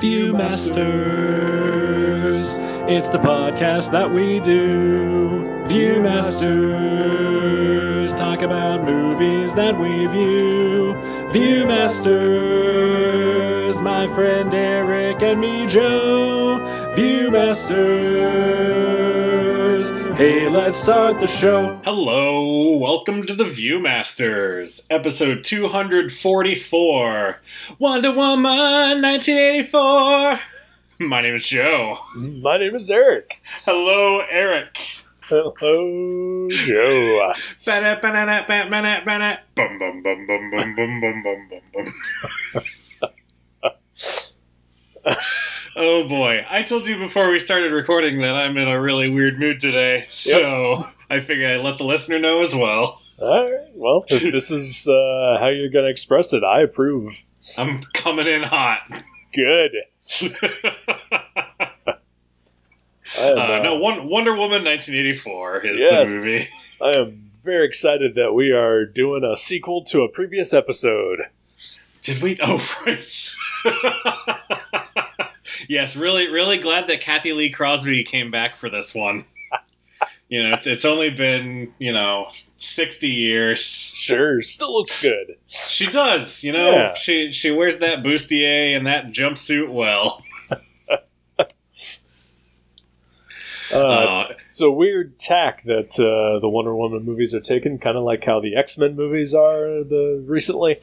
Viewmasters. 0.00 2.56
It's 2.88 3.10
the 3.10 3.18
podcast 3.18 3.92
that 3.92 4.10
we 4.10 4.40
do. 4.40 5.44
Viewmasters. 5.66 8.16
Talk 8.16 8.40
about 8.40 8.82
movies 8.82 9.52
that 9.54 9.78
we 9.78 10.06
view. 10.06 10.94
Viewmasters. 11.34 13.82
My 13.82 14.06
friend 14.14 14.54
Eric 14.54 15.20
and 15.20 15.38
me, 15.38 15.66
Joe. 15.66 16.60
Viewmasters. 16.96 19.09
Hey, 20.20 20.50
let's 20.50 20.78
start 20.78 21.18
the 21.18 21.26
show. 21.26 21.80
Hello, 21.82 22.76
welcome 22.76 23.26
to 23.26 23.34
the 23.34 23.44
Viewmasters, 23.44 24.86
episode 24.90 25.42
244. 25.44 27.38
Wonder 27.78 28.12
Woman 28.12 29.00
1984. 29.00 30.40
My 30.98 31.22
name 31.22 31.36
is 31.36 31.46
Joe. 31.46 32.00
My 32.14 32.58
name 32.58 32.74
is 32.74 32.90
Eric. 32.90 33.40
Hello, 33.64 34.20
Eric. 34.30 34.76
Hello, 35.22 36.48
Joe. 36.50 37.32
Ba-da, 37.64 37.98
ba-da, 37.98 38.44
ba- 38.46 38.68
ba-da, 38.68 39.00
ba-da. 39.02 39.36
Bum, 39.54 39.78
bum, 39.78 40.02
bum, 40.02 40.26
bum, 40.26 40.50
bum, 40.50 40.74
bum, 40.76 41.00
bum, 41.00 41.22
bum, 41.22 41.48
bum, 41.72 41.94
bum. 45.02 45.16
oh 45.76 46.06
boy, 46.08 46.44
I 46.48 46.62
told 46.62 46.86
you 46.86 46.98
before 46.98 47.30
we 47.30 47.38
started 47.38 47.72
recording 47.72 48.18
that 48.20 48.34
I'm 48.34 48.56
in 48.56 48.68
a 48.68 48.80
really 48.80 49.08
weird 49.08 49.38
mood 49.38 49.60
today, 49.60 50.06
so 50.10 50.88
I 51.08 51.20
figure 51.20 51.48
I'd 51.54 51.60
let 51.64 51.78
the 51.78 51.84
listener 51.84 52.18
know 52.18 52.40
as 52.42 52.54
well. 52.54 53.00
All 53.18 53.50
right. 53.50 53.68
Well, 53.74 54.04
if 54.08 54.32
this 54.32 54.50
is 54.50 54.88
uh, 54.88 55.36
how 55.40 55.48
you're 55.48 55.68
going 55.68 55.84
to 55.84 55.90
express 55.90 56.32
it, 56.32 56.42
I 56.42 56.62
approve. 56.62 57.14
I'm 57.58 57.82
coming 57.92 58.26
in 58.26 58.42
hot. 58.44 58.80
Good. 59.34 59.72
I 61.86 61.96
Uh, 63.18 63.22
uh, 63.22 63.60
no, 63.62 63.74
Won- 63.76 64.08
Wonder 64.08 64.32
Woman 64.32 64.64
1984 64.64 65.66
is 65.66 65.80
Yes. 65.80 66.08
the 66.10 66.14
movie. 66.16 66.48
I 66.80 66.90
am 66.92 67.30
very 67.44 67.66
excited 67.66 68.14
that 68.14 68.32
we 68.32 68.52
are 68.52 68.84
doing 68.86 69.24
a 69.24 69.36
sequel 69.36 69.82
to 69.86 70.02
a 70.02 70.08
previous 70.08 70.54
episode. 70.54 71.18
Did 72.02 72.22
we? 72.22 72.38
Oh, 72.40 72.64
right. 72.86 73.34
yes, 75.68 75.96
really, 75.96 76.28
really 76.28 76.58
glad 76.58 76.86
that 76.88 77.00
Cathy 77.00 77.32
Lee 77.32 77.50
Crosby 77.50 78.04
came 78.04 78.30
back 78.30 78.56
for 78.56 78.68
this 78.70 78.94
one. 78.94 79.24
You 80.32 80.44
know, 80.48 80.54
it's 80.54 80.64
it's 80.68 80.84
only 80.84 81.10
been 81.10 81.74
you 81.80 81.92
know 81.92 82.28
sixty 82.56 83.08
years. 83.08 83.64
Sure, 83.98 84.40
still 84.42 84.72
looks 84.78 85.02
good. 85.02 85.34
She 85.48 85.86
does, 85.90 86.44
you 86.44 86.52
know, 86.52 86.70
Yeah. 86.70 86.94
she 86.94 87.32
she 87.32 87.50
wears 87.50 87.80
that 87.80 88.04
bustier 88.04 88.76
and 88.76 88.86
that 88.86 89.06
jumpsuit 89.08 89.68
well. 89.72 90.22
Uh, 93.72 93.76
Uh, 93.76 94.28
it's 94.48 94.60
a 94.60 94.70
weird 94.70 95.18
tack 95.18 95.62
that 95.64 95.98
uh, 96.00 96.40
the 96.40 96.48
Wonder 96.48 96.74
Woman 96.74 97.04
movies 97.04 97.32
are 97.34 97.40
taking, 97.40 97.78
kind 97.78 97.96
of 97.96 98.02
like 98.02 98.24
how 98.24 98.40
the 98.40 98.56
X 98.56 98.76
Men 98.76 98.96
movies 98.96 99.32
are 99.34 99.84
the 99.84 100.24
recently. 100.26 100.80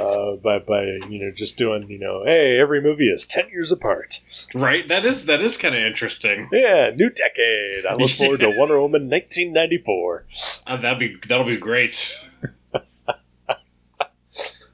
Uh, 0.00 0.36
by 0.36 0.58
by 0.58 0.82
you 1.08 1.18
know 1.24 1.30
just 1.30 1.56
doing 1.56 1.88
you 1.88 1.98
know 1.98 2.22
hey 2.24 2.58
every 2.58 2.80
movie 2.80 3.08
is 3.08 3.26
ten 3.26 3.48
years 3.50 3.70
apart. 3.70 4.20
right? 4.54 4.86
That 4.88 5.04
is 5.06 5.26
that 5.26 5.40
is 5.40 5.56
kind 5.56 5.74
of 5.74 5.82
interesting. 5.82 6.48
Yeah, 6.52 6.90
new 6.94 7.10
decade. 7.10 7.86
I 7.86 7.94
look 7.94 8.10
forward 8.10 8.40
to 8.40 8.50
Wonder 8.56 8.80
Woman 8.80 9.08
1994. 9.08 10.26
Uh, 10.66 10.76
that'd 10.76 10.98
be 10.98 11.16
that'll 11.28 11.46
be 11.46 11.56
great. 11.56 12.18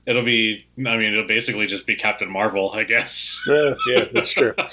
it'll 0.07 0.25
be. 0.25 0.67
I 0.79 0.97
mean, 0.97 1.13
it'll 1.13 1.27
basically 1.27 1.67
just 1.67 1.87
be 1.87 1.97
Captain 1.97 2.31
Marvel, 2.31 2.73
I 2.73 2.85
guess. 2.85 3.43
Uh, 3.49 3.75
yeah, 3.89 4.05
that's 4.13 4.31
true. 4.31 4.55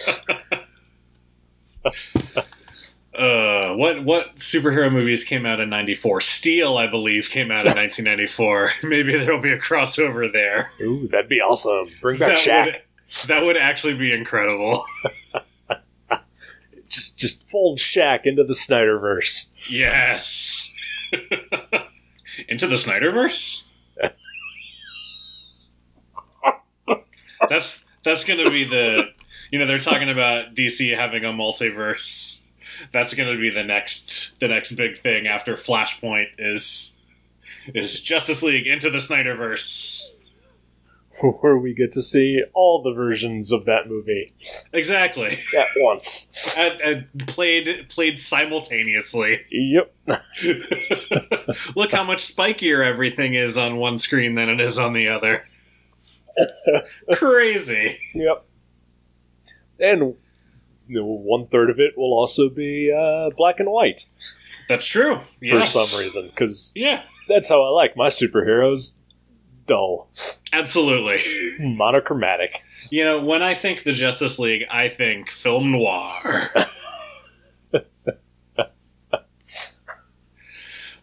Uh, 3.17 3.75
what 3.75 4.03
what 4.03 4.35
superhero 4.37 4.91
movies 4.91 5.23
came 5.23 5.45
out 5.45 5.59
in 5.59 5.69
'94? 5.69 6.21
Steel, 6.21 6.77
I 6.77 6.87
believe, 6.87 7.29
came 7.29 7.51
out 7.51 7.67
in 7.67 7.73
1994. 7.75 8.71
Maybe 8.83 9.17
there'll 9.17 9.39
be 9.41 9.51
a 9.51 9.59
crossover 9.59 10.31
there. 10.31 10.71
Ooh, 10.81 11.07
that'd 11.09 11.29
be 11.29 11.39
awesome. 11.39 11.89
Bring 12.01 12.17
back 12.19 12.29
That 12.29 12.39
Shaq. 12.39 12.65
would, 12.65 12.81
that 13.27 13.43
would 13.43 13.57
actually 13.57 13.95
be 13.95 14.11
incredible. 14.13 14.85
Just 16.89 17.17
just 17.17 17.49
fold 17.49 17.79
Shaq 17.79 18.19
into 18.25 18.43
the 18.43 18.53
Snyderverse. 18.53 19.47
Yes. 19.67 20.71
Into 22.47 22.67
the 22.67 22.75
Snyderverse. 22.75 23.65
that's 27.49 27.83
that's 28.05 28.23
gonna 28.23 28.49
be 28.51 28.63
the. 28.65 29.05
You 29.51 29.57
know, 29.59 29.65
they're 29.67 29.79
talking 29.79 30.09
about 30.09 30.53
DC 30.55 30.95
having 30.95 31.25
a 31.25 31.29
multiverse. 31.29 32.41
That's 32.91 33.13
gonna 33.13 33.37
be 33.37 33.49
the 33.49 33.63
next 33.63 34.39
the 34.39 34.47
next 34.47 34.73
big 34.73 34.99
thing 34.99 35.27
after 35.27 35.55
Flashpoint 35.55 36.27
is 36.37 36.93
is 37.73 38.01
Justice 38.01 38.43
League 38.43 38.67
into 38.67 38.89
the 38.89 38.97
Snyderverse. 38.97 40.09
Where 41.21 41.57
we 41.57 41.73
get 41.73 41.91
to 41.93 42.01
see 42.01 42.43
all 42.53 42.81
the 42.81 42.91
versions 42.91 43.51
of 43.53 43.65
that 43.65 43.87
movie 43.87 44.33
Exactly, 44.73 45.27
at 45.57 45.67
once. 45.77 46.29
and, 46.57 46.81
and 46.81 47.27
played 47.27 47.87
played 47.87 48.19
simultaneously. 48.19 49.41
Yep. 49.49 49.93
Look 51.75 51.91
how 51.91 52.03
much 52.03 52.25
spikier 52.35 52.85
everything 52.85 53.35
is 53.35 53.57
on 53.57 53.77
one 53.77 53.97
screen 53.97 54.35
than 54.35 54.49
it 54.49 54.59
is 54.59 54.77
on 54.77 54.93
the 54.93 55.07
other. 55.07 55.47
Crazy. 57.13 57.99
Yep. 58.15 58.45
And 59.79 60.15
you 60.87 60.99
know, 60.99 61.05
one 61.05 61.47
third 61.47 61.69
of 61.69 61.79
it 61.79 61.97
will 61.97 62.13
also 62.13 62.49
be 62.49 62.91
uh, 62.91 63.29
black 63.35 63.59
and 63.59 63.69
white 63.69 64.07
That's 64.67 64.85
true. 64.85 65.21
for 65.49 65.65
some 65.65 65.99
reason, 65.99 66.27
because 66.27 66.71
Yeah, 66.75 67.03
that's 67.27 67.47
how 67.49 67.63
I 67.63 67.69
like 67.69 67.95
my 67.95 68.09
superheroes. 68.09 68.95
Dull, 69.65 70.09
absolutely. 70.51 71.23
monochromatic. 71.59 72.61
You 72.89 73.05
know, 73.05 73.23
when 73.23 73.41
I 73.41 73.55
think 73.55 73.83
the 73.83 73.93
Justice 73.93 74.37
League, 74.37 74.63
I 74.69 74.89
think 74.89 75.31
film 75.31 75.69
noir. 75.69 76.51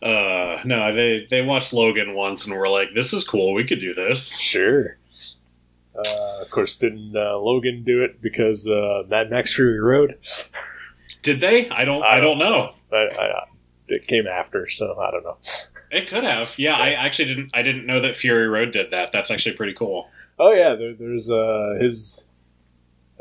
uh, 0.03 0.61
no, 0.65 0.95
they 0.95 1.27
they 1.31 1.43
watched 1.43 1.73
Logan 1.73 2.15
once 2.15 2.45
and 2.45 2.55
were 2.55 2.69
like, 2.69 2.89
"This 2.95 3.13
is 3.13 3.27
cool. 3.27 3.55
We 3.55 3.65
could 3.67 3.79
do 3.79 3.95
this." 3.95 4.39
Sure. 4.39 4.99
Uh, 6.07 6.43
of 6.43 6.51
course, 6.51 6.77
didn't 6.77 7.15
uh, 7.17 7.39
Logan 7.39 7.85
do 7.85 8.03
it 8.03 8.21
because 8.21 8.67
uh, 8.69 9.03
Mad 9.09 9.31
Max 9.31 9.55
Fury 9.55 9.81
Road? 9.81 10.19
Did 11.23 11.41
they? 11.41 11.69
I 11.69 11.85
don't. 11.85 12.03
I, 12.03 12.19
I 12.19 12.21
don't 12.21 12.39
know. 12.39 12.75
I, 12.93 12.97
I, 12.97 13.45
it 13.89 14.07
came 14.07 14.27
after, 14.27 14.69
so 14.69 14.99
I 14.99 15.11
don't 15.11 15.25
know. 15.25 15.37
It 15.91 16.09
could 16.09 16.25
have. 16.25 16.59
Yeah, 16.59 16.77
I 16.77 16.91
actually 16.91 17.27
didn't. 17.27 17.51
I 17.55 17.63
didn't 17.63 17.87
know 17.87 18.01
that 18.01 18.17
Fury 18.17 18.47
Road 18.47 18.71
did 18.71 18.91
that. 18.93 19.13
That's 19.13 19.31
actually 19.31 19.57
pretty 19.57 19.75
cool. 19.75 20.09
Oh 20.39 20.53
yeah, 20.53 20.75
there, 20.77 20.95
there's 20.95 21.31
uh, 21.31 21.77
his. 21.81 22.25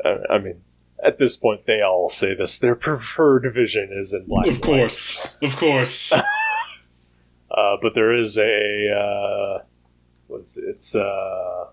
I 0.04 0.38
mean, 0.38 0.62
at 1.04 1.18
this 1.18 1.36
point, 1.36 1.66
they 1.66 1.82
all 1.82 2.08
say 2.08 2.34
this. 2.34 2.58
Their 2.58 2.74
preferred 2.74 3.52
vision 3.52 3.90
is 3.92 4.14
in 4.14 4.26
black. 4.26 4.46
of 4.46 4.60
course, 4.60 5.36
of 5.42 5.56
course. 5.56 6.12
Uh, 7.50 7.76
but 7.82 7.94
there 7.94 8.14
is 8.14 8.38
a 8.38 8.88
uh, 8.96 9.64
what's 10.28 10.56
it? 10.56 10.64
it's 10.68 10.94
uh, 10.94 11.66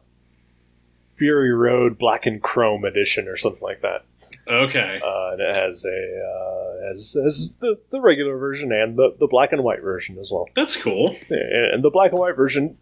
Fury 1.17 1.53
Road 1.53 1.97
Black 1.97 2.25
and 2.25 2.41
Chrome 2.41 2.85
edition 2.85 3.27
or 3.27 3.37
something 3.37 3.61
like 3.61 3.81
that. 3.81 4.05
Okay. 4.47 4.99
Uh, 5.03 5.31
and 5.33 5.41
it 5.41 5.55
has 5.55 5.85
a 5.85 5.89
uh, 5.89 6.87
has, 6.87 7.17
has 7.21 7.53
the, 7.59 7.77
the 7.91 7.99
regular 7.99 8.37
version 8.37 8.71
and 8.71 8.97
the, 8.97 9.15
the 9.19 9.27
black 9.27 9.51
and 9.51 9.63
white 9.63 9.81
version 9.81 10.17
as 10.19 10.31
well. 10.31 10.47
That's 10.55 10.75
cool. 10.77 11.15
And 11.29 11.83
the 11.83 11.89
black 11.89 12.11
and 12.11 12.19
white 12.19 12.35
version 12.35 12.77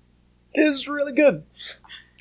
is 0.53 0.87
really 0.87 1.13
good. 1.13 1.43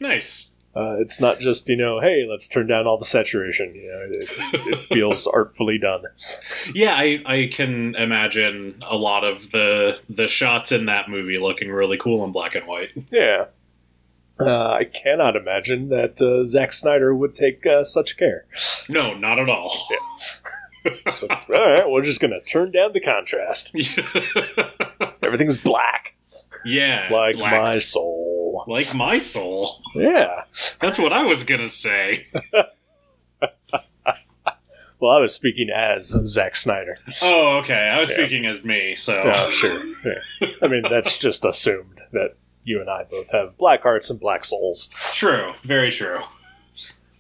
Nice. 0.01 0.53
Uh, 0.77 0.97
it's 0.99 1.21
not 1.21 1.39
just 1.39 1.69
you 1.69 1.77
know, 1.77 2.01
hey, 2.01 2.27
let's 2.29 2.49
turn 2.49 2.67
down 2.67 2.87
all 2.87 2.99
the 2.99 3.05
saturation. 3.05 3.75
You 3.75 3.93
know, 3.93 4.09
it, 4.11 4.73
it 4.73 4.89
feels 4.93 5.27
artfully 5.27 5.79
done. 5.79 6.03
Yeah, 6.75 6.95
I, 6.95 7.23
I 7.27 7.51
can 7.53 7.95
imagine 7.95 8.83
a 8.89 8.97
lot 8.97 9.23
of 9.23 9.53
the 9.53 10.01
the 10.09 10.27
shots 10.27 10.73
in 10.73 10.87
that 10.87 11.09
movie 11.09 11.39
looking 11.39 11.71
really 11.71 11.97
cool 11.97 12.25
in 12.25 12.33
black 12.33 12.57
and 12.57 12.67
white. 12.67 12.91
Yeah. 13.13 13.47
Uh, 14.41 14.71
I 14.73 14.85
cannot 14.85 15.37
imagine 15.37 15.91
that 15.91 16.21
uh, 16.21 16.45
Zack 16.45 16.73
Snyder 16.73 17.15
would 17.15 17.35
take 17.35 17.65
uh, 17.67 17.85
such 17.85 18.17
care. 18.17 18.47
No, 18.89 19.15
not 19.15 19.39
at 19.39 19.49
all. 19.49 19.71
So, 21.19 21.29
all 21.31 21.39
right, 21.49 21.89
we're 21.89 22.03
just 22.05 22.21
gonna 22.21 22.41
turn 22.43 22.71
down 22.73 22.93
the 22.93 23.01
contrast. 23.01 23.75
Everything's 25.23 25.57
black, 25.57 26.15
yeah, 26.65 27.09
like 27.11 27.37
black- 27.37 27.63
my 27.63 27.79
soul. 27.79 28.65
like 28.67 28.95
my 28.95 29.17
soul. 29.19 29.81
Yeah. 29.95 30.43
That's 30.81 30.99
what 30.99 31.13
I 31.13 31.23
was 31.23 31.43
gonna 31.45 31.69
say. 31.69 32.27
Well, 35.01 35.11
I 35.13 35.21
was 35.21 35.35
speaking 35.35 35.69
as 35.75 36.07
Zack 36.25 36.57
Snyder. 36.57 36.97
Oh, 37.21 37.59
okay. 37.59 37.75
I 37.75 37.99
was 38.01 38.09
Yeah. 38.09 38.17
speaking 38.17 38.47
as 38.47 38.65
me, 38.65 38.97
so 38.97 39.21
Oh, 39.35 39.51
sure. 39.51 39.79
Yeah. 40.03 40.49
I 40.63 40.67
mean, 40.69 40.83
that's 40.89 41.19
just 41.19 41.45
assumed 41.45 42.01
that 42.13 42.37
you 42.65 42.81
and 42.81 42.91
I 42.91 43.05
both 43.05 43.31
have 43.31 43.57
black 43.57 43.83
hearts 43.83 44.11
and 44.11 44.19
black 44.19 44.45
souls. 44.45 44.89
true. 45.13 45.53
Very 45.65 45.91
true. 45.91 46.19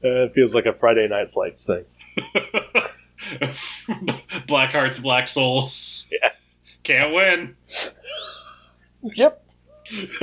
Uh, 0.03 0.25
it 0.27 0.35
feels 0.35 0.55
like 0.55 0.67
a 0.67 0.73
Friday 0.73 1.07
Night 1.09 1.35
Lights 1.37 1.67
thing. 1.67 1.85
black 4.47 4.73
hearts, 4.73 4.99
black 4.99 5.29
souls. 5.29 6.09
Yeah. 6.11 6.31
Can't 6.83 7.15
win. 7.15 7.57
Yep. 9.03 9.45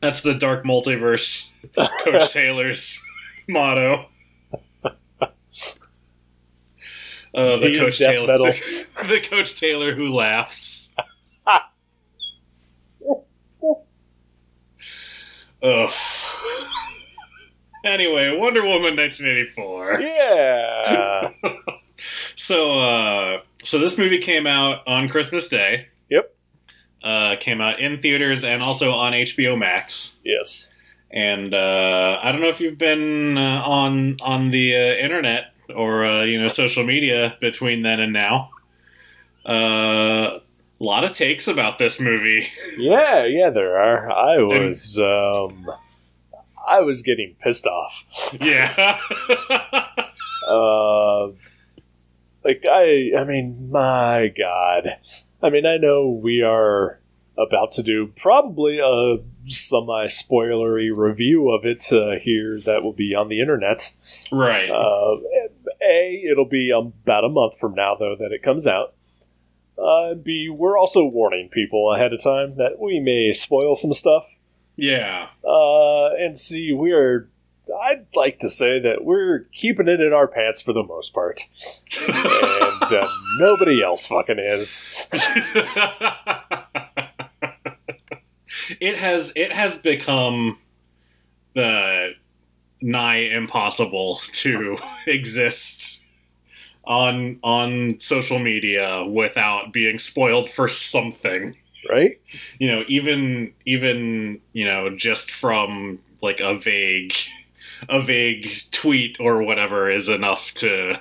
That's 0.00 0.20
the 0.20 0.34
dark 0.34 0.64
multiverse. 0.64 1.50
Coach 2.04 2.32
Taylor's 2.32 3.02
motto. 3.48 4.06
Oh, 7.34 7.58
the 7.58 7.76
Coach 7.78 7.98
Taylor. 7.98 8.26
metal. 8.26 8.46
the 9.08 9.20
Coach 9.28 9.58
Taylor 9.58 9.94
who 9.94 10.08
laughs. 10.14 10.90
Ugh. 15.62 15.92
Anyway, 17.84 18.36
Wonder 18.36 18.62
Woman 18.62 18.96
1984. 18.96 20.00
Yeah. 20.00 21.30
So, 22.36 22.80
uh, 22.80 23.40
so 23.62 23.78
this 23.78 23.96
movie 23.96 24.18
came 24.18 24.46
out 24.48 24.86
on 24.86 25.08
Christmas 25.08 25.48
Day. 25.48 25.86
Yep. 26.10 26.34
Uh, 27.02 27.36
came 27.40 27.60
out 27.60 27.78
in 27.78 28.02
theaters 28.02 28.44
and 28.44 28.62
also 28.62 28.90
on 28.92 29.12
HBO 29.12 29.56
Max. 29.56 30.18
yes. 30.24 30.70
And 31.12 31.54
uh, 31.54 32.18
I 32.22 32.32
don't 32.32 32.40
know 32.42 32.48
if 32.48 32.60
you've 32.60 32.76
been 32.76 33.38
uh, 33.38 33.62
on 33.64 34.16
on 34.20 34.50
the 34.50 34.74
uh, 34.74 34.78
internet 35.02 35.53
or 35.74 36.04
uh, 36.04 36.24
you 36.24 36.40
know 36.40 36.48
social 36.48 36.84
media 36.84 37.36
between 37.40 37.82
then 37.82 38.00
and 38.00 38.12
now. 38.12 38.50
Uh, 39.46 40.40
a 40.80 40.84
lot 40.84 41.04
of 41.04 41.16
takes 41.16 41.46
about 41.46 41.78
this 41.78 42.00
movie. 42.00 42.48
Yeah, 42.76 43.24
yeah, 43.24 43.50
there 43.50 43.78
are. 43.78 44.10
I 44.10 44.42
was, 44.42 44.98
um, 44.98 45.70
I 46.66 46.80
was 46.80 47.02
getting 47.02 47.36
pissed 47.40 47.66
off. 47.66 48.04
yeah. 48.40 48.98
Uh, 50.46 51.28
like 52.44 52.64
I, 52.70 53.12
I 53.18 53.24
mean, 53.24 53.70
my 53.70 54.28
God. 54.36 54.98
I 55.42 55.48
mean, 55.48 55.64
I 55.64 55.78
know 55.78 56.08
we 56.10 56.42
are 56.42 57.00
about 57.38 57.72
to 57.72 57.82
do 57.82 58.12
probably 58.16 58.78
a 58.78 59.16
semi-spoilery 59.46 60.94
review 60.94 61.50
of 61.50 61.64
it 61.64 61.90
uh, 61.92 62.18
here 62.22 62.60
that 62.66 62.82
will 62.82 62.92
be 62.92 63.14
on 63.14 63.28
the 63.28 63.40
internet. 63.40 63.92
right. 64.30 64.70
Uh, 64.70 65.16
it'll 66.30 66.48
be 66.48 66.70
about 66.70 67.24
a 67.24 67.28
month 67.28 67.58
from 67.58 67.74
now, 67.74 67.94
though, 67.98 68.16
that 68.18 68.32
it 68.32 68.42
comes 68.42 68.66
out. 68.66 68.94
Uh, 69.76 70.14
B, 70.14 70.48
we're 70.48 70.78
also 70.78 71.04
warning 71.04 71.48
people 71.48 71.92
ahead 71.92 72.12
of 72.12 72.22
time 72.22 72.56
that 72.56 72.78
we 72.78 73.00
may 73.00 73.32
spoil 73.32 73.74
some 73.74 73.92
stuff. 73.92 74.24
yeah. 74.76 75.28
Uh, 75.44 76.14
and 76.14 76.38
C, 76.38 76.72
we're, 76.72 77.28
I'd 77.82 78.06
like 78.14 78.38
to 78.40 78.50
say 78.50 78.78
that 78.80 79.04
we're 79.04 79.40
keeping 79.52 79.88
it 79.88 80.00
in 80.00 80.12
our 80.12 80.28
pants 80.28 80.62
for 80.62 80.72
the 80.72 80.84
most 80.84 81.12
part. 81.12 81.40
And 82.00 82.92
uh, 82.92 83.08
nobody 83.38 83.82
else 83.82 84.06
fucking 84.06 84.38
is. 84.38 84.84
it 88.80 88.96
has 88.96 89.32
it 89.34 89.52
has 89.52 89.78
become 89.78 90.58
uh, 91.56 92.08
nigh 92.80 93.16
impossible 93.16 94.20
to 94.32 94.78
exist 95.06 96.03
on 96.86 97.38
on 97.42 97.98
social 98.00 98.38
media 98.38 99.04
without 99.04 99.72
being 99.72 99.98
spoiled 99.98 100.50
for 100.50 100.68
something. 100.68 101.56
Right? 101.88 102.20
You 102.58 102.70
know, 102.70 102.82
even 102.88 103.52
even 103.66 104.40
you 104.52 104.64
know 104.64 104.94
just 104.96 105.30
from 105.30 105.98
like 106.22 106.40
a 106.40 106.56
vague 106.56 107.14
a 107.88 108.00
vague 108.02 108.50
tweet 108.70 109.18
or 109.20 109.42
whatever 109.42 109.90
is 109.90 110.08
enough 110.08 110.54
to 110.54 111.00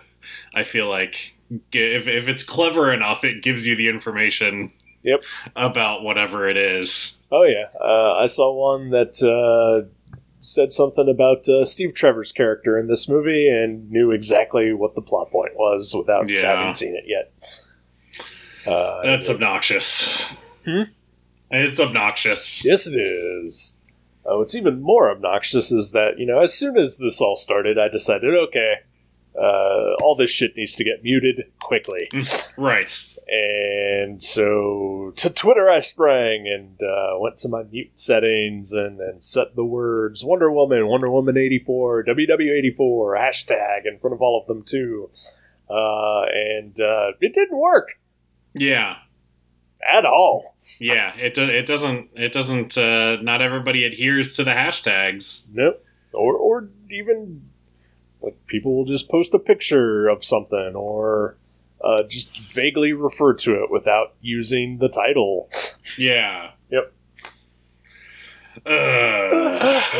I 0.53 0.63
feel 0.63 0.89
like 0.89 1.33
if 1.71 2.07
if 2.07 2.27
it's 2.27 2.43
clever 2.43 2.93
enough, 2.93 3.23
it 3.23 3.43
gives 3.43 3.65
you 3.65 3.75
the 3.75 3.87
information 3.89 4.71
Yep. 5.03 5.19
about 5.57 6.03
whatever 6.03 6.47
it 6.47 6.55
is. 6.55 7.21
Oh, 7.29 7.43
yeah. 7.43 7.65
Uh, 7.77 8.13
I 8.13 8.25
saw 8.25 8.53
one 8.53 8.91
that 8.91 9.21
uh, 9.21 9.85
said 10.43 10.71
something 10.71 11.09
about 11.09 11.47
uh, 11.49 11.65
Steve 11.65 11.93
Trevor's 11.95 12.31
character 12.31 12.77
in 12.77 12.87
this 12.87 13.07
movie 13.09 13.47
and 13.49 13.89
knew 13.89 14.11
exactly 14.11 14.73
what 14.73 14.93
the 14.93 15.01
plot 15.01 15.31
point 15.31 15.55
was 15.55 15.93
without 15.97 16.29
Yeah. 16.29 16.55
having 16.55 16.73
seen 16.73 16.95
it 16.95 17.05
yet. 17.07 17.31
Uh, 18.71 19.01
That's 19.03 19.29
obnoxious. 19.29 20.21
Hmm? 20.65 20.83
It's 21.49 21.79
obnoxious. 21.79 22.63
Yes, 22.65 22.87
it 22.87 22.95
is. 22.95 23.77
Uh, 24.25 24.37
what's 24.37 24.55
even 24.55 24.81
more 24.81 25.09
obnoxious 25.11 25.71
is 25.71 25.91
that, 25.91 26.17
you 26.17 26.25
know, 26.25 26.41
as 26.41 26.53
soon 26.53 26.77
as 26.77 26.97
this 26.97 27.19
all 27.19 27.35
started, 27.35 27.77
I 27.77 27.89
decided, 27.89 28.33
okay, 28.47 28.75
uh, 29.37 29.95
all 30.01 30.15
this 30.17 30.31
shit 30.31 30.55
needs 30.55 30.75
to 30.75 30.83
get 30.83 31.03
muted 31.03 31.45
quickly. 31.61 32.09
Right. 32.57 33.03
And 33.35 34.21
so 34.21 35.11
to 35.15 35.29
Twitter 35.29 35.67
I 35.69 35.79
sprang 35.81 36.45
and 36.47 36.81
uh, 36.83 37.17
went 37.19 37.37
to 37.37 37.49
my 37.49 37.63
mute 37.63 37.91
settings 37.95 38.73
and, 38.73 38.99
and 38.99 39.23
set 39.23 39.55
the 39.55 39.65
words 39.65 40.23
Wonder 40.23 40.51
Woman, 40.51 40.85
Wonder 40.87 41.09
Woman 41.09 41.35
84, 41.37 42.03
WW84, 42.05 42.77
hashtag 43.17 43.85
in 43.85 43.97
front 43.99 44.13
of 44.13 44.21
all 44.21 44.39
of 44.39 44.47
them 44.47 44.61
too. 44.63 45.09
Uh, 45.69 46.23
and 46.31 46.79
uh, 46.79 47.11
it 47.21 47.33
didn't 47.33 47.57
work 47.57 47.87
Yeah. 48.53 48.97
at 49.91 50.05
all. 50.05 50.55
Yeah. 50.79 51.15
It 51.15 51.33
do, 51.33 51.43
it 51.49 51.65
doesn't 51.65 52.09
it 52.15 52.31
doesn't 52.33 52.77
uh, 52.77 53.17
not 53.21 53.41
everybody 53.41 53.83
adheres 53.85 54.35
to 54.35 54.43
the 54.43 54.51
hashtags. 54.51 55.47
Nope. 55.51 55.83
Or, 56.13 56.35
or 56.35 56.69
even 56.91 57.49
like 58.21 58.37
people 58.47 58.75
will 58.75 58.85
just 58.85 59.09
post 59.09 59.33
a 59.33 59.39
picture 59.39 60.07
of 60.07 60.23
something 60.23 60.73
or 60.75 61.37
uh, 61.83 62.03
just 62.03 62.37
vaguely 62.53 62.93
refer 62.93 63.33
to 63.33 63.63
it 63.63 63.71
without 63.71 64.13
using 64.21 64.77
the 64.77 64.89
title. 64.89 65.49
Yeah. 65.97 66.51
Yep. 66.69 66.93
Ugh. 68.65 69.83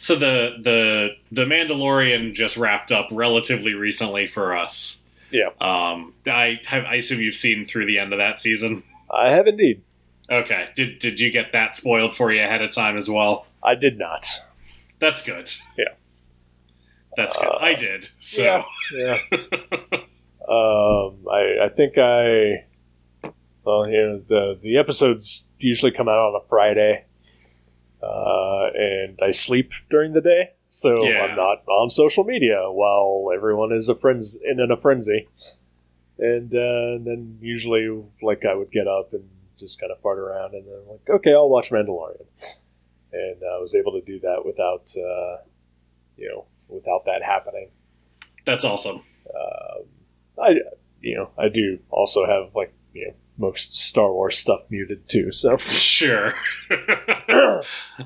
so 0.00 0.16
the 0.16 0.56
the 0.62 1.08
the 1.32 1.42
Mandalorian 1.42 2.34
just 2.34 2.56
wrapped 2.56 2.92
up 2.92 3.08
relatively 3.10 3.74
recently 3.74 4.26
for 4.26 4.56
us. 4.56 5.02
Yeah. 5.30 5.48
Um, 5.60 6.14
I 6.26 6.60
have, 6.66 6.84
I 6.84 6.96
assume 6.96 7.20
you've 7.20 7.34
seen 7.34 7.66
through 7.66 7.86
the 7.86 7.98
end 7.98 8.12
of 8.12 8.18
that 8.18 8.40
season. 8.40 8.82
I 9.10 9.30
have 9.30 9.46
indeed. 9.46 9.82
Okay. 10.30 10.68
Did 10.76 10.98
did 10.98 11.20
you 11.20 11.30
get 11.30 11.52
that 11.52 11.76
spoiled 11.76 12.16
for 12.16 12.32
you 12.32 12.42
ahead 12.42 12.62
of 12.62 12.72
time 12.72 12.96
as 12.96 13.08
well? 13.08 13.46
I 13.62 13.74
did 13.74 13.98
not. 13.98 14.26
That's 14.98 15.22
good. 15.22 15.50
Yeah. 15.76 15.94
That's 17.16 17.36
good. 17.36 17.46
Uh, 17.46 17.58
I 17.60 17.74
did. 17.74 18.08
So 18.20 18.42
yeah. 18.42 18.62
Yeah. 18.92 19.18
um, 20.48 21.24
I, 21.30 21.64
I 21.64 21.68
think 21.74 21.98
I. 21.98 22.64
Well, 23.64 23.88
you 23.88 23.96
know, 23.96 24.22
the 24.28 24.58
the 24.62 24.76
episodes 24.78 25.46
usually 25.58 25.92
come 25.92 26.08
out 26.08 26.18
on 26.18 26.40
a 26.42 26.48
Friday, 26.48 27.06
uh, 28.02 28.66
and 28.74 29.18
I 29.22 29.30
sleep 29.30 29.70
during 29.90 30.12
the 30.12 30.20
day, 30.20 30.50
so 30.68 31.02
Yeah. 31.04 31.24
I'm 31.24 31.36
not 31.36 31.66
on 31.66 31.88
social 31.88 32.24
media 32.24 32.70
while 32.70 33.30
everyone 33.34 33.72
is 33.72 33.88
a 33.88 33.94
friends 33.94 34.36
in, 34.42 34.60
in 34.60 34.70
a 34.70 34.76
frenzy. 34.76 35.28
And 36.18 36.52
uh, 36.54 37.02
then 37.04 37.38
usually, 37.40 37.88
like, 38.22 38.44
I 38.44 38.54
would 38.54 38.70
get 38.70 38.86
up 38.86 39.12
and 39.14 39.28
just 39.58 39.80
kind 39.80 39.90
of 39.90 39.98
fart 40.00 40.18
around, 40.18 40.54
and 40.54 40.64
then 40.66 40.80
like, 40.88 41.08
okay, 41.08 41.32
I'll 41.32 41.48
watch 41.48 41.70
Mandalorian, 41.70 42.26
and 43.12 43.36
I 43.42 43.58
was 43.58 43.74
able 43.74 43.92
to 43.92 44.02
do 44.02 44.20
that 44.20 44.44
without, 44.44 44.92
uh, 44.96 45.38
you 46.16 46.28
know, 46.28 46.44
without 46.68 47.04
that 47.06 47.22
happening. 47.22 47.70
that's 48.46 48.64
awesome. 48.64 49.02
Um, 49.28 49.84
I, 50.42 50.54
you 51.00 51.16
know, 51.16 51.30
I 51.38 51.48
do 51.48 51.78
also 51.90 52.26
have 52.26 52.54
like 52.54 52.72
you 52.92 53.08
know 53.08 53.14
most 53.36 53.74
Star 53.74 54.12
Wars 54.12 54.38
stuff 54.38 54.60
muted 54.70 55.08
too. 55.08 55.32
So 55.32 55.56
Sure. 55.58 56.34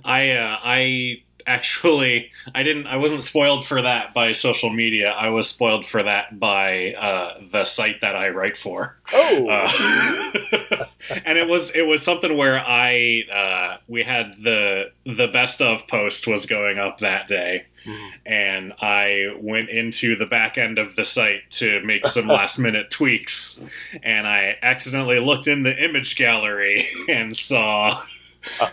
I 0.05 0.31
uh, 0.31 0.59
I 0.63 1.23
actually 1.49 2.31
I 2.55 2.63
didn't 2.63 2.87
I 2.87 2.97
wasn't 2.97 3.23
spoiled 3.23 3.67
for 3.67 3.83
that 3.83 4.15
by 4.15 4.33
social 4.33 4.71
media. 4.71 5.11
I 5.11 5.31
was 5.31 5.49
spoiled 5.49 5.87
for 5.87 6.03
that 6.03 6.39
by 6.39 6.93
uh, 6.93 7.41
the 7.51 7.65
site 7.65 8.03
that 8.03 8.15
I 8.15 8.29
write 8.29 8.57
for. 8.57 8.99
oh, 9.13 9.49
Uh, 9.49 10.87
and 11.25 11.39
it 11.39 11.49
was 11.49 11.71
it 11.75 11.83
was 11.83 12.03
something 12.03 12.37
where 12.37 12.59
I 12.59 13.23
uh, 13.33 13.77
we 13.89 14.03
had 14.05 14.37
the 14.43 14.91
the 15.05 15.29
best 15.29 15.61
of 15.61 15.87
post 15.89 16.27
was 16.27 16.47
going 16.47 16.79
up 16.79 16.99
that 17.01 17.27
day, 17.27 17.67
Mhm. 17.89 18.11
and 18.27 18.73
I 18.81 19.35
went 19.41 19.71
into 19.71 20.15
the 20.17 20.27
back 20.27 20.59
end 20.59 20.79
of 20.79 20.95
the 20.97 21.05
site 21.05 21.51
to 21.53 21.81
make 21.83 22.07
some 22.07 22.27
last 22.39 22.59
minute 22.59 22.91
tweaks, 22.91 23.63
and 24.03 24.27
I 24.27 24.57
accidentally 24.63 25.19
looked 25.21 25.47
in 25.47 25.63
the 25.63 25.75
image 25.83 26.17
gallery 26.17 26.89
and 27.09 27.37
saw 27.37 28.03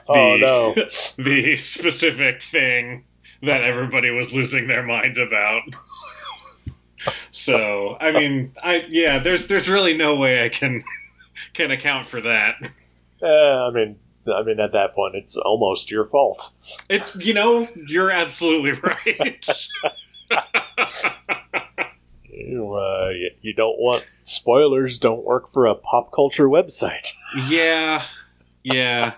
oh 0.10 0.36
no, 0.38 0.74
the 1.18 1.58
specific 1.58 2.42
thing 2.42 3.06
that 3.42 3.64
everybody 3.64 4.10
was 4.10 4.34
losing 4.34 4.68
their 4.68 4.84
mind 4.84 5.18
about. 5.18 5.62
So, 7.32 7.98
I 8.00 8.12
mean, 8.12 8.54
I 8.64 8.84
yeah, 8.90 9.20
there's 9.20 9.48
there's 9.48 9.70
really 9.70 9.96
no 9.96 10.16
way 10.16 10.44
I 10.44 10.50
can 10.50 10.84
can 11.54 11.70
account 11.72 12.08
for 12.08 12.22
that. 12.22 12.56
uh, 13.22 13.68
I 13.68 13.70
mean, 13.72 14.00
I 14.34 14.44
mean, 14.44 14.60
at 14.60 14.72
that 14.74 14.96
point, 14.96 15.16
it's 15.16 15.38
almost 15.38 15.92
your 15.92 16.06
fault. 16.06 16.52
It's 16.90 17.16
you 17.16 17.34
know 17.34 17.68
you're 17.88 18.12
absolutely 18.12 18.72
right. 18.84 19.46
You, 22.30 22.74
uh, 22.76 23.10
you, 23.10 23.32
you 23.42 23.54
don't 23.54 23.80
want 23.80 24.04
spoilers. 24.24 25.00
Don't 25.00 25.24
work 25.24 25.54
for 25.54 25.66
a 25.66 25.76
pop 25.76 26.12
culture 26.12 26.48
website. 26.48 27.14
yeah, 27.48 28.06
yeah. 28.64 29.14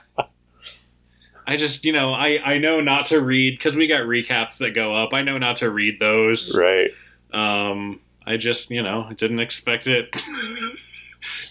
I 1.47 1.55
just 1.55 1.85
you 1.85 1.93
know 1.93 2.13
I 2.13 2.39
I 2.43 2.57
know 2.57 2.81
not 2.81 3.07
to 3.07 3.21
read 3.21 3.57
because 3.57 3.75
we 3.75 3.87
got 3.87 4.01
recaps 4.01 4.57
that 4.57 4.71
go 4.71 4.93
up. 4.93 5.13
I 5.13 5.21
know 5.21 5.37
not 5.37 5.57
to 5.57 5.71
read 5.71 5.99
those. 5.99 6.55
Right. 6.57 6.91
Um, 7.33 8.01
I 8.25 8.35
just 8.37 8.69
you 8.69 8.83
know 8.83 9.09
didn't 9.15 9.39
expect 9.39 9.87
it. 9.87 10.13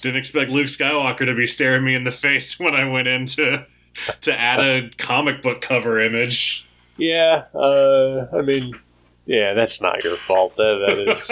didn't 0.00 0.18
expect 0.18 0.50
Luke 0.50 0.66
Skywalker 0.66 1.26
to 1.26 1.34
be 1.34 1.46
staring 1.46 1.84
me 1.84 1.94
in 1.94 2.04
the 2.04 2.10
face 2.26 2.58
when 2.58 2.74
I 2.74 2.88
went 2.88 3.08
in 3.08 3.26
to 3.26 3.66
to 4.20 4.38
add 4.38 4.60
a 4.60 4.90
comic 4.98 5.42
book 5.42 5.60
cover 5.62 6.00
image. 6.00 6.66
Yeah. 6.96 7.44
Uh, 7.54 8.26
I 8.32 8.42
mean, 8.42 8.72
yeah, 9.24 9.54
that's 9.54 9.80
not 9.80 10.04
your 10.04 10.16
fault. 10.16 10.56
That, 10.56 10.84
that 10.86 11.14
is. 11.16 11.30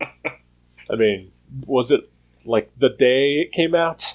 I 0.90 0.96
mean, 0.96 1.32
was 1.66 1.90
it 1.90 2.08
like 2.44 2.70
the 2.78 2.90
day 2.90 3.40
it 3.40 3.52
came 3.52 3.74
out? 3.74 4.14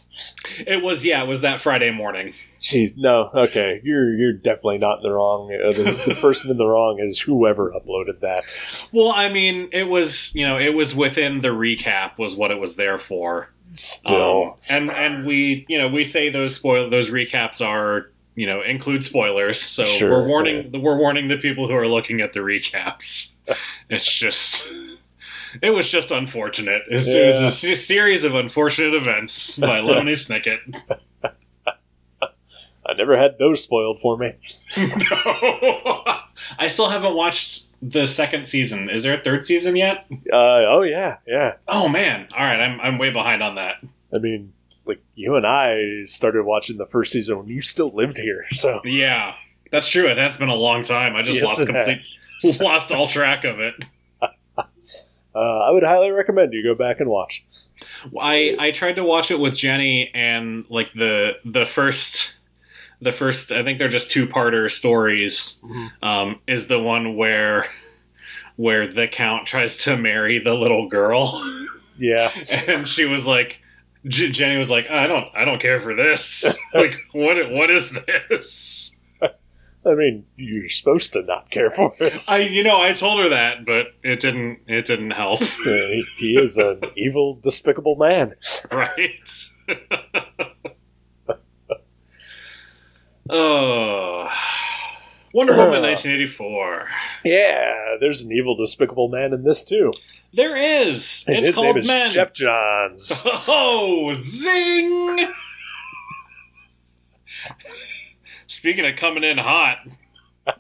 It 0.60 0.82
was 0.82 1.04
yeah, 1.04 1.24
it 1.24 1.28
was 1.28 1.42
that 1.42 1.60
Friday 1.60 1.92
morning. 1.92 2.34
Jeez, 2.62 2.92
no. 2.96 3.32
Okay, 3.34 3.82
you're 3.84 4.14
you're 4.14 4.34
definitely 4.34 4.78
not 4.78 4.98
in 4.98 5.04
the 5.04 5.12
wrong. 5.12 5.52
Uh, 5.52 5.72
the, 5.72 6.14
the 6.14 6.16
person 6.16 6.52
in 6.52 6.58
the 6.58 6.66
wrong 6.66 7.00
is 7.00 7.20
whoever 7.20 7.72
uploaded 7.72 8.20
that. 8.20 8.60
Well, 8.92 9.12
I 9.12 9.30
mean, 9.30 9.70
it 9.72 9.86
was 9.86 10.34
you 10.36 10.48
know 10.48 10.60
it 10.60 10.76
was 10.76 10.96
within 10.96 11.42
the 11.42 11.48
recap 11.48 12.20
was 12.20 12.36
what 12.36 12.52
it 12.52 12.60
was 12.60 12.76
there 12.76 13.00
for. 13.00 13.50
Still, 13.74 14.44
Um, 14.44 14.54
and 14.70 14.92
and 14.92 15.26
we 15.26 15.66
you 15.70 15.78
know 15.80 15.88
we 15.88 16.04
say 16.04 16.30
those 16.30 16.56
spoil 16.56 16.90
those 16.90 17.10
recaps 17.10 17.66
are 17.66 18.12
you 18.36 18.46
know 18.46 18.62
include 18.62 19.04
spoilers, 19.04 19.60
so 19.60 19.84
Sure, 19.84 20.12
we're 20.12 20.28
warning 20.28 20.72
we're 20.84 20.98
warning 20.98 21.30
the 21.30 21.38
people 21.38 21.68
who 21.68 21.74
are 21.74 21.88
looking 21.88 22.22
at 22.22 22.34
the 22.34 22.42
recaps. 22.42 23.32
it's 23.90 24.12
just. 24.12 24.70
It 25.62 25.72
was 25.72 25.90
just 25.90 26.12
unfortunate. 26.12 26.84
It 26.90 26.94
was, 26.94 27.08
it 27.10 27.26
was 27.26 27.62
a 27.66 27.76
series 27.76 28.24
of 28.24 28.36
unfortunate 28.36 28.94
events 28.94 29.58
by 29.58 29.82
Lemony 29.82 30.12
Snicket. 30.12 30.60
I 32.92 32.94
never 32.98 33.18
had 33.18 33.38
those 33.40 33.64
spoiled 33.64 34.02
for 34.02 34.18
me. 34.18 34.34
no. 34.78 36.04
I 36.60 36.68
still 36.68 36.90
haven't 36.90 37.16
watched 37.16 37.68
the 37.82 38.06
second 38.06 38.48
season. 38.48 38.90
Is 38.90 39.04
there 39.04 39.18
a 39.20 39.24
third 39.24 39.46
season 39.46 39.76
yet? 39.76 40.06
Uh, 40.12 40.36
oh 40.68 40.82
yeah, 40.82 41.18
yeah. 41.26 41.54
Oh 41.68 41.88
man! 41.88 42.28
All 42.36 42.44
right, 42.44 42.60
I'm 42.60 42.80
I'm 42.82 42.98
way 42.98 43.12
behind 43.12 43.42
on 43.42 43.56
that. 43.56 43.76
I 44.14 44.18
mean, 44.18 44.54
like 44.86 45.02
you 45.16 45.36
and 45.36 45.46
I 45.48 46.04
started 46.06 46.44
watching 46.44 46.78
the 46.78 46.86
first 46.86 47.12
season 47.12 47.38
when 47.40 47.48
you 47.48 47.62
still 47.62 47.92
lived 47.94 48.18
here, 48.18 48.46
so 48.52 48.82
Yeah, 48.84 49.36
that's 49.72 49.88
true. 49.88 50.08
It 50.08 50.18
has 50.18 50.38
been 50.38 50.50
a 50.50 50.56
long 50.56 50.84
time. 50.84 51.16
I 51.16 51.22
just 51.22 51.40
Yes, 51.40 51.48
lost 51.60 51.68
complete, 51.68 52.60
lost 52.62 52.92
all 52.92 53.08
track 53.08 53.44
of 53.46 53.60
it. 53.60 53.76
Uh, 55.34 55.40
I 55.40 55.72
would 55.72 55.84
highly 55.84 56.12
recommend 56.12 56.52
you 56.52 56.62
go 56.62 56.76
back 56.76 57.00
and 57.00 57.10
watch. 57.10 57.44
I 58.20 58.56
I 58.60 58.72
tried 58.72 58.98
to 58.98 59.04
watch 59.04 59.32
it 59.32 59.40
with 59.40 59.56
Jenny, 59.56 60.12
and 60.14 60.66
like 60.70 60.92
the 60.94 61.34
the 61.46 61.66
first 61.66 62.36
the 63.02 63.12
first 63.12 63.52
I 63.52 63.64
think 63.64 63.80
they're 63.80 63.88
just 63.90 64.12
two 64.12 64.28
parter 64.28 64.70
stories. 64.70 65.60
Mhm. 65.64 65.90
Um, 66.04 66.40
is 66.48 66.68
the 66.68 66.80
one 66.80 67.16
where 67.16 67.68
where 68.58 68.92
the 68.92 69.08
count 69.08 69.48
tries 69.48 69.78
to 69.86 69.98
marry 69.98 70.40
the 70.40 70.54
little 70.54 70.88
girl, 70.90 71.42
Yeah, 71.98 72.32
and 72.68 72.88
she 72.88 73.06
was 73.06 73.26
like. 73.28 73.58
J- 74.08 74.32
Jenny 74.32 74.58
was 74.58 74.72
like, 74.72 74.90
I 74.90 75.06
don't, 75.06 75.28
I 75.36 75.46
don't 75.46 75.62
care 75.62 75.80
for 75.80 75.94
this. 75.94 76.44
like, 76.74 76.96
what, 77.12 77.52
what 77.52 77.70
is 77.70 77.92
this? 77.92 78.96
I 79.22 79.94
mean, 79.94 80.26
you're 80.38 80.70
supposed 80.70 81.14
to 81.14 81.22
not 81.22 81.52
care 81.52 81.70
for 81.70 81.94
it. 82.00 82.26
I, 82.28 82.40
you 82.40 82.64
know, 82.64 82.82
I 82.82 82.94
told 82.94 83.20
her 83.20 83.30
that, 83.30 83.64
but 83.64 83.94
it 84.02 84.20
didn't, 84.20 84.62
it 84.66 84.86
didn't 84.86 85.12
help. 85.12 85.42
He, 85.44 86.04
he 86.18 86.34
is 86.36 86.58
an 86.58 86.82
evil, 86.98 87.36
despicable 87.44 87.96
man. 87.96 88.34
right? 88.72 89.20
Oh, 93.34 94.28
Wonder 95.34 95.54
Woman, 95.56 95.82
1984. 95.82 96.88
Yeah, 97.24 97.96
there's 98.02 98.24
an 98.24 98.32
evil, 98.34 98.56
despicable 98.58 99.08
man 99.08 99.32
in 99.34 99.44
this 99.44 99.64
too. 99.64 99.94
There 100.34 100.58
is. 100.58 101.24
And 101.28 101.38
it's 101.38 101.48
his 101.48 101.56
called 101.56 101.76
name 101.76 101.84
is 101.84 101.88
Men. 101.88 102.10
Geoff 102.10 102.34
Johns. 102.34 103.24
Oh, 103.48 104.12
zing! 104.14 105.30
Speaking 108.48 108.86
of 108.86 108.98
coming 108.98 109.24
in 109.24 109.38
hot. 109.38 109.78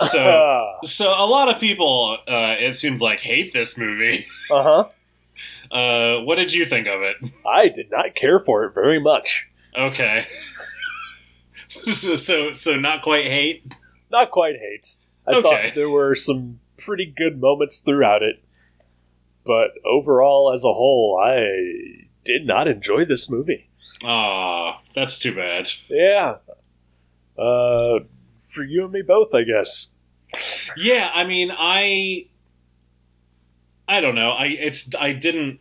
So, 0.00 0.18
uh 0.18 0.84
so 0.84 1.10
a 1.10 1.26
lot 1.26 1.48
of 1.48 1.60
people, 1.60 2.18
uh, 2.26 2.56
it 2.58 2.76
seems 2.76 3.00
like, 3.00 3.20
hate 3.20 3.52
this 3.52 3.78
movie. 3.78 4.26
Uh 4.50 4.88
huh. 5.70 5.76
Uh, 5.76 6.22
what 6.24 6.36
did 6.36 6.52
you 6.52 6.66
think 6.66 6.88
of 6.88 7.02
it? 7.02 7.16
I 7.46 7.68
did 7.68 7.88
not 7.92 8.16
care 8.16 8.40
for 8.40 8.64
it 8.64 8.74
very 8.74 8.98
much. 9.00 9.46
Okay. 9.78 10.26
so, 11.82 12.14
so, 12.16 12.52
so 12.52 12.76
not 12.76 13.02
quite 13.02 13.26
hate. 13.26 13.72
Not 14.10 14.30
quite 14.30 14.56
hate. 14.56 14.96
I 15.26 15.32
Okay. 15.32 15.42
thought 15.42 15.74
there 15.74 15.88
were 15.90 16.14
some 16.14 16.60
pretty 16.78 17.06
good 17.06 17.40
moments 17.40 17.78
throughout 17.78 18.22
it, 18.22 18.42
but 19.44 19.70
overall, 19.84 20.52
as 20.52 20.64
a 20.64 20.72
whole, 20.72 21.20
I 21.22 22.06
did 22.24 22.46
not 22.46 22.68
enjoy 22.68 23.04
this 23.04 23.30
movie. 23.30 23.68
Ah, 24.04 24.80
that's 24.94 25.18
too 25.18 25.34
bad. 25.34 25.68
Yeah. 25.88 26.36
Uh, 27.38 28.00
for 28.48 28.62
you 28.64 28.84
and 28.84 28.92
me 28.92 29.02
both, 29.02 29.32
I 29.34 29.42
guess. 29.44 29.88
Yeah, 30.76 31.10
I 31.14 31.24
mean, 31.24 31.50
I, 31.56 32.26
I 33.88 34.00
don't 34.00 34.14
know. 34.14 34.30
I 34.30 34.46
it's 34.46 34.90
I 34.98 35.12
didn't, 35.12 35.60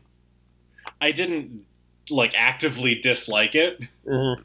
I 0.99 1.11
didn't 1.11 1.65
like 2.11 2.33
actively 2.35 2.95
dislike 2.95 3.55
it. 3.55 3.79
Mm-hmm. 4.05 4.43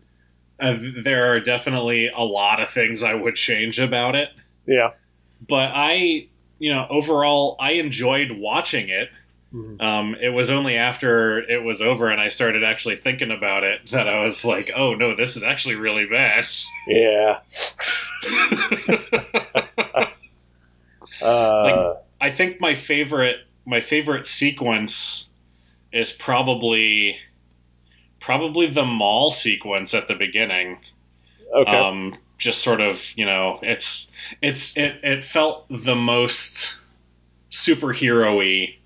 Uh, 0.58 1.02
there 1.04 1.32
are 1.32 1.40
definitely 1.40 2.08
a 2.08 2.22
lot 2.22 2.60
of 2.62 2.70
things 2.70 3.02
I 3.02 3.12
would 3.14 3.34
change 3.34 3.78
about 3.78 4.14
it, 4.14 4.30
Yeah. 4.66 4.92
but 5.46 5.70
I, 5.74 6.28
you 6.58 6.72
know, 6.72 6.86
overall, 6.88 7.56
I 7.60 7.72
enjoyed 7.72 8.30
watching 8.30 8.88
it. 8.88 9.10
Mhm. 9.54 9.80
Um, 9.82 10.16
it 10.20 10.30
was 10.30 10.48
only 10.50 10.76
after 10.76 11.38
it 11.38 11.62
was 11.62 11.80
over 11.82 12.08
and 12.08 12.20
I 12.20 12.28
started 12.28 12.64
actually 12.64 12.96
thinking 12.96 13.30
about 13.30 13.64
it 13.64 13.90
that 13.90 14.08
I 14.08 14.24
was 14.24 14.44
like, 14.44 14.70
"Oh 14.74 14.94
no, 14.94 15.14
this 15.14 15.36
is 15.36 15.42
actually 15.44 15.76
really 15.76 16.06
bad." 16.06 16.46
Yeah. 16.88 17.38
Uh, 21.22 21.94
I 22.20 22.30
think 22.30 22.60
my 22.60 22.74
favorite 22.74 23.38
my 23.64 23.80
favorite 23.80 24.26
sequence 24.26 25.28
is 25.92 26.12
probably 26.12 27.16
probably 28.26 28.68
the 28.68 28.84
mall 28.84 29.30
sequence 29.30 29.94
at 29.94 30.08
the 30.08 30.14
beginning. 30.14 30.78
okay. 31.54 31.70
Um, 31.70 32.16
just 32.38 32.60
sort 32.62 32.80
of, 32.80 33.00
you 33.14 33.24
know, 33.24 33.60
it's 33.62 34.10
it's 34.42 34.76
it, 34.76 34.96
it 35.02 35.24
felt 35.24 35.64
the 35.70 35.94
most 35.94 36.76
superhero-y 37.50 38.76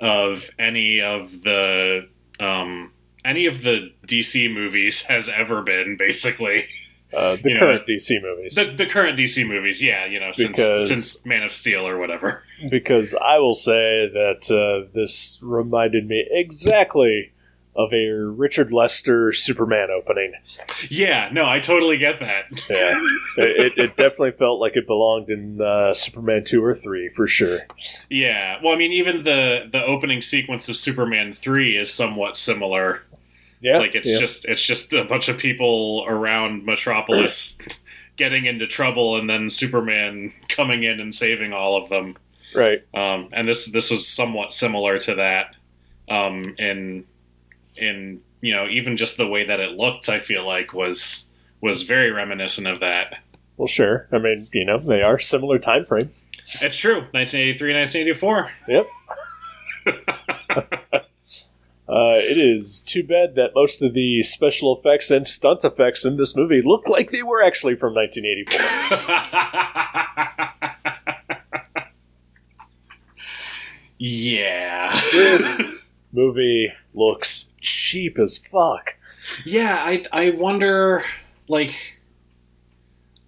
of 0.00 0.48
any 0.58 1.00
of 1.00 1.42
the 1.42 2.08
um, 2.40 2.92
any 3.24 3.46
of 3.46 3.62
the 3.62 3.92
DC 4.06 4.52
movies 4.52 5.02
has 5.02 5.28
ever 5.28 5.60
been, 5.62 5.96
basically. 5.98 6.66
uh, 7.12 7.36
the 7.42 7.50
you 7.50 7.54
know, 7.54 7.60
current 7.60 7.86
DC 7.86 8.22
movies. 8.22 8.54
The, 8.54 8.74
the 8.76 8.86
current 8.86 9.18
DC 9.18 9.46
movies, 9.46 9.82
yeah, 9.82 10.06
you 10.06 10.20
know, 10.20 10.30
since 10.32 10.50
Because- 10.50 10.88
since 10.88 11.24
Man 11.26 11.42
of 11.42 11.52
Steel 11.52 11.86
or 11.86 11.98
whatever. 11.98 12.42
because 12.70 13.14
I 13.14 13.38
will 13.38 13.54
say 13.54 14.08
that 14.12 14.50
uh, 14.50 14.88
this 14.94 15.40
reminded 15.42 16.06
me 16.08 16.24
exactly 16.30 17.32
of 17.76 17.92
a 17.92 18.10
Richard 18.10 18.72
Lester 18.72 19.32
Superman 19.32 19.88
opening. 19.90 20.32
Yeah, 20.88 21.28
no, 21.32 21.44
I 21.44 21.58
totally 21.58 21.98
get 21.98 22.20
that. 22.20 22.44
Yeah, 22.70 22.94
it, 23.36 23.72
it 23.76 23.96
definitely 23.96 24.32
felt 24.32 24.60
like 24.60 24.76
it 24.76 24.86
belonged 24.86 25.28
in 25.28 25.60
uh, 25.60 25.92
Superman 25.92 26.44
two 26.44 26.64
or 26.64 26.74
three 26.74 27.08
for 27.08 27.26
sure. 27.26 27.60
Yeah, 28.08 28.58
well, 28.62 28.74
I 28.74 28.76
mean, 28.76 28.92
even 28.92 29.22
the 29.22 29.68
the 29.70 29.82
opening 29.84 30.20
sequence 30.20 30.68
of 30.68 30.76
Superman 30.76 31.32
three 31.32 31.76
is 31.76 31.92
somewhat 31.92 32.36
similar. 32.36 33.02
Yeah, 33.60 33.78
like 33.78 33.94
it's 33.94 34.08
yeah. 34.08 34.18
just 34.18 34.44
it's 34.44 34.62
just 34.62 34.92
a 34.92 35.04
bunch 35.04 35.28
of 35.28 35.38
people 35.38 36.04
around 36.06 36.64
Metropolis 36.64 37.58
getting 38.16 38.44
into 38.44 38.68
trouble, 38.68 39.18
and 39.18 39.28
then 39.28 39.50
Superman 39.50 40.32
coming 40.48 40.84
in 40.84 41.00
and 41.00 41.12
saving 41.12 41.52
all 41.52 41.76
of 41.76 41.88
them. 41.88 42.16
right. 42.54 42.82
Um, 42.94 43.30
and 43.32 43.48
this 43.48 43.66
this 43.66 43.90
was 43.90 44.06
somewhat 44.06 44.52
similar 44.52 44.98
to 45.00 45.16
that. 45.16 45.56
Um, 46.06 46.54
in 46.58 47.06
in 47.76 48.20
you 48.40 48.54
know 48.54 48.68
even 48.68 48.96
just 48.96 49.16
the 49.16 49.26
way 49.26 49.46
that 49.46 49.60
it 49.60 49.72
looked, 49.72 50.08
I 50.08 50.20
feel 50.20 50.46
like 50.46 50.72
was 50.72 51.26
was 51.60 51.82
very 51.82 52.10
reminiscent 52.10 52.66
of 52.66 52.80
that. 52.80 53.16
Well, 53.56 53.68
sure. 53.68 54.08
I 54.12 54.18
mean, 54.18 54.48
you 54.52 54.64
know, 54.64 54.78
they 54.78 55.02
are 55.02 55.20
similar 55.20 55.58
time 55.58 55.86
frames. 55.86 56.26
It's 56.60 56.76
true. 56.76 57.06
1983, 57.12 57.74
1984. 57.74 58.50
Yep. 58.68 58.86
Uh, 61.86 62.16
it 62.16 62.38
is 62.38 62.80
too 62.80 63.04
bad 63.04 63.34
that 63.34 63.50
most 63.54 63.82
of 63.82 63.92
the 63.92 64.22
special 64.22 64.74
effects 64.74 65.10
and 65.10 65.26
stunt 65.28 65.62
effects 65.64 66.02
in 66.06 66.16
this 66.16 66.34
movie 66.34 66.62
look 66.64 66.88
like 66.88 67.10
they 67.10 67.22
were 67.22 67.42
actually 67.42 67.76
from 67.76 67.94
1984. 67.94 68.58
yeah. 73.98 74.98
This 75.12 75.84
movie 76.10 76.72
looks 76.94 77.48
cheap 77.64 78.18
as 78.18 78.38
fuck. 78.38 78.94
Yeah, 79.44 79.76
I 79.76 80.04
I 80.12 80.30
wonder 80.30 81.04
like 81.48 81.74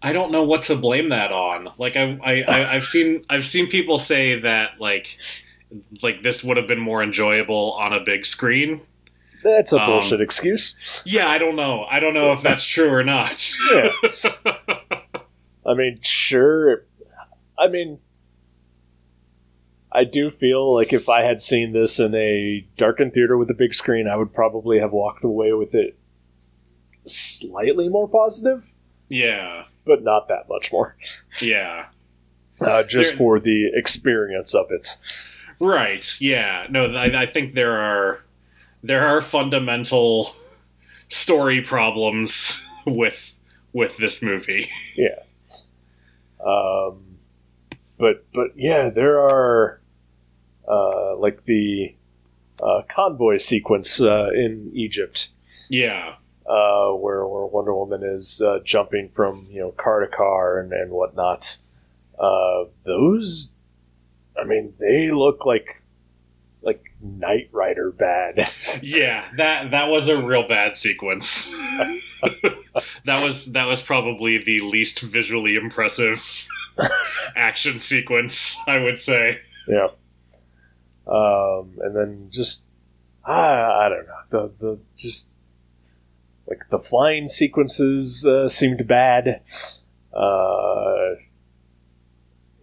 I 0.02 0.12
don't 0.12 0.30
know 0.30 0.42
what 0.44 0.62
to 0.62 0.76
blame 0.76 1.08
that 1.08 1.32
on. 1.32 1.70
Like 1.78 1.96
I, 1.96 2.18
I, 2.22 2.42
I 2.42 2.74
I've 2.76 2.86
seen 2.86 3.24
I've 3.28 3.46
seen 3.46 3.66
people 3.68 3.98
say 3.98 4.40
that 4.40 4.78
like 4.78 5.18
like 6.02 6.22
this 6.22 6.44
would 6.44 6.56
have 6.56 6.68
been 6.68 6.78
more 6.80 7.02
enjoyable 7.02 7.72
on 7.72 7.92
a 7.92 8.00
big 8.00 8.24
screen. 8.26 8.82
That's 9.42 9.72
a 9.72 9.80
Um, 9.80 9.86
bullshit 9.86 10.20
excuse. 10.20 10.76
Yeah, 11.04 11.28
I 11.28 11.38
don't 11.38 11.56
know. 11.56 11.84
I 11.84 11.98
don't 12.00 12.14
know 12.14 12.32
if 12.32 12.42
that's 12.42 12.64
true 12.64 12.90
or 12.92 13.02
not. 13.04 13.48
Yeah. 13.72 13.90
I 15.66 15.74
mean, 15.74 15.98
sure. 16.02 16.84
I 17.58 17.68
mean, 17.68 17.98
I 19.96 20.04
do 20.04 20.30
feel 20.30 20.74
like 20.74 20.92
if 20.92 21.08
I 21.08 21.22
had 21.22 21.40
seen 21.40 21.72
this 21.72 21.98
in 21.98 22.14
a 22.14 22.66
darkened 22.76 23.14
theater 23.14 23.38
with 23.38 23.48
a 23.48 23.54
big 23.54 23.72
screen, 23.72 24.06
I 24.06 24.16
would 24.16 24.34
probably 24.34 24.78
have 24.78 24.92
walked 24.92 25.24
away 25.24 25.54
with 25.54 25.74
it 25.74 25.98
slightly 27.06 27.88
more 27.88 28.06
positive, 28.06 28.70
yeah. 29.08 29.64
but 29.86 30.02
not 30.02 30.28
that 30.28 30.50
much 30.50 30.70
more. 30.70 30.96
Yeah. 31.40 31.86
Uh, 32.60 32.82
just 32.82 33.12
There- 33.12 33.18
for 33.18 33.40
the 33.40 33.70
experience 33.72 34.54
of 34.54 34.66
it. 34.70 34.96
Right. 35.58 36.04
Yeah. 36.20 36.66
No, 36.68 36.84
I, 36.94 37.22
I 37.22 37.26
think 37.26 37.54
there 37.54 37.80
are 37.80 38.20
there 38.82 39.06
are 39.08 39.22
fundamental 39.22 40.36
story 41.08 41.62
problems 41.62 42.62
with 42.84 43.34
with 43.72 43.96
this 43.96 44.22
movie. 44.22 44.70
Yeah. 44.94 45.22
Um, 46.44 47.18
but 47.98 48.26
but 48.34 48.50
yeah, 48.56 48.90
there 48.90 49.20
are 49.20 49.80
uh, 50.68 51.16
like 51.16 51.44
the 51.44 51.94
uh, 52.62 52.82
convoy 52.88 53.36
sequence 53.38 54.00
uh, 54.00 54.28
in 54.34 54.70
Egypt. 54.74 55.28
Yeah. 55.68 56.14
uh, 56.48 56.90
where, 56.92 57.26
where 57.26 57.46
Wonder 57.46 57.74
Woman 57.74 58.02
is 58.04 58.40
uh, 58.40 58.60
jumping 58.64 59.10
from 59.14 59.46
you 59.50 59.60
know 59.60 59.72
car 59.72 60.00
to 60.00 60.06
car 60.06 60.60
and, 60.60 60.72
and 60.72 60.90
whatnot. 60.92 61.56
Uh, 62.18 62.64
those, 62.84 63.52
I 64.40 64.44
mean, 64.44 64.72
they 64.78 65.10
look 65.10 65.44
like 65.44 65.82
like 66.62 66.82
Knight 67.00 67.48
Rider 67.52 67.90
bad. 67.92 68.50
Yeah, 68.82 69.24
that 69.38 69.70
that 69.72 69.88
was 69.88 70.08
a 70.08 70.20
real 70.22 70.46
bad 70.46 70.76
sequence. 70.76 71.50
that 73.04 73.24
was 73.24 73.46
that 73.52 73.64
was 73.64 73.80
probably 73.82 74.38
the 74.38 74.60
least 74.60 75.00
visually 75.00 75.56
impressive 75.56 76.46
action 77.36 77.80
sequence, 77.80 78.56
I 78.68 78.78
would 78.78 79.00
say. 79.00 79.40
yeah. 79.68 79.88
Um, 81.06 81.78
and 81.80 81.94
then 81.94 82.28
just 82.30 82.64
I, 83.24 83.86
I 83.86 83.88
don't 83.88 84.06
know 84.06 84.20
the 84.30 84.52
the 84.58 84.78
just 84.96 85.28
like 86.46 86.62
the 86.70 86.78
flying 86.78 87.28
sequences 87.28 88.26
uh, 88.26 88.48
seemed 88.48 88.86
bad. 88.86 89.42
Uh, 90.12 91.14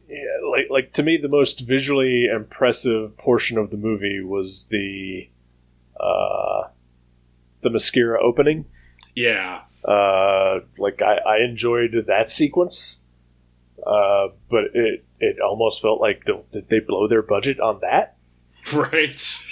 yeah, 0.10 0.50
like 0.50 0.68
like 0.70 0.94
to 0.94 1.04
me, 1.04 1.18
the 1.18 1.28
most 1.28 1.62
visually 1.62 2.26
impressive 2.26 3.18
portion 3.18 3.58
of 3.58 3.70
the 3.72 3.78
movie 3.78 4.22
was 4.22 4.68
the 4.68 5.30
uh, 6.00 6.68
the 7.62 7.70
Themyscira 7.70 8.22
opening. 8.22 8.66
Yeah. 9.16 9.62
Uh, 9.86 10.62
like 10.78 11.02
I, 11.02 11.18
I 11.18 11.44
enjoyed 11.44 12.06
that 12.08 12.30
sequence, 12.30 13.02
uh, 13.86 14.30
but 14.50 14.66
it 14.74 15.06
it 15.20 15.40
almost 15.42 15.82
felt 15.82 16.00
like 16.00 16.24
the, 16.26 16.42
did 16.52 16.70
they 16.70 16.80
blow 16.80 17.08
their 17.08 17.22
budget 17.22 17.60
on 17.60 17.80
that? 17.82 18.18
Right. 18.74 19.46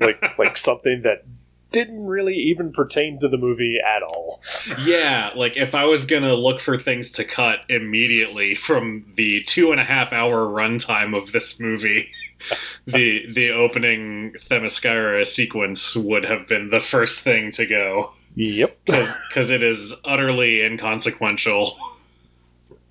Like 0.00 0.38
like 0.38 0.56
something 0.56 1.02
that 1.02 1.24
didn't 1.72 2.04
really 2.06 2.34
even 2.34 2.70
pertain 2.72 3.18
to 3.20 3.28
the 3.28 3.38
movie 3.38 3.78
at 3.84 4.02
all. 4.02 4.40
Yeah, 4.78 5.30
like 5.34 5.56
if 5.56 5.74
I 5.74 5.84
was 5.86 6.04
gonna 6.04 6.34
look 6.34 6.60
for 6.60 6.76
things 6.76 7.10
to 7.12 7.24
cut 7.24 7.60
immediately 7.68 8.54
from 8.54 9.06
the 9.16 9.42
two 9.42 9.72
and 9.72 9.80
a 9.80 9.84
half 9.84 10.12
hour 10.12 10.46
runtime 10.46 11.16
of 11.16 11.32
this 11.32 11.58
movie, 11.58 12.10
the 12.86 13.24
the 13.32 13.50
opening 13.50 14.34
Themyscira 14.38 15.26
sequence 15.26 15.96
would 15.96 16.24
have 16.26 16.46
been 16.46 16.70
the 16.70 16.80
first 16.80 17.20
thing 17.20 17.50
to 17.52 17.66
go 17.66 18.12
Yep, 18.36 18.78
because 18.86 19.50
it 19.50 19.62
is 19.62 19.94
utterly 20.04 20.62
inconsequential. 20.62 21.76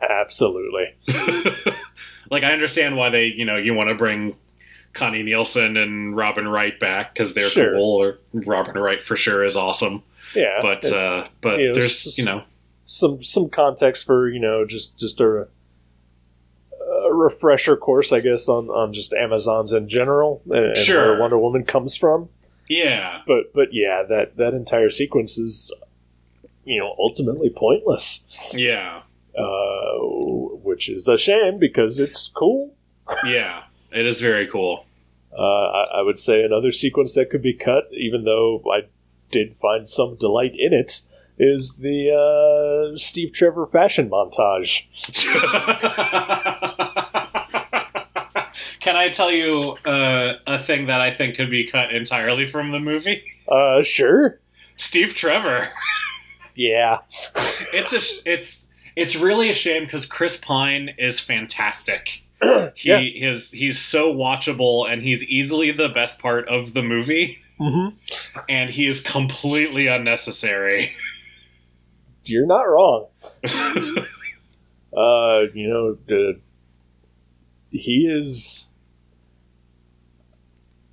absolutely. 0.09 0.93
like 2.29 2.43
I 2.43 2.51
understand 2.51 2.97
why 2.97 3.09
they 3.09 3.25
you 3.25 3.45
know 3.45 3.57
you 3.57 3.73
want 3.73 3.89
to 3.89 3.95
bring 3.95 4.35
Connie 4.93 5.23
Nielsen 5.23 5.77
and 5.77 6.15
Robin 6.15 6.47
Wright 6.47 6.77
back 6.79 7.13
because 7.13 7.33
they're 7.33 7.49
Sure. 7.49 7.73
cool. 7.73 8.01
Or 8.01 8.17
Robin 8.33 8.77
Wright 8.77 9.01
for 9.03 9.15
sure 9.15 9.43
is 9.45 9.55
awesome, 9.55 10.03
Yeah, 10.35 10.59
but 10.61 10.83
and 10.85 10.93
uh, 10.93 11.27
but 11.41 11.59
you 11.59 11.69
know, 11.69 11.75
there's 11.75 12.17
you 12.17 12.25
know 12.25 12.43
some 12.85 13.23
some 13.23 13.49
context 13.49 14.05
for 14.05 14.27
you 14.29 14.39
know 14.39 14.65
just 14.65 14.97
just 14.99 15.19
a, 15.21 15.47
a 16.81 17.13
refresher 17.13 17.77
course, 17.77 18.11
I 18.11 18.19
guess, 18.19 18.49
on 18.49 18.69
on 18.69 18.93
just 18.93 19.13
Amazons 19.13 19.73
in 19.73 19.87
general 19.87 20.41
and, 20.49 20.65
and 20.65 20.77
Sure. 20.77 21.11
where 21.11 21.19
Wonder 21.19 21.37
Woman 21.37 21.63
comes 21.65 21.95
from. 21.95 22.29
yeah 22.67 23.21
But 23.27 23.53
but 23.53 23.69
yeah, 23.73 24.03
that 24.09 24.37
that 24.37 24.53
entire 24.53 24.89
sequence 24.89 25.37
is 25.37 25.73
you 26.65 26.79
know 26.79 26.95
ultimately 26.99 27.49
pointless, 27.49 28.25
yeah 28.53 29.01
uh, 29.37 29.97
which 30.63 30.89
is 30.89 31.07
a 31.07 31.17
shame 31.17 31.57
because 31.59 31.99
it's 31.99 32.29
cool. 32.35 32.75
yeah 33.25 33.63
it 33.91 34.05
is 34.05 34.21
very 34.21 34.47
cool. 34.47 34.85
Uh, 35.37 35.41
I, 35.41 35.99
I 35.99 36.01
would 36.01 36.19
say 36.19 36.43
another 36.43 36.71
sequence 36.71 37.15
that 37.15 37.29
could 37.29 37.41
be 37.41 37.53
cut, 37.53 37.85
even 37.91 38.25
though 38.25 38.61
I 38.71 38.81
did 39.31 39.55
find 39.55 39.89
some 39.89 40.17
delight 40.17 40.53
in 40.57 40.73
it, 40.73 41.01
is 41.37 41.77
the 41.77 42.11
uh, 42.11 42.97
Steve 42.97 43.33
Trevor 43.33 43.65
fashion 43.67 44.09
montage. 44.09 44.83
Can 48.81 48.95
I 48.95 49.09
tell 49.09 49.31
you 49.31 49.77
uh, 49.85 50.33
a 50.47 50.61
thing 50.61 50.87
that 50.87 51.01
I 51.01 51.15
think 51.15 51.35
could 51.35 51.49
be 51.49 51.67
cut 51.67 51.93
entirely 51.93 52.45
from 52.45 52.71
the 52.71 52.79
movie? 52.79 53.23
Uh, 53.47 53.83
sure. 53.83 54.39
Steve 54.75 55.13
Trevor. 55.13 55.69
Yeah. 56.55 56.99
It's 57.73 57.93
a 57.93 58.29
it's 58.29 58.67
it's 58.97 59.15
really 59.15 59.49
a 59.49 59.53
shame 59.53 59.85
because 59.85 60.05
Chris 60.05 60.35
Pine 60.35 60.93
is 60.97 61.21
fantastic. 61.21 62.20
He 62.75 62.89
Yeah. 62.89 63.29
is 63.29 63.51
he's 63.51 63.79
so 63.79 64.13
watchable 64.13 64.91
and 64.91 65.01
he's 65.01 65.23
easily 65.29 65.71
the 65.71 65.89
best 65.89 66.19
part 66.19 66.47
of 66.49 66.73
the 66.73 66.81
movie 66.81 67.37
Mm-hmm. 67.59 67.95
and 68.49 68.69
he 68.71 68.87
is 68.87 69.01
completely 69.01 69.85
unnecessary. 69.87 70.95
You're 72.23 72.47
not 72.47 72.63
wrong. 72.63 73.07
Uh, 74.93 75.47
you 75.53 75.69
know, 75.69 75.97
the, 76.07 76.37
he 77.69 78.11
is. 78.13 78.67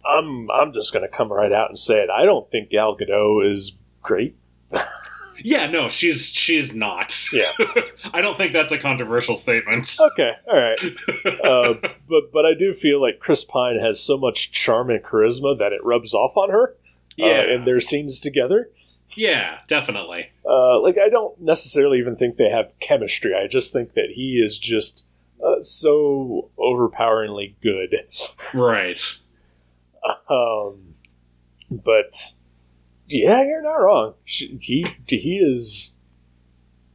I'm. 0.06 0.48
I'm 0.52 0.72
just 0.72 0.92
going 0.92 1.02
to 1.02 1.08
come 1.14 1.32
right 1.32 1.50
out 1.52 1.68
and 1.70 1.76
say 1.78 1.96
it. 1.96 2.08
I 2.08 2.24
don't 2.24 2.48
think 2.50 2.70
Gal 2.70 2.96
Gadot 2.96 3.50
is 3.52 3.72
great. 4.02 4.36
yeah, 5.42 5.66
no, 5.66 5.88
she's 5.88 6.26
she's 6.28 6.74
not. 6.74 7.14
Yeah. 7.32 7.52
I 8.12 8.20
don't 8.20 8.36
think 8.36 8.52
that's 8.52 8.72
a 8.72 8.78
controversial 8.78 9.36
statement. 9.36 9.96
Okay. 9.98 10.32
All 10.50 10.58
right. 10.58 10.78
uh, 11.44 11.74
but 12.08 12.32
but 12.32 12.46
I 12.46 12.54
do 12.58 12.74
feel 12.74 13.00
like 13.00 13.20
Chris 13.20 13.44
Pine 13.44 13.78
has 13.78 14.00
so 14.00 14.16
much 14.16 14.52
charm 14.52 14.90
and 14.90 15.02
charisma 15.02 15.58
that 15.58 15.72
it 15.72 15.84
rubs 15.84 16.14
off 16.14 16.36
on 16.36 16.50
her. 16.50 16.76
Yeah. 17.16 17.26
Uh, 17.26 17.54
in 17.54 17.64
their 17.64 17.80
scenes 17.80 18.20
together. 18.20 18.70
Yeah, 19.16 19.58
definitely. 19.66 20.30
Uh, 20.48 20.80
like 20.80 20.96
I 20.98 21.08
don't 21.08 21.40
necessarily 21.40 21.98
even 21.98 22.14
think 22.14 22.36
they 22.36 22.50
have 22.50 22.70
chemistry. 22.80 23.34
I 23.34 23.48
just 23.48 23.72
think 23.72 23.94
that 23.94 24.10
he 24.14 24.40
is 24.44 24.58
just 24.58 25.06
uh, 25.44 25.62
so 25.62 26.50
overpoweringly 26.58 27.56
good. 27.62 28.06
Right. 28.54 29.00
Um, 30.30 30.94
but 31.70 32.14
yeah, 33.08 33.42
you're 33.42 33.62
not 33.62 33.74
wrong. 33.74 34.14
He 34.24 34.86
he 35.06 35.38
is 35.38 35.94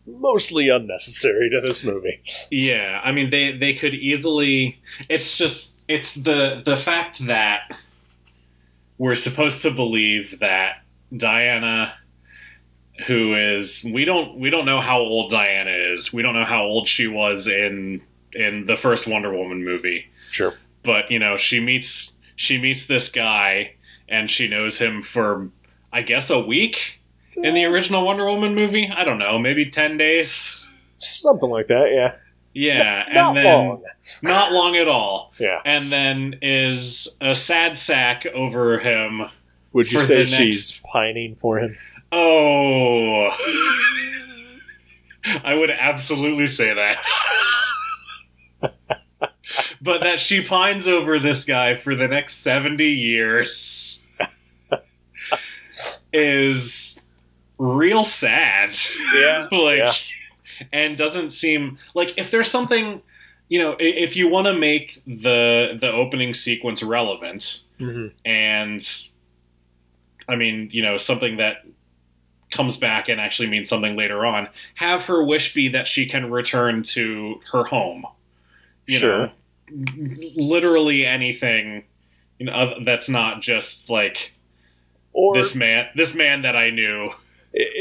mostly 0.05 0.69
unnecessary 0.69 1.49
to 1.49 1.61
this 1.65 1.83
movie. 1.83 2.21
Yeah, 2.51 3.01
I 3.03 3.11
mean 3.11 3.29
they 3.29 3.57
they 3.57 3.73
could 3.73 3.93
easily 3.93 4.81
it's 5.09 5.37
just 5.37 5.77
it's 5.87 6.15
the 6.15 6.61
the 6.63 6.77
fact 6.77 7.25
that 7.27 7.61
we're 8.97 9.15
supposed 9.15 9.61
to 9.63 9.71
believe 9.71 10.39
that 10.39 10.83
Diana 11.15 11.93
who 13.07 13.35
is 13.35 13.85
we 13.91 14.05
don't 14.05 14.37
we 14.37 14.49
don't 14.49 14.65
know 14.65 14.81
how 14.81 14.99
old 14.99 15.31
Diana 15.31 15.71
is. 15.71 16.13
We 16.13 16.21
don't 16.21 16.35
know 16.35 16.45
how 16.45 16.63
old 16.63 16.87
she 16.87 17.07
was 17.07 17.47
in 17.47 18.01
in 18.33 18.65
the 18.65 18.77
first 18.77 19.07
Wonder 19.07 19.33
Woman 19.33 19.63
movie. 19.63 20.05
Sure. 20.31 20.55
But, 20.83 21.11
you 21.11 21.19
know, 21.19 21.37
she 21.37 21.59
meets 21.59 22.17
she 22.35 22.59
meets 22.59 22.85
this 22.85 23.09
guy 23.09 23.75
and 24.09 24.29
she 24.29 24.47
knows 24.47 24.79
him 24.79 25.01
for, 25.01 25.49
I 25.93 26.01
guess, 26.01 26.29
a 26.29 26.39
week 26.41 26.99
in 27.37 27.53
the 27.53 27.63
original 27.65 28.05
Wonder 28.05 28.25
Woman 28.25 28.55
movie. 28.55 28.89
I 28.93 29.03
don't 29.05 29.19
know, 29.19 29.39
maybe 29.39 29.69
ten 29.69 29.97
days. 29.97 30.69
Something 30.97 31.49
like 31.49 31.67
that, 31.67 31.91
yeah. 31.93 32.15
Yeah, 32.55 33.05
Not 33.13 33.29
and 33.29 33.37
then 33.37 33.45
long. 33.45 33.83
not 34.21 34.51
long 34.51 34.75
at 34.75 34.87
all. 34.87 35.33
Yeah. 35.39 35.59
And 35.65 35.91
then 35.91 36.35
is 36.41 37.17
a 37.19 37.33
sad 37.33 37.77
sack 37.77 38.25
over 38.27 38.79
him. 38.79 39.23
Would 39.73 39.91
you 39.91 39.99
say 40.01 40.17
next- 40.25 40.33
she's 40.33 40.81
pining 40.91 41.35
for 41.35 41.57
him? 41.59 41.75
Oh. 42.11 43.29
I 45.43 45.53
would 45.55 45.71
absolutely 45.71 46.45
say 46.47 46.73
that. 46.75 47.03
but 49.81 50.01
that 50.01 50.19
she 50.19 50.43
pines 50.43 50.87
over 50.87 51.17
this 51.17 51.45
guy 51.45 51.73
for 51.75 51.95
the 51.95 52.07
next 52.07 52.35
70 52.43 52.85
years 52.85 54.02
is 56.13 56.99
real 57.57 58.03
sad. 58.03 58.75
Yeah, 59.15 59.47
like 59.51 59.77
yeah. 59.79 59.91
and 60.71 60.97
doesn't 60.97 61.31
seem 61.31 61.77
like 61.93 62.13
if 62.17 62.31
there's 62.31 62.49
something 62.49 63.01
you 63.49 63.59
know, 63.59 63.75
if 63.79 64.15
you 64.15 64.27
want 64.29 64.47
to 64.47 64.53
make 64.53 65.01
the 65.05 65.77
the 65.79 65.91
opening 65.91 66.33
sequence 66.33 66.81
relevant, 66.81 67.61
hmm 67.77 68.07
and 68.25 68.81
I 70.27 70.35
mean, 70.35 70.69
you 70.71 70.81
know, 70.81 70.97
something 70.97 71.37
that 71.37 71.57
comes 72.49 72.77
back 72.77 73.09
and 73.09 73.19
actually 73.19 73.49
means 73.49 73.67
something 73.67 73.95
later 73.95 74.25
on, 74.25 74.47
have 74.75 75.05
her 75.05 75.23
wish 75.23 75.53
be 75.53 75.69
that 75.69 75.87
she 75.87 76.05
can 76.05 76.31
return 76.31 76.83
to 76.83 77.41
her 77.51 77.63
home. 77.65 78.05
You 78.85 78.99
Sure. 78.99 79.17
know, 79.27 79.31
literally 80.35 81.05
anything 81.05 81.83
you 82.39 82.47
know, 82.47 82.75
that's 82.83 83.07
not 83.09 83.41
just 83.41 83.89
like 83.89 84.32
Or 85.13 85.35
this 85.35 85.55
man, 85.55 85.87
this 85.95 86.15
man 86.15 86.41
that 86.41 86.55
I 86.55 86.69
knew. 86.69 87.11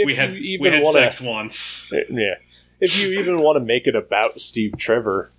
we 0.04 0.14
had 0.14 0.32
we 0.32 0.58
had 0.62 0.82
wanna, 0.82 0.98
sex 0.98 1.20
once. 1.20 1.90
Yeah, 2.10 2.34
if 2.80 3.00
you 3.00 3.18
even 3.18 3.40
want 3.40 3.56
to 3.56 3.64
make 3.64 3.86
it 3.86 3.96
about 3.96 4.40
Steve 4.40 4.74
Trevor, 4.76 5.32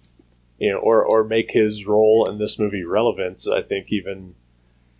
you 0.57 0.71
know, 0.71 0.79
or 0.79 1.03
or 1.03 1.23
make 1.23 1.51
his 1.51 1.85
role 1.85 2.27
in 2.29 2.39
this 2.39 2.57
movie 2.57 2.83
relevant, 2.83 3.43
I 3.47 3.61
think 3.61 3.87
even 3.89 4.35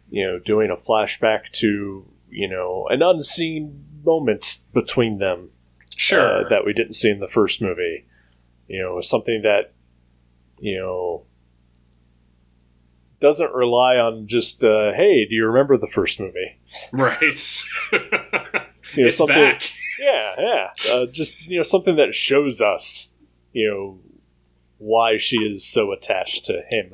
you 0.09 0.25
know 0.27 0.39
doing 0.39 0.69
a 0.69 0.77
flashback 0.77 1.51
to 1.53 2.05
you 2.29 2.47
know 2.47 2.87
an 2.89 3.01
unseen 3.01 3.85
moment 4.03 4.59
between 4.73 5.17
them 5.17 5.49
Sure. 5.95 6.45
uh, 6.45 6.49
that 6.49 6.65
we 6.65 6.73
didn't 6.73 6.93
see 6.93 7.09
in 7.09 7.19
the 7.19 7.27
first 7.27 7.61
movie. 7.61 8.05
You 8.67 8.81
know, 8.81 9.01
something 9.01 9.41
that 9.43 9.73
you 10.59 10.77
know 10.79 11.23
doesn't 13.23 13.51
rely 13.53 13.95
on 13.95 14.27
just 14.27 14.63
uh, 14.63 14.91
hey, 14.95 15.25
do 15.25 15.33
you 15.33 15.47
remember 15.47 15.77
the 15.77 15.87
first 15.87 16.19
movie? 16.19 16.59
right. 16.91 17.63
You 18.95 19.03
know, 19.03 19.07
it's 19.07 19.17
something, 19.17 19.41
back. 19.41 19.63
Yeah, 19.99 20.35
yeah. 20.37 20.91
Uh, 20.93 21.05
just 21.07 21.41
you 21.41 21.57
know, 21.57 21.63
something 21.63 21.95
that 21.95 22.13
shows 22.13 22.61
us, 22.61 23.11
you 23.53 23.67
know, 23.67 23.99
why 24.77 25.17
she 25.17 25.37
is 25.37 25.65
so 25.65 25.91
attached 25.93 26.45
to 26.45 26.61
him, 26.69 26.93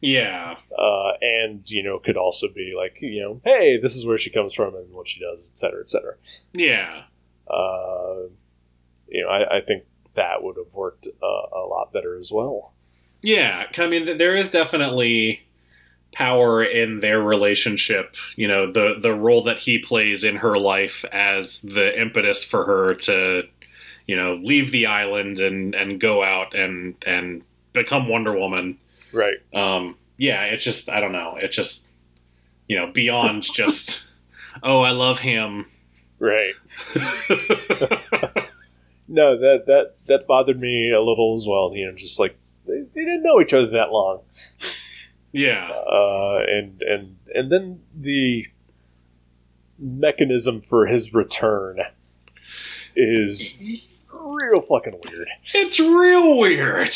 Yeah. 0.00 0.56
uh, 0.76 1.12
and 1.22 1.62
you 1.66 1.82
know, 1.84 1.98
could 2.00 2.16
also 2.18 2.48
be 2.48 2.74
like, 2.76 2.96
you 3.00 3.22
know, 3.22 3.40
hey, 3.44 3.78
this 3.80 3.94
is 3.96 4.04
where 4.04 4.18
she 4.18 4.28
comes 4.28 4.52
from 4.52 4.74
and 4.74 4.92
what 4.92 5.08
she 5.08 5.20
does, 5.20 5.40
et 5.50 5.56
cetera, 5.56 5.80
et 5.82 5.88
cetera. 5.88 6.14
Yeah. 6.52 7.04
Uh, 7.48 8.28
you 9.08 9.22
know, 9.22 9.28
I, 9.28 9.58
I 9.58 9.60
think 9.60 9.84
that 10.16 10.42
would 10.42 10.56
have 10.56 10.74
worked 10.74 11.06
uh, 11.06 11.56
a 11.56 11.64
lot 11.66 11.92
better 11.92 12.18
as 12.18 12.30
well. 12.32 12.74
Yeah, 13.22 13.66
I 13.78 13.86
mean, 13.86 14.16
there 14.18 14.34
is 14.36 14.50
definitely 14.50 15.40
power 16.12 16.62
in 16.64 17.00
their 17.00 17.20
relationship. 17.20 18.14
You 18.36 18.48
know, 18.48 18.70
the 18.70 18.98
the 19.00 19.14
role 19.14 19.42
that 19.44 19.58
he 19.58 19.78
plays 19.78 20.24
in 20.24 20.36
her 20.36 20.58
life 20.58 21.04
as 21.12 21.62
the 21.62 21.98
impetus 22.00 22.44
for 22.44 22.64
her 22.64 22.94
to, 22.94 23.42
you 24.06 24.16
know, 24.16 24.34
leave 24.34 24.72
the 24.72 24.86
island 24.86 25.38
and 25.38 25.74
and 25.74 26.00
go 26.00 26.22
out 26.22 26.54
and 26.54 26.94
and 27.06 27.42
become 27.72 28.08
Wonder 28.08 28.36
Woman. 28.36 28.78
Right. 29.12 29.38
Um, 29.54 29.96
yeah, 30.16 30.44
it's 30.44 30.64
just 30.64 30.88
I 30.88 31.00
don't 31.00 31.12
know. 31.12 31.36
It's 31.40 31.56
just 31.56 31.86
you 32.68 32.78
know 32.78 32.90
beyond 32.92 33.42
just 33.54 34.06
oh 34.62 34.80
I 34.80 34.90
love 34.90 35.20
him. 35.20 35.66
Right. 36.18 36.54
No, 39.12 39.36
that 39.36 39.64
that 39.66 39.94
that 40.06 40.26
bothered 40.28 40.60
me 40.60 40.92
a 40.92 41.00
little 41.00 41.34
as 41.36 41.44
well. 41.44 41.72
You 41.74 41.86
know, 41.86 41.98
just 41.98 42.20
like 42.20 42.38
they, 42.66 42.82
they 42.94 43.00
didn't 43.00 43.24
know 43.24 43.40
each 43.40 43.52
other 43.52 43.66
that 43.70 43.90
long. 43.90 44.20
Yeah, 45.32 45.70
uh, 45.70 46.40
and 46.48 46.80
and 46.82 47.16
and 47.34 47.50
then 47.52 47.80
the 47.94 48.46
mechanism 49.78 50.60
for 50.60 50.86
his 50.86 51.14
return 51.14 51.78
is 52.96 53.58
real 54.12 54.60
fucking 54.60 55.00
weird. 55.08 55.28
it's 55.54 55.78
real 55.80 56.38
weird. 56.38 56.90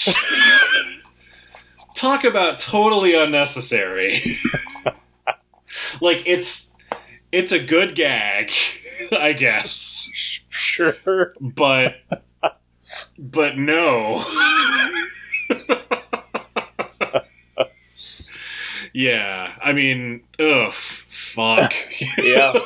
Talk 1.94 2.24
about 2.24 2.58
totally 2.58 3.14
unnecessary. 3.14 4.36
like 6.00 6.22
it's 6.26 6.72
it's 7.32 7.52
a 7.52 7.64
good 7.64 7.94
gag, 7.94 8.50
I 9.12 9.32
guess, 9.32 10.10
Sure. 10.48 11.34
but 11.40 11.94
but 13.18 13.56
no. 13.56 14.24
Yeah, 18.94 19.54
I 19.62 19.72
mean, 19.72 20.22
ugh, 20.38 20.72
fuck. 21.10 21.74
Yeah. 22.18 22.54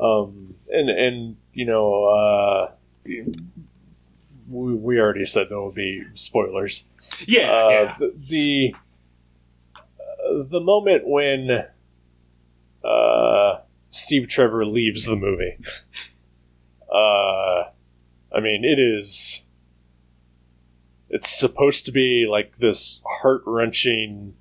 Um, 0.00 0.54
and 0.70 0.88
and 0.90 1.36
you 1.52 1.64
know, 1.64 2.04
uh, 2.04 2.70
we, 3.04 4.74
we 4.74 5.00
already 5.00 5.26
said 5.26 5.48
there 5.48 5.58
will 5.60 5.72
be 5.72 6.04
spoilers. 6.14 6.84
yeah, 7.26 7.50
uh, 7.50 7.68
yeah. 7.68 7.96
the 7.98 8.14
the, 8.28 8.74
uh, 9.76 10.44
the 10.48 10.60
moment 10.60 11.02
when 11.04 11.64
uh, 12.84 13.58
Steve 13.90 14.28
Trevor 14.28 14.64
leaves 14.64 15.04
the 15.06 15.16
movie. 15.16 15.58
Uh, 16.88 17.64
I 18.32 18.40
mean, 18.40 18.64
it 18.64 18.78
is. 18.78 19.44
It's 21.10 21.28
supposed 21.38 21.86
to 21.86 21.92
be 21.92 22.26
like 22.30 22.58
this 22.58 23.00
heart 23.06 23.42
wrenching, 23.46 24.34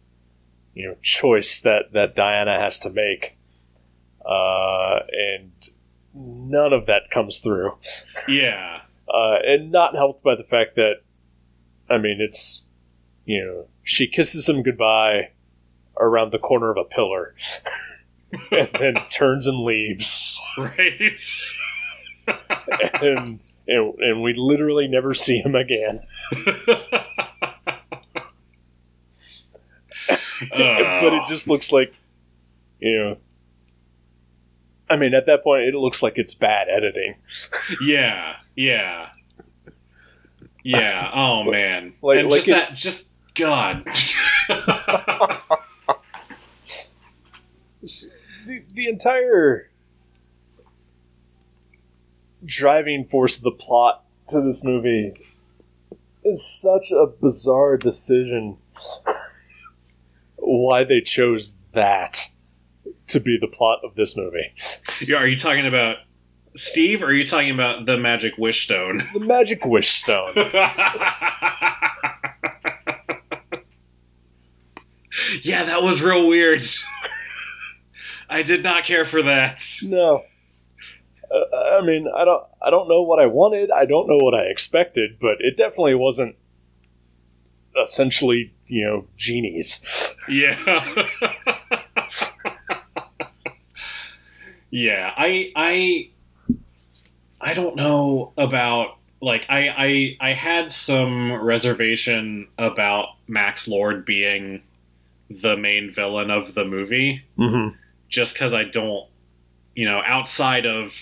you 0.73 0.88
know, 0.88 0.95
choice 1.01 1.62
that 1.62 1.93
that 1.93 2.15
Diana 2.15 2.60
has 2.60 2.80
to 2.82 2.89
make, 2.89 3.38
uh, 4.25 4.99
and 5.12 5.51
none 6.13 6.73
of 6.73 6.88
that 6.88 7.10
comes 7.12 7.38
through 7.39 7.73
Yeah. 8.27 8.82
uh, 9.08 9.38
and 9.45 9.71
not 9.71 9.95
helped 9.95 10.23
by 10.23 10.36
the 10.36 10.43
fact 10.43 10.75
that, 10.75 10.95
I 11.89 11.97
mean, 11.99 12.17
it's, 12.19 12.65
you 13.25 13.45
know, 13.45 13.67
she 13.84 14.08
kisses 14.08 14.49
him 14.49 14.63
goodbye 14.63 15.30
around 15.99 16.32
the 16.32 16.39
corner 16.39 16.69
of 16.71 16.77
a 16.77 16.84
pillar, 16.84 17.36
and 18.51 18.69
then 18.80 18.95
turns 19.10 19.47
and 19.47 19.63
leaves, 19.63 20.41
Right. 20.58 21.21
and, 23.01 23.39
and 23.67 23.93
and 23.99 24.21
we 24.21 24.34
literally 24.36 24.88
never 24.88 25.13
see 25.13 25.38
him 25.39 25.56
again. 25.56 26.01
but 30.50 31.13
it 31.13 31.28
just 31.28 31.48
looks 31.48 31.72
like, 31.72 31.94
you 32.80 32.96
know. 32.98 33.18
I 34.90 34.96
mean, 34.96 35.13
at 35.13 35.26
that 35.26 35.44
point, 35.44 35.63
it 35.63 35.76
looks 35.76 36.02
like 36.02 36.13
it's 36.18 36.34
bad 36.34 36.68
editing. 36.70 37.16
Yeah, 37.82 38.38
yeah, 38.56 39.10
yeah. 40.63 41.12
Oh 41.13 41.44
man, 41.44 41.94
Like- 42.02 42.20
and 42.20 42.30
like 42.30 42.46
just 42.46 42.48
it- 42.48 42.52
that, 42.52 42.74
just 42.76 43.10
God. 43.36 43.86
The, 48.46 48.63
the 48.74 48.88
entire 48.88 49.70
driving 52.46 53.06
force 53.06 53.38
of 53.38 53.44
the 53.44 53.52
plot 53.52 54.04
to 54.30 54.42
this 54.42 54.63
movie 54.63 55.13
is 56.32 56.46
such 56.46 56.92
a 56.92 57.06
bizarre 57.22 57.78
decision 57.78 58.58
why 60.36 60.84
they 60.84 61.02
chose 61.02 61.56
that 61.74 62.30
to 63.08 63.20
be 63.20 63.38
the 63.40 63.48
plot 63.48 63.80
of 63.84 63.96
this 63.96 64.16
movie 64.18 64.54
Yeah, 65.02 65.18
are 65.18 65.28
you 65.28 65.38
talking 65.38 65.66
about 65.68 65.98
Steve, 66.56 67.04
or 67.04 67.08
are 67.08 67.13
you 67.13 67.26
talking 67.26 67.52
about 67.52 67.86
the 67.86 67.98
Magic 67.98 68.38
Wish 68.38 68.66
Stone? 68.66 69.08
the 69.13 69.20
magic 69.20 69.63
wish 69.66 69.90
stone 69.92 70.34
yeah, 75.44 75.63
that 75.66 75.82
was 75.84 76.02
real 76.02 76.28
weird. 76.28 76.63
I 78.30 78.44
did 78.44 78.63
not 78.63 78.84
care 78.86 79.06
for 79.06 79.24
that. 79.24 79.62
no 79.84 80.24
i 81.67 81.82
mean 81.86 82.08
i 82.15 82.23
don't 82.25 82.43
i 82.62 82.69
don't 82.69 82.88
know 82.88 83.01
what 83.01 83.19
i 83.19 83.25
wanted 83.25 83.69
i 83.71 83.86
don't 83.86 84.08
know 84.08 84.17
what 84.17 84.34
i 84.34 84.43
expected 84.43 85.17
but 85.19 85.38
it 85.39 85.58
definitely 85.58 85.95
wasn't 85.95 86.36
essentially 87.84 88.51
you 88.67 88.84
know 88.86 89.06
genies 89.17 89.82
Yeah. 90.27 90.58
Yeah, 94.69 95.13
I 95.15 95.51
I 95.56 96.10
I 97.39 97.53
don't 97.53 97.75
know 97.75 98.34
about 98.38 98.97
like 99.21 99.45
I 99.49 99.69
I 99.69 100.30
I 100.30 100.34
had 100.34 100.71
some 100.71 101.32
reservation 101.34 102.47
about 102.58 103.10
Max 103.27 103.67
Lord 103.67 104.06
being 104.06 104.62
the 105.30 105.56
main 105.56 105.89
villain 105.91 106.30
of 106.30 106.53
the 106.53 106.65
movie 106.65 107.23
Mm-hmm. 107.38 107.75
just 108.10 108.38
cuz 108.38 108.53
I 108.53 108.63
don't 108.65 109.08
you 109.73 109.86
know, 109.88 110.01
outside 110.06 110.65
of 110.65 110.93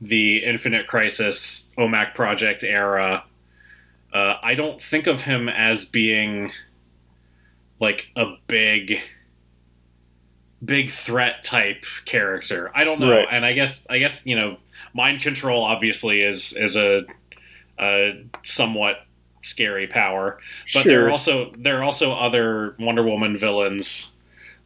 the 0.00 0.38
Infinite 0.44 0.86
Crisis 0.86 1.70
OMAC 1.78 2.14
project 2.14 2.62
era, 2.62 3.24
uh, 4.12 4.34
I 4.42 4.54
don't 4.54 4.80
think 4.82 5.06
of 5.06 5.22
him 5.22 5.48
as 5.48 5.86
being 5.86 6.52
like 7.80 8.06
a 8.16 8.34
big 8.46 9.00
big 10.64 10.90
threat 10.90 11.42
type 11.42 11.84
character. 12.06 12.70
I 12.74 12.84
don't 12.84 13.00
know, 13.00 13.10
Right. 13.10 13.28
and 13.30 13.44
I 13.44 13.52
guess 13.52 13.86
I 13.90 13.98
guess 13.98 14.24
you 14.26 14.36
know, 14.36 14.56
mind 14.94 15.20
control 15.20 15.62
obviously 15.64 16.20
is 16.22 16.52
is 16.56 16.76
a, 16.76 17.02
a 17.78 18.24
somewhat 18.42 19.04
scary 19.42 19.86
power, 19.86 20.38
but 20.72 20.84
there 20.84 21.06
are 21.06 21.10
also 21.10 21.52
there 21.58 21.78
are 21.78 21.82
also 21.82 22.12
other 22.12 22.76
Wonder 22.78 23.02
Woman 23.02 23.36
villains 23.36 24.16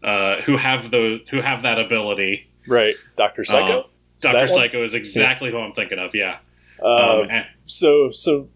uh, 0.05 0.37
who 0.43 0.57
have 0.57 0.91
those 0.91 1.21
who 1.31 1.41
have 1.41 1.63
that 1.63 1.79
ability. 1.81 2.49
right, 2.69 2.95
Doctor 3.17 3.45
Psycho. 3.45 3.81
Uh, 3.81 3.87
Doctor? 4.21 4.49
Psycho 4.49 4.83
is 4.83 4.95
exactly 4.95 5.51
who 5.51 5.59
I'm 5.59 5.73
thinking 5.73 5.99
of. 5.99 6.15
Yeah. 6.15 6.39
Um, 6.83 7.29
Um, 7.31 7.45
so 7.67 8.11
so 8.13 8.49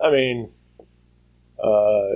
I 0.00 0.10
mean, 0.10 0.50
uh, 1.62 2.08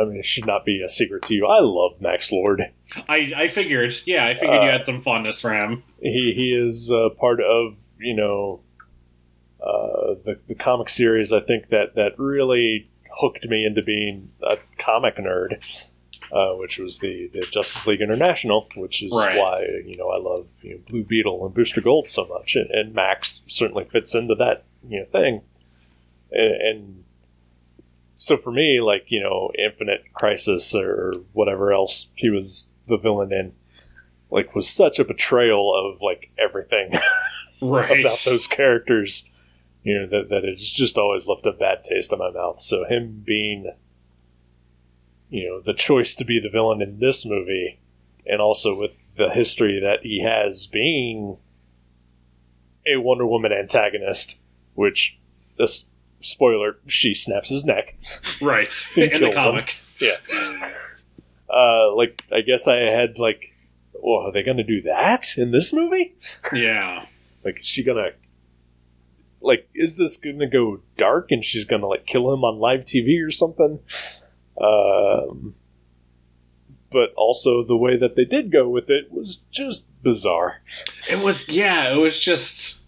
I 0.00 0.04
mean, 0.04 0.16
it 0.18 0.26
should 0.26 0.46
not 0.46 0.64
be 0.64 0.82
a 0.82 0.88
secret 0.88 1.22
to 1.24 1.34
you. 1.34 1.46
I 1.46 1.60
love 1.60 2.00
Max 2.00 2.30
Lord. 2.32 2.62
I 3.08 3.32
I 3.36 3.48
figured. 3.48 3.92
Yeah, 4.06 4.26
I 4.26 4.34
figured 4.34 4.62
you 4.62 4.68
Uh, 4.68 4.72
had 4.72 4.84
some 4.84 5.02
fondness 5.02 5.40
for 5.40 5.52
him. 5.54 5.82
He 6.00 6.32
he 6.34 6.52
is 6.52 6.90
uh, 6.92 7.10
part 7.18 7.40
of 7.40 7.76
you 7.98 8.14
know 8.14 8.60
uh, 9.62 10.14
the 10.24 10.38
the 10.48 10.54
comic 10.54 10.88
series. 10.90 11.32
I 11.32 11.40
think 11.40 11.68
that 11.68 11.94
that 11.94 12.18
really 12.18 12.88
hooked 13.20 13.44
me 13.46 13.64
into 13.66 13.82
being 13.82 14.30
a 14.42 14.56
comic 14.78 15.16
nerd. 15.16 15.62
Uh, 16.32 16.52
which 16.54 16.78
was 16.78 17.00
the, 17.00 17.28
the 17.32 17.44
Justice 17.50 17.86
League 17.88 18.00
International, 18.00 18.68
which 18.76 19.02
is 19.02 19.12
Right. 19.12 19.36
why 19.36 19.66
you 19.84 19.96
know 19.96 20.10
I 20.10 20.18
love 20.18 20.46
you 20.62 20.74
know, 20.74 20.80
Blue 20.88 21.02
Beetle 21.02 21.44
and 21.44 21.52
Booster 21.54 21.80
Gold 21.80 22.08
so 22.08 22.24
much, 22.26 22.54
and, 22.54 22.70
and 22.70 22.94
Max 22.94 23.42
certainly 23.48 23.84
fits 23.84 24.14
into 24.14 24.34
that 24.36 24.62
you 24.88 25.00
know 25.00 25.06
thing. 25.06 25.40
And, 26.30 26.54
and 26.62 27.04
so 28.16 28.36
for 28.36 28.52
me, 28.52 28.80
like 28.80 29.06
you 29.08 29.20
know, 29.20 29.50
Infinite 29.58 30.04
Crisis 30.12 30.72
or 30.74 31.14
whatever 31.32 31.72
else 31.72 32.10
he 32.14 32.30
was 32.30 32.68
the 32.86 32.96
villain 32.96 33.32
in, 33.32 33.52
like 34.30 34.54
was 34.54 34.68
such 34.68 34.98
a 35.00 35.04
betrayal 35.04 35.74
of 35.74 36.00
like 36.00 36.30
everything 36.38 36.92
Right. 37.60 38.00
about 38.00 38.18
those 38.24 38.46
characters, 38.46 39.28
you 39.82 39.94
know, 39.98 40.06
that 40.06 40.28
that 40.28 40.44
it's 40.44 40.70
just 40.72 40.96
always 40.96 41.26
left 41.26 41.44
a 41.44 41.52
bad 41.52 41.82
taste 41.82 42.12
in 42.12 42.18
my 42.20 42.30
mouth. 42.30 42.62
So 42.62 42.84
him 42.84 43.22
being, 43.26 43.72
you 45.30 45.48
know, 45.48 45.60
the 45.60 45.74
choice 45.74 46.14
to 46.16 46.24
be 46.24 46.40
the 46.40 46.50
villain 46.50 46.82
in 46.82 46.98
this 46.98 47.24
movie, 47.24 47.78
and 48.26 48.40
also 48.40 48.74
with 48.74 49.16
the 49.16 49.30
history 49.30 49.80
that 49.80 50.00
he 50.02 50.22
has 50.22 50.66
being 50.66 51.38
a 52.86 52.96
Wonder 52.96 53.26
Woman 53.26 53.52
antagonist, 53.52 54.40
which 54.74 55.18
this 55.56 55.88
spoiler, 56.20 56.76
she 56.86 57.14
snaps 57.14 57.50
his 57.50 57.64
neck. 57.64 57.96
right. 58.40 58.70
In 58.96 59.04
the 59.04 59.18
kills 59.18 59.34
him. 59.34 59.42
comic. 59.42 59.76
Uh, 61.48 61.94
like 61.94 62.22
I 62.32 62.40
guess 62.42 62.68
I 62.68 62.76
had 62.76 63.18
like, 63.18 63.52
well, 63.92 64.26
are 64.26 64.32
they 64.32 64.42
going 64.42 64.56
to 64.58 64.62
do 64.62 64.82
that 64.82 65.36
in 65.36 65.50
this 65.50 65.72
movie? 65.72 66.14
Yeah. 66.52 67.06
Like, 67.44 67.60
is 67.60 67.66
she 67.66 67.82
gonna 67.82 68.10
like 69.40 69.68
is 69.74 69.96
this 69.96 70.16
gonna 70.16 70.48
go 70.48 70.80
dark 70.96 71.30
and 71.30 71.44
she's 71.44 71.64
gonna 71.64 71.86
like 71.86 72.06
kill 72.06 72.32
him 72.32 72.44
on 72.44 72.58
live 72.58 72.80
TV 72.80 73.24
or 73.24 73.30
something? 73.30 73.80
Um, 74.60 75.54
but 76.90 77.12
also 77.16 77.64
the 77.64 77.76
way 77.76 77.96
that 77.96 78.16
they 78.16 78.24
did 78.24 78.50
go 78.50 78.68
with 78.68 78.90
it 78.90 79.12
was 79.12 79.38
just 79.50 79.86
bizarre. 80.02 80.60
It 81.08 81.16
was 81.20 81.48
yeah, 81.48 81.92
it 81.92 81.96
was 81.96 82.18
just 82.18 82.80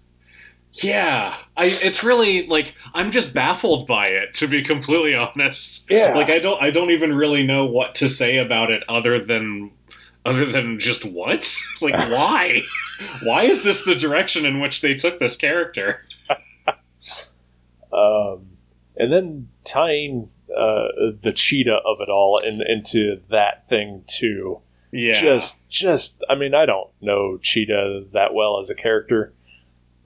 yeah. 0.75 1.37
I 1.57 1.67
it's 1.67 2.03
really 2.03 2.47
like 2.47 2.75
I'm 2.95 3.11
just 3.11 3.33
baffled 3.35 3.87
by 3.87 4.09
it 4.09 4.35
to 4.35 4.47
be 4.47 4.63
completely 4.63 5.15
honest. 5.17 5.91
Yeah, 5.91 6.15
Like 6.15 6.31
I 6.31 6.39
don't 6.39 6.61
I 6.63 6.71
don't 6.71 6.91
even 6.91 7.15
really 7.15 7.45
know 7.47 7.65
what 7.65 7.95
to 7.97 8.09
say 8.09 8.39
about 8.39 8.71
it 8.71 8.83
other 8.89 9.25
than 9.25 9.71
other 10.25 10.47
than 10.47 10.79
just 10.81 11.05
what? 11.05 11.49
Like 11.81 11.95
why? 12.11 12.63
why 13.23 13.45
is 13.45 13.63
this 13.65 13.85
the 13.85 13.95
direction 13.95 14.45
in 14.47 14.61
which 14.61 14.81
they 14.81 14.95
took 14.95 15.19
this 15.19 15.37
character? 15.37 16.05
um, 17.93 18.47
and 18.97 19.13
then 19.13 19.49
tying 19.65 20.31
uh, 20.57 21.13
the 21.23 21.33
cheetah 21.35 21.81
of 21.85 21.99
it 22.01 22.09
all 22.09 22.39
in, 22.39 22.63
into 22.63 23.21
that 23.31 23.69
thing 23.69 24.05
too. 24.07 24.61
Yeah. 24.91 25.21
Just, 25.21 25.67
just, 25.69 26.23
I 26.29 26.35
mean, 26.35 26.55
I 26.55 26.67
don't 26.67 26.91
know 27.01 27.39
Cheetah 27.39 28.07
that 28.13 28.35
well 28.35 28.59
as 28.59 28.69
a 28.69 28.75
character. 28.75 29.33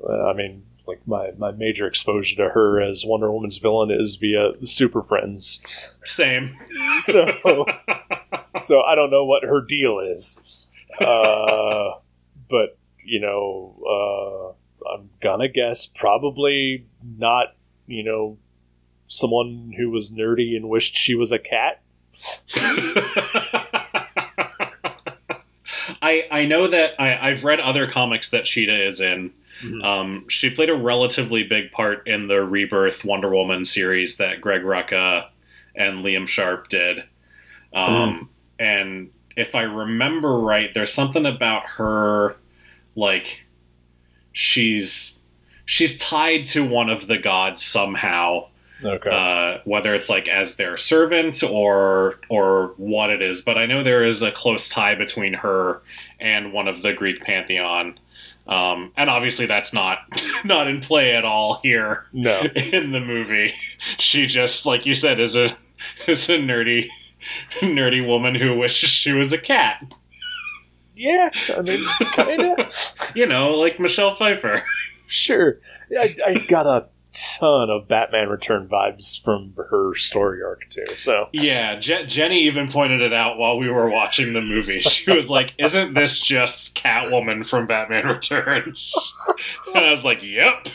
Uh, 0.03 0.27
I 0.27 0.33
mean, 0.33 0.63
like 0.87 1.01
my, 1.07 1.33
my 1.37 1.51
major 1.51 1.87
exposure 1.89 2.37
to 2.37 2.51
her 2.51 2.81
as 2.81 3.03
Wonder 3.05 3.33
Woman's 3.33 3.59
villain 3.59 3.91
is 3.91 4.15
via 4.17 4.53
the 4.61 4.67
Super 4.67 5.03
Friends. 5.03 5.61
same. 6.05 6.57
So, 7.01 7.27
so 8.61 8.81
I 8.83 8.95
don't 8.95 9.11
know 9.11 9.25
what 9.25 9.43
her 9.43 9.61
deal 9.61 9.99
is. 9.99 10.41
Uh, 11.01 11.99
but 12.49 12.79
you 13.05 13.21
know, 13.21 14.57
uh, 14.87 14.93
I'm 14.95 15.11
gonna 15.21 15.49
guess 15.49 15.87
probably 15.87 16.87
not. 17.19 17.55
You 17.87 18.05
know, 18.05 18.39
someone 19.09 19.73
who 19.77 19.91
was 19.91 20.11
nerdy 20.11 20.57
and 20.57 20.69
wished 20.69 20.97
she 20.97 21.15
was 21.15 21.33
a 21.33 21.39
cat. 21.39 21.81
I 26.03 26.25
I 26.31 26.45
know 26.47 26.69
that 26.69 26.93
I, 27.01 27.31
I've 27.31 27.45
read 27.45 27.61
other 27.61 27.87
comics 27.91 28.31
that 28.31 28.45
Cheetah 28.45 28.87
is 28.87 29.01
in. 29.01 29.33
Mhm. 29.63 29.85
Um, 29.85 30.25
she 30.29 30.51
played 30.51 30.69
a 30.69 30.75
relatively 30.75 31.43
big 31.43 31.73
part 31.73 32.07
in 32.07 32.29
the 32.29 32.45
Rebirth 32.45 33.05
Wonder 33.05 33.31
Woman 33.35 33.65
series 33.65 34.19
that 34.19 34.41
Greg 34.41 34.63
Rucka 34.63 35.29
and 35.75 36.05
Liam 36.05 36.29
Sharp 36.29 36.69
did. 36.69 37.05
Um, 37.75 38.29
And 38.59 39.11
if 39.37 39.55
I 39.55 39.63
remember 39.63 40.39
right, 40.39 40.73
there's 40.75 40.93
something 40.93 41.27
about 41.27 41.65
her, 41.77 42.37
like 42.95 43.43
she's 44.33 45.21
she's 45.65 45.99
tied 45.99 46.47
to 46.49 46.65
one 46.65 46.89
of 46.91 47.07
the 47.07 47.19
gods 47.19 47.63
somehow 47.63 48.49
Okay. 48.85 49.11
uh, 49.11 49.61
whether 49.65 49.95
it's 49.95 50.11
like 50.11 50.29
as 50.29 50.57
their 50.57 50.77
servant 50.77 51.43
or 51.43 52.19
or 52.29 52.75
what 52.77 53.11
it 53.11 53.23
is. 53.23 53.41
But 53.41 53.57
I 53.57 53.67
know 53.67 53.83
there 53.83 54.05
is 54.05 54.23
a 54.23 54.31
close 54.31 54.69
tie 54.69 54.95
between 54.95 55.35
her 55.35 55.81
and 56.21 56.53
one 56.53 56.69
of 56.69 56.83
the 56.83 56.93
Greek 56.93 57.23
pantheon, 57.23 57.99
um, 58.47 58.93
and 58.97 59.09
obviously 59.09 59.47
that's 59.47 59.73
not 59.73 59.99
not 60.45 60.69
in 60.69 60.81
play 60.81 61.15
at 61.17 61.25
all 61.25 61.61
here 61.63 62.05
no. 62.13 62.41
in 62.57 62.93
the 62.93 63.01
movie. 63.01 63.55
She 63.99 64.27
just, 64.27 64.67
like 64.67 64.85
you 64.85 64.95
said, 64.95 65.21
is 65.21 65.37
a 65.37 65.57
is 66.07 66.29
a 66.29 66.39
nerdy 66.39 66.89
nerdy 67.61 68.07
woman 68.07 68.35
who 68.35 68.57
wishes 68.57 68.91
she 68.91 69.13
was 69.13 69.33
a 69.33 69.39
cat. 69.39 69.83
Yeah. 70.95 71.31
I 71.57 71.61
mean, 71.61 71.85
kinda. 72.15 72.71
You 73.15 73.27
know, 73.27 73.53
like 73.55 73.79
Michelle 73.79 74.15
Pfeiffer. 74.15 74.63
sure. 75.07 75.59
I, 75.99 76.17
I 76.27 76.35
got 76.49 76.67
a 76.67 76.87
ton 77.39 77.71
of 77.71 77.89
Batman 77.89 78.29
Return 78.29 78.69
vibes 78.69 79.23
from 79.23 79.55
her 79.71 79.95
story 79.97 80.43
arc 80.43 80.69
too. 80.69 80.85
So 80.97 81.29
Yeah, 81.33 81.77
Je- 81.79 82.07
Jenny 82.07 82.45
even 82.47 82.71
pointed 82.71 83.01
it 83.01 83.13
out 83.13 83.39
while 83.39 83.59
we 83.59 83.71
were 83.71 83.89
watching 83.91 84.33
the 84.33 84.41
movie. 84.41 84.81
She 84.81 85.11
was 85.11 85.31
like, 85.31 85.55
"Isn't 85.59 85.95
this 85.95 86.21
just 86.21 86.75
Catwoman 86.75 87.47
from 87.49 87.67
Batman 87.67 88.07
Returns?" 88.07 88.95
And 89.75 89.85
I 89.85 89.91
was 89.91 90.05
like, 90.05 90.23
"Yep." 90.23 90.69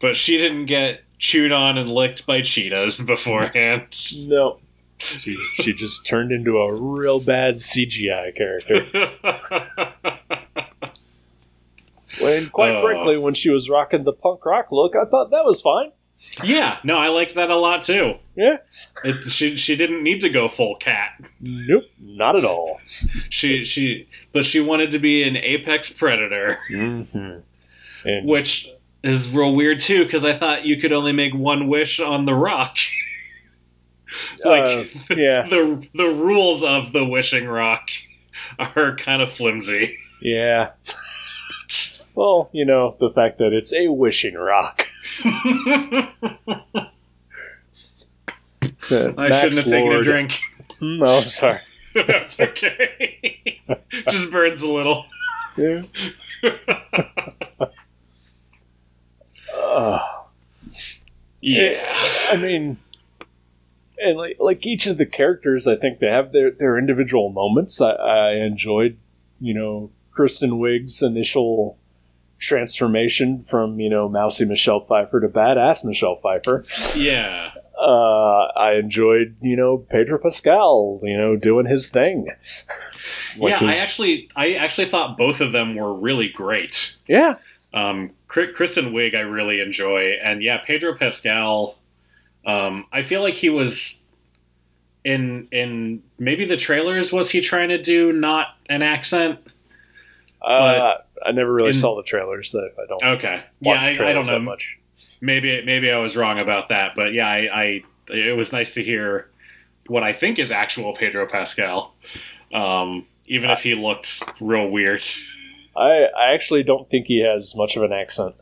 but 0.00 0.16
she 0.16 0.36
didn't 0.38 0.66
get 0.66 1.02
chewed 1.18 1.52
on 1.52 1.78
and 1.78 1.90
licked 1.90 2.26
by 2.26 2.42
cheetahs 2.42 3.02
beforehand. 3.02 3.86
no. 4.26 4.58
She, 4.98 5.36
she 5.56 5.72
just 5.72 6.06
turned 6.06 6.30
into 6.30 6.58
a 6.58 6.72
real 6.74 7.18
bad 7.18 7.56
CGI 7.56 8.36
character. 8.36 8.86
When, 12.20 12.50
quite 12.50 12.72
Oh. 12.76 12.82
frankly, 12.82 13.16
when 13.18 13.34
she 13.34 13.50
was 13.50 13.68
rocking 13.70 14.04
the 14.04 14.12
punk 14.12 14.44
rock 14.44 14.68
look, 14.70 14.94
I 14.96 15.04
thought 15.08 15.30
that 15.30 15.44
was 15.44 15.62
fine. 15.62 15.92
yeah, 16.44 16.78
no, 16.84 16.96
I 16.96 17.08
liked 17.08 17.34
that 17.34 17.50
a 17.50 17.56
lot 17.56 17.82
too. 17.82 18.14
Yeah. 18.36 18.58
It, 19.04 19.24
she 19.24 19.56
she 19.56 19.74
didn't 19.76 20.02
need 20.02 20.20
to 20.20 20.28
go 20.30 20.46
full 20.48 20.76
cat. 20.76 21.10
Nope, 21.40 21.84
not 22.00 22.36
at 22.36 22.44
all. 22.44 22.80
She 23.28 23.64
she 23.64 24.08
but 24.32 24.46
she 24.46 24.60
wanted 24.60 24.90
to 24.90 24.98
be 24.98 25.22
an 25.24 25.36
apex 25.36 25.90
predator. 25.90 26.58
Mm-hmm. 26.70 27.40
And 28.08 28.26
which 28.28 28.68
is 29.02 29.30
real 29.30 29.54
weird 29.54 29.80
too 29.80 30.04
because 30.04 30.24
I 30.24 30.32
thought 30.32 30.64
you 30.64 30.80
could 30.80 30.92
only 30.92 31.12
make 31.12 31.34
one 31.34 31.66
wish 31.68 31.98
on 31.98 32.24
the 32.24 32.34
rock. 32.34 32.76
like 34.44 34.64
uh, 34.64 35.14
yeah, 35.16 35.42
the 35.48 35.86
the 35.94 36.06
rules 36.08 36.62
of 36.62 36.92
the 36.92 37.04
wishing 37.04 37.46
rock 37.48 37.88
are 38.58 38.94
kind 38.96 39.22
of 39.22 39.30
flimsy. 39.32 39.96
Yeah. 40.20 40.70
Well, 42.14 42.50
you 42.52 42.64
know, 42.64 42.96
the 43.00 43.10
fact 43.10 43.38
that 43.38 43.52
it's 43.52 43.72
a 43.72 43.88
wishing 43.88 44.34
rock. 44.34 44.86
I 45.24 46.10
shouldn't 48.90 49.54
have 49.54 49.64
taken 49.64 49.92
a 49.92 50.02
drink. 50.02 50.38
Hmm, 50.78 51.02
oh, 51.02 51.18
I'm 51.18 51.28
sorry. 51.28 51.60
That's 51.94 52.38
okay. 52.40 53.60
Just 54.08 54.30
burns 54.30 54.62
a 54.62 54.68
little. 54.68 55.06
Yeah. 55.56 55.82
Uh, 59.54 60.00
Yeah. 61.40 61.94
I 62.30 62.36
mean, 62.36 62.78
and 63.98 64.16
like 64.18 64.36
like 64.40 64.66
each 64.66 64.86
of 64.86 64.98
the 64.98 65.06
characters, 65.06 65.66
I 65.66 65.76
think 65.76 65.98
they 65.98 66.08
have 66.08 66.32
their 66.32 66.50
their 66.50 66.78
individual 66.78 67.30
moments. 67.30 67.80
I, 67.80 67.90
I 67.92 68.30
enjoyed, 68.34 68.96
you 69.40 69.54
know, 69.54 69.90
Kristen 70.10 70.52
Wiig's 70.58 71.02
initial 71.02 71.78
transformation 72.42 73.44
from 73.48 73.80
you 73.80 73.88
know 73.88 74.08
mousy 74.08 74.44
Michelle 74.44 74.80
Pfeiffer 74.80 75.20
to 75.20 75.28
badass 75.28 75.84
Michelle 75.84 76.16
Pfeiffer. 76.16 76.64
Yeah. 76.94 77.52
Uh, 77.80 78.46
I 78.56 78.74
enjoyed 78.74 79.36
you 79.40 79.56
know 79.56 79.78
Pedro 79.78 80.18
Pascal, 80.18 81.00
you 81.02 81.16
know, 81.16 81.36
doing 81.36 81.66
his 81.66 81.88
thing. 81.88 82.26
Like 83.38 83.60
yeah, 83.60 83.66
I 83.68 83.76
actually 83.76 84.28
I 84.36 84.54
actually 84.54 84.88
thought 84.88 85.16
both 85.16 85.40
of 85.40 85.52
them 85.52 85.74
were 85.76 85.94
really 85.94 86.28
great. 86.28 86.96
yeah, 87.08 87.36
Um, 87.72 88.10
Kri- 88.28 88.52
Kristen 88.52 88.92
Wiig, 88.92 89.14
I 89.16 89.20
really 89.20 89.60
enjoy, 89.60 90.12
and 90.22 90.42
yeah, 90.42 90.58
Pedro 90.58 90.96
Pascal. 90.96 91.78
Um, 92.46 92.86
I 92.92 93.02
feel 93.02 93.22
like 93.22 93.34
he 93.34 93.50
was 93.50 94.02
in 95.04 95.48
in 95.50 96.02
maybe 96.18 96.44
the 96.44 96.56
trailers. 96.56 97.12
Was 97.12 97.30
he 97.30 97.40
trying 97.40 97.70
to 97.70 97.80
do 97.82 98.12
not 98.12 98.48
an 98.68 98.82
accent? 98.82 99.38
uh, 100.42 100.94
I 101.26 101.32
never 101.32 101.52
really 101.52 101.68
in- 101.68 101.74
saw 101.74 101.96
the 101.96 102.02
trailers. 102.02 102.54
I, 102.54 102.58
I 102.82 102.86
don't 102.88 103.04
Okay, 103.18 103.42
watch 103.60 103.98
yeah, 103.98 104.04
I, 104.04 104.10
I 104.10 104.12
don't 104.12 104.26
know. 104.26 104.38
much. 104.38 104.78
Maybe 105.20 105.62
maybe 105.64 105.90
I 105.90 105.98
was 105.98 106.16
wrong 106.16 106.38
about 106.40 106.68
that, 106.68 106.94
but 106.96 107.12
yeah, 107.12 107.28
I, 107.28 107.38
I 107.62 107.82
it 108.10 108.36
was 108.36 108.52
nice 108.52 108.74
to 108.74 108.82
hear 108.82 109.28
what 109.86 110.02
I 110.02 110.12
think 110.12 110.38
is 110.38 110.50
actual 110.50 110.94
Pedro 110.94 111.26
Pascal, 111.28 111.94
um, 112.52 113.06
even 113.26 113.50
if 113.50 113.62
he 113.62 113.74
looked 113.74 114.22
real 114.40 114.68
weird. 114.68 115.02
I, 115.76 116.06
I 116.16 116.34
actually 116.34 116.64
don't 116.64 116.88
think 116.90 117.06
he 117.06 117.24
has 117.24 117.54
much 117.56 117.76
of 117.76 117.82
an 117.82 117.92
accent. 117.92 118.34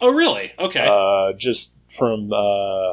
Oh, 0.00 0.10
really? 0.10 0.52
Okay. 0.58 0.86
Uh, 0.86 1.32
just 1.36 1.74
from 1.96 2.32
uh, 2.32 2.90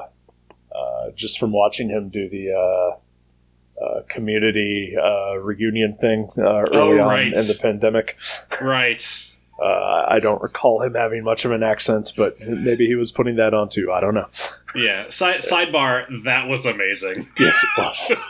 uh, 0.75 1.11
just 1.15 1.39
from 1.39 1.51
watching 1.51 1.89
him 1.89 2.09
do 2.09 2.29
the 2.29 2.51
uh, 2.53 3.83
uh, 3.83 4.01
community 4.07 4.95
uh, 5.01 5.35
reunion 5.39 5.97
thing 5.99 6.29
uh, 6.37 6.41
early 6.41 6.99
Oh, 6.99 7.05
right. 7.05 7.33
on 7.33 7.39
in 7.39 7.47
the 7.47 7.57
pandemic. 7.61 8.17
right. 8.61 9.27
Uh, 9.61 10.05
I 10.09 10.19
don't 10.19 10.41
recall 10.41 10.81
him 10.81 10.95
having 10.95 11.23
much 11.23 11.45
of 11.45 11.51
an 11.51 11.61
accent, 11.61 12.13
but 12.17 12.39
maybe 12.39 12.87
he 12.87 12.95
was 12.95 13.11
putting 13.11 13.35
that 13.35 13.53
on 13.53 13.69
too. 13.69 13.91
I 13.91 13.99
don't 13.99 14.15
know. 14.15 14.27
Yeah. 14.75 15.07
Side, 15.09 15.41
sidebar. 15.41 16.05
That 16.23 16.47
was 16.47 16.65
amazing. 16.65 17.27
Yes, 17.39 17.63
it 17.63 17.69
was. 17.77 18.11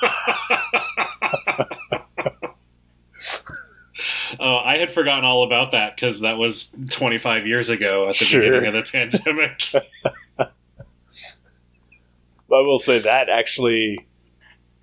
Oh, 4.40 4.56
I 4.56 4.78
had 4.78 4.92
forgotten 4.92 5.26
all 5.26 5.44
about 5.44 5.74
that 5.74 5.96
because 5.96 6.22
that 6.22 6.38
was 6.38 6.74
25 6.90 7.46
years 7.46 7.70
ago 7.70 8.10
at 8.10 8.18
the 8.18 8.26
Sure. 8.26 8.42
beginning 8.42 8.66
of 8.68 8.74
the 8.74 8.92
pandemic. 8.92 9.62
I 10.40 10.48
will 12.50 12.80
say 12.80 13.00
that 13.00 13.30
actually 13.30 14.00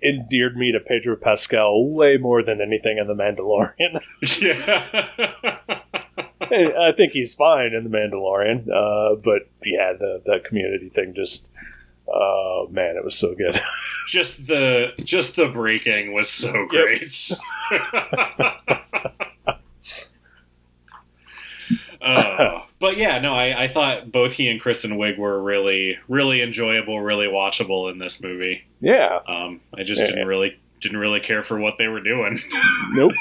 endeared 0.01 0.55
me 0.55 0.71
to 0.71 0.79
Pedro 0.79 1.15
Pascal 1.17 1.89
way 1.89 2.15
more 2.17 2.41
than 2.43 2.61
anything 2.61 2.97
in 2.99 3.07
The 3.07 3.15
Mandalorian. 3.15 4.01
yeah. 4.41 6.01
I 6.41 6.91
think 6.95 7.13
he's 7.13 7.35
fine 7.35 7.73
in 7.73 7.83
The 7.83 7.89
Mandalorian, 7.89 8.67
uh, 8.69 9.15
but 9.15 9.43
yeah, 9.63 9.93
the 9.93 10.21
the 10.25 10.39
community 10.47 10.89
thing 10.89 11.13
just, 11.15 11.49
oh 12.07 12.67
man, 12.71 12.95
it 12.97 13.03
was 13.03 13.15
so 13.15 13.33
good. 13.35 13.61
just 14.07 14.47
the 14.47 14.93
just 15.03 15.35
the 15.35 15.47
breaking 15.47 16.13
was 16.13 16.29
so 16.29 16.65
great. 16.67 17.31
Uh, 22.01 22.61
but 22.79 22.97
yeah, 22.97 23.19
no, 23.19 23.35
I, 23.35 23.63
I 23.65 23.67
thought 23.67 24.09
both 24.11 24.31
he 24.33 24.47
and 24.47 24.59
Kristen 24.61 24.91
Wiig 24.91 25.17
were 25.17 25.41
really, 25.43 25.97
really 26.07 26.41
enjoyable, 26.41 27.01
really 27.01 27.27
watchable 27.27 27.91
in 27.91 27.99
this 27.99 28.23
movie. 28.23 28.63
Yeah, 28.79 29.19
Um, 29.27 29.59
I 29.77 29.83
just 29.83 29.99
Yeah. 30.01 30.07
didn't 30.07 30.27
really 30.27 30.57
didn't 30.79 30.97
really 30.99 31.19
care 31.19 31.43
for 31.43 31.59
what 31.59 31.77
they 31.77 31.89
were 31.89 31.99
doing. 31.99 32.39
nope. 32.91 33.11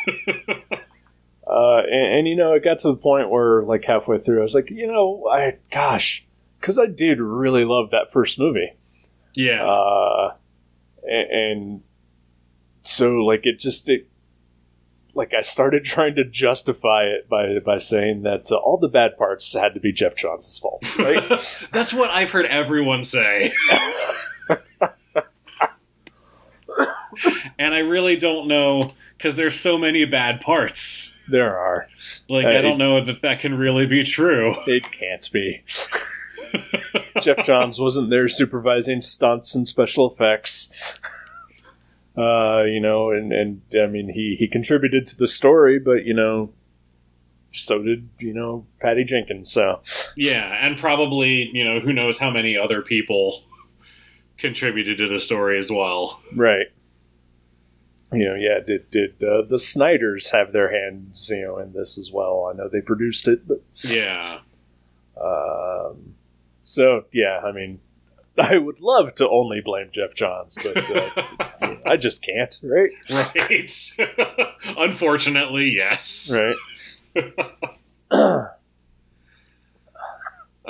Uh, 1.49 1.79
and, 1.79 2.19
and 2.19 2.29
you 2.29 2.37
know, 2.37 2.53
it 2.53 2.63
got 2.63 2.81
to 2.81 2.89
the 2.89 2.97
point 2.97 3.31
where 3.31 3.63
like 3.63 3.85
halfway 3.85 4.19
through, 4.19 4.41
I 4.41 4.43
was 4.43 4.55
like, 4.55 4.71
you 4.71 4.87
know, 4.87 5.27
I 5.31 5.57
gosh, 5.73 6.25
because 6.61 6.79
I 6.79 6.87
did 6.87 7.21
really 7.21 7.65
love 7.65 7.91
that 7.91 8.13
first 8.13 8.39
movie. 8.39 8.73
yeah, 9.35 9.65
uh, 9.65 10.35
and, 11.05 11.31
and 11.31 11.83
so 12.83 13.17
like 13.17 13.41
it 13.45 13.59
just 13.59 13.89
it 13.89 14.09
like 15.15 15.33
I 15.37 15.43
started 15.43 15.85
trying 15.87 16.15
to 16.17 16.25
justify 16.25 17.05
it 17.05 17.29
by 17.29 17.59
by 17.65 17.79
saying 17.79 18.23
that 18.23 18.53
uh, 18.53 18.57
all 18.57 18.77
the 18.77 18.89
bad 18.89 19.17
parts 19.17 19.55
had 19.55 19.75
to 19.75 19.81
be 19.81 19.93
Geoff 19.93 20.17
Johns' 20.17 20.59
fault, 20.59 20.85
right? 20.99 21.23
that's 21.73 21.95
what 21.95 22.11
I've 22.11 22.31
heard 22.31 22.47
everyone 22.47 23.03
say. 23.03 23.55
and 27.59 27.75
I 27.75 27.79
really 27.79 28.17
don't 28.17 28.49
know 28.49 28.93
because 29.17 29.35
there's 29.37 29.59
so 29.59 29.79
many 29.79 30.05
bad 30.05 30.41
parts. 30.41 31.15
There 31.31 31.57
are. 31.59 31.87
Like 32.29 32.47
Uh, 32.47 32.51
I 32.51 32.61
don't 32.61 32.79
know 32.79 33.05
that 33.05 33.23
that 33.23 33.41
can 33.41 33.57
really 33.57 33.87
be 33.87 34.05
true. 34.05 34.55
It 34.67 34.85
can't 34.91 35.31
be. 35.33 35.63
Geoff 37.23 37.45
Johns 37.45 37.79
wasn't 37.79 38.11
there 38.11 38.29
supervising 38.29 39.01
stunts 39.01 39.55
and 39.55 39.67
special 39.69 40.11
effects. 40.13 40.71
Uh, 42.17 42.63
you 42.65 42.81
know, 42.81 43.11
and, 43.11 43.33
and 43.33 43.63
I 43.81 43.87
mean, 43.87 44.09
he, 44.09 44.37
he 44.39 44.49
contributed 44.49 45.07
to 45.09 45.17
the 45.17 45.29
story, 45.29 45.79
but, 45.79 46.05
you 46.05 46.15
know, 46.15 46.51
so 47.53 47.83
did, 47.83 48.09
you 48.19 48.35
know, 48.35 48.67
Patty 48.81 49.05
Jenkins. 49.05 49.53
So, 49.53 49.81
Yeah, 50.17 50.67
and 50.67 50.79
probably 50.79 51.51
you 51.53 51.65
know 51.65 51.81
who 51.81 51.93
knows 51.93 52.19
how 52.19 52.31
many 52.31 52.57
other 52.57 52.83
people 52.83 53.43
contributed 54.37 54.99
to 54.99 55.09
the 55.09 55.19
story 55.19 55.59
as 55.59 55.71
well. 55.71 56.21
Right. 56.35 56.67
You 58.13 58.25
know, 58.25 58.35
yeah. 58.35 58.61
Did 58.67 58.91
did 58.91 59.23
uh, 59.23 59.43
the 59.49 59.59
Snyders 59.59 60.31
have 60.31 60.53
their 60.53 60.71
hands, 60.73 61.29
you 61.31 61.43
know, 61.43 61.59
in 61.59 61.73
this 61.73 61.99
as 61.99 62.11
well? 62.11 62.51
I 62.53 62.57
know 62.57 62.69
they 62.69 62.81
produced 62.81 63.29
it, 63.29 63.47
but 63.47 63.63
Yeah, 63.83 64.41
um, 65.21 66.15
so 66.65 67.05
yeah. 67.13 67.41
I 67.45 67.53
mean, 67.53 67.81
I 68.39 68.57
would 68.57 68.81
love 68.81 69.15
to 69.17 69.29
only 69.29 69.61
blame 69.61 69.89
Geoff 69.93 70.15
Johns, 70.15 70.57
but 70.63 70.91
uh, 70.91 71.77
I 71.87 71.97
just 71.97 72.23
can't. 72.23 72.59
Right. 72.63 72.91
right. 73.11 73.91
Unfortunately, 74.79 75.71
yes. 75.71 76.33
Right. 76.33 76.57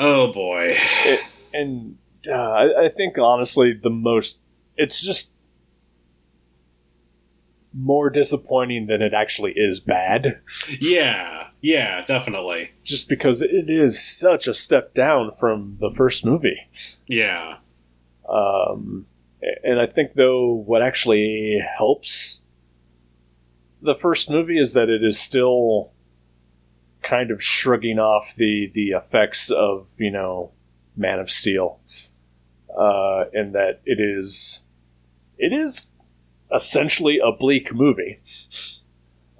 Oh 0.01 0.33
boy. 0.33 0.77
and 1.53 1.99
uh, 2.29 2.33
I, 2.33 2.85
I 2.85 2.89
think 2.97 3.19
honestly, 3.19 3.73
the 3.73 3.91
most 3.91 4.39
it's 4.77 5.01
just 5.03 5.33
more 7.79 8.11
disappointing 8.11 8.87
than 8.87 9.03
it 9.03 9.15
actually 9.15 9.53
is 9.55 9.81
bad. 9.81 10.41
Yeah, 10.81 11.49
yeah, 11.61 12.03
definitely. 12.05 12.71
Just 12.85 13.09
because 13.09 13.41
it 13.43 13.71
is 13.71 14.03
such 14.03 14.47
a 14.47 14.55
step 14.55 14.95
down 14.95 15.31
from 15.39 15.77
the 15.81 15.91
first 15.91 16.25
movie. 16.25 16.59
Yeah, 17.07 17.59
Um, 18.29 19.07
and 19.63 19.81
I 19.81 19.87
think, 19.87 20.15
though, 20.15 20.53
what 20.53 20.83
actually 20.83 21.63
helps 21.77 22.43
the 23.81 23.95
first 23.95 24.29
movie 24.29 24.59
is 24.59 24.73
that 24.73 24.89
it 24.89 25.05
is 25.05 25.21
still 25.21 25.93
kind 27.03 27.31
of 27.31 27.43
shrugging 27.43 27.99
off 27.99 28.33
the, 28.37 28.71
the 28.75 28.91
effects 28.91 29.51
of, 29.51 29.87
you 29.97 30.11
know, 30.11 30.51
Man 30.97 31.21
of 31.21 31.31
Steel. 31.31 31.81
Uh, 32.77 33.25
and 33.33 33.55
that 33.55 33.81
it 33.85 33.99
is, 34.01 34.63
it 35.39 35.53
is 35.53 35.87
essentially 36.55 37.19
a 37.25 37.33
bleak 37.33 37.73
movie. 37.75 38.21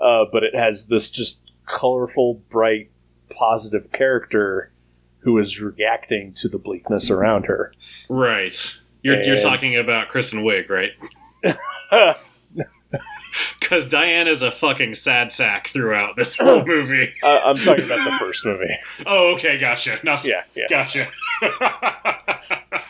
Uh, 0.01 0.25
but 0.31 0.45
it 0.45 0.55
has 0.55 0.87
this 0.87 1.11
just 1.11 1.51
colorful, 1.67 2.35
bright, 2.51 2.91
positive 3.31 3.91
character 3.93 4.71
who 5.21 5.37
is 5.39 5.61
reacting 5.61 6.33
to 6.35 6.49
the 6.49 6.59
bleakness 6.59 7.11
around 7.11 7.47
her. 7.47 7.73
right. 8.09 8.79
You're 9.03 9.23
you're 9.23 9.39
talking 9.39 9.77
about 9.77 10.09
Kristen 10.09 10.43
Wiig, 10.43 10.69
right? 10.71 10.93
Because 13.61 13.87
Diane 13.89 14.27
is 14.27 14.43
a 14.43 14.51
fucking 14.51 14.95
sad 14.95 15.31
sack 15.31 15.69
throughout 15.69 16.17
this 16.17 16.37
whole 16.39 16.65
movie. 16.67 17.13
Uh, 17.23 17.41
I'm 17.45 17.59
talking 17.59 17.85
about 17.85 18.03
the 18.11 18.17
first 18.19 18.45
movie. 18.47 18.75
Oh, 19.07 19.35
okay, 19.35 19.59
gotcha. 19.59 20.01
No, 20.03 20.19
Yeah, 20.25 20.43
yeah. 20.57 20.67
gotcha. 20.71 21.09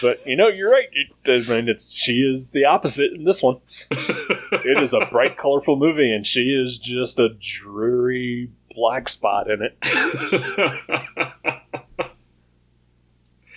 But 0.00 0.24
you 0.26 0.36
know, 0.36 0.48
you're 0.48 0.70
right. 0.70 0.88
It, 0.92 1.48
I 1.48 1.54
mean, 1.54 1.68
it's, 1.68 1.90
she 1.90 2.18
is 2.20 2.50
the 2.50 2.64
opposite 2.66 3.12
in 3.12 3.24
this 3.24 3.42
one. 3.42 3.58
It 3.90 4.80
is 4.82 4.92
a 4.94 5.06
bright, 5.10 5.36
colorful 5.36 5.76
movie, 5.76 6.12
and 6.12 6.24
she 6.26 6.50
is 6.50 6.78
just 6.78 7.18
a 7.18 7.30
dreary 7.40 8.50
black 8.74 9.08
spot 9.08 9.50
in 9.50 9.62
it. 9.62 9.76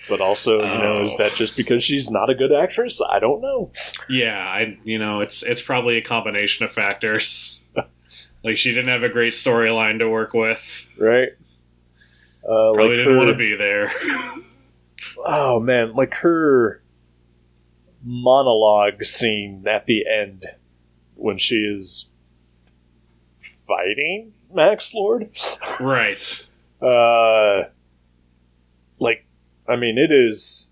But 0.08 0.20
also, 0.20 0.58
you 0.58 0.78
know, 0.78 1.02
is 1.02 1.14
Oh. 1.14 1.18
that 1.18 1.34
just 1.34 1.56
because 1.56 1.82
she's 1.82 2.12
not 2.12 2.30
a 2.30 2.34
good 2.36 2.52
actress? 2.52 3.02
I 3.10 3.18
don't 3.18 3.40
know. 3.40 3.72
yeah, 4.08 4.38
I 4.38 4.78
you 4.84 5.00
know 5.00 5.20
it's 5.20 5.42
it's 5.42 5.60
probably 5.62 5.96
a 5.96 6.00
combination 6.02 6.64
of 6.64 6.70
factors. 6.70 7.60
like 8.44 8.56
she 8.56 8.70
didn't 8.72 8.90
have 8.90 9.02
a 9.02 9.08
great 9.08 9.32
storyline 9.32 9.98
to 9.98 10.08
work 10.08 10.32
with. 10.32 10.86
Right? 10.96 11.30
Uh, 12.44 12.70
Probably 12.72 12.82
like 12.84 12.90
didn't 12.98 13.12
her- 13.14 13.18
want 13.18 13.30
to 13.30 13.34
be 13.34 13.56
there. 13.56 13.92
Oh 15.24 15.60
man, 15.60 15.94
like 15.94 16.14
her 16.14 16.82
monologue 18.02 19.04
scene 19.04 19.64
at 19.68 19.86
the 19.86 20.04
end 20.06 20.46
when 21.14 21.38
she 21.38 21.56
is 21.56 22.06
fighting 23.66 24.32
Max 24.52 24.94
Lord. 24.94 25.30
right. 25.80 26.48
Uh, 26.80 27.64
like, 28.98 29.26
I 29.68 29.76
mean, 29.76 29.98
it 29.98 30.12
is. 30.12 30.68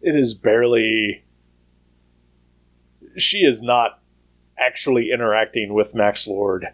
It 0.00 0.16
is 0.16 0.34
barely. 0.34 1.22
She 3.16 3.38
is 3.38 3.62
not 3.62 4.00
actually 4.58 5.10
interacting 5.12 5.72
with 5.72 5.94
Max 5.94 6.26
Lord. 6.26 6.68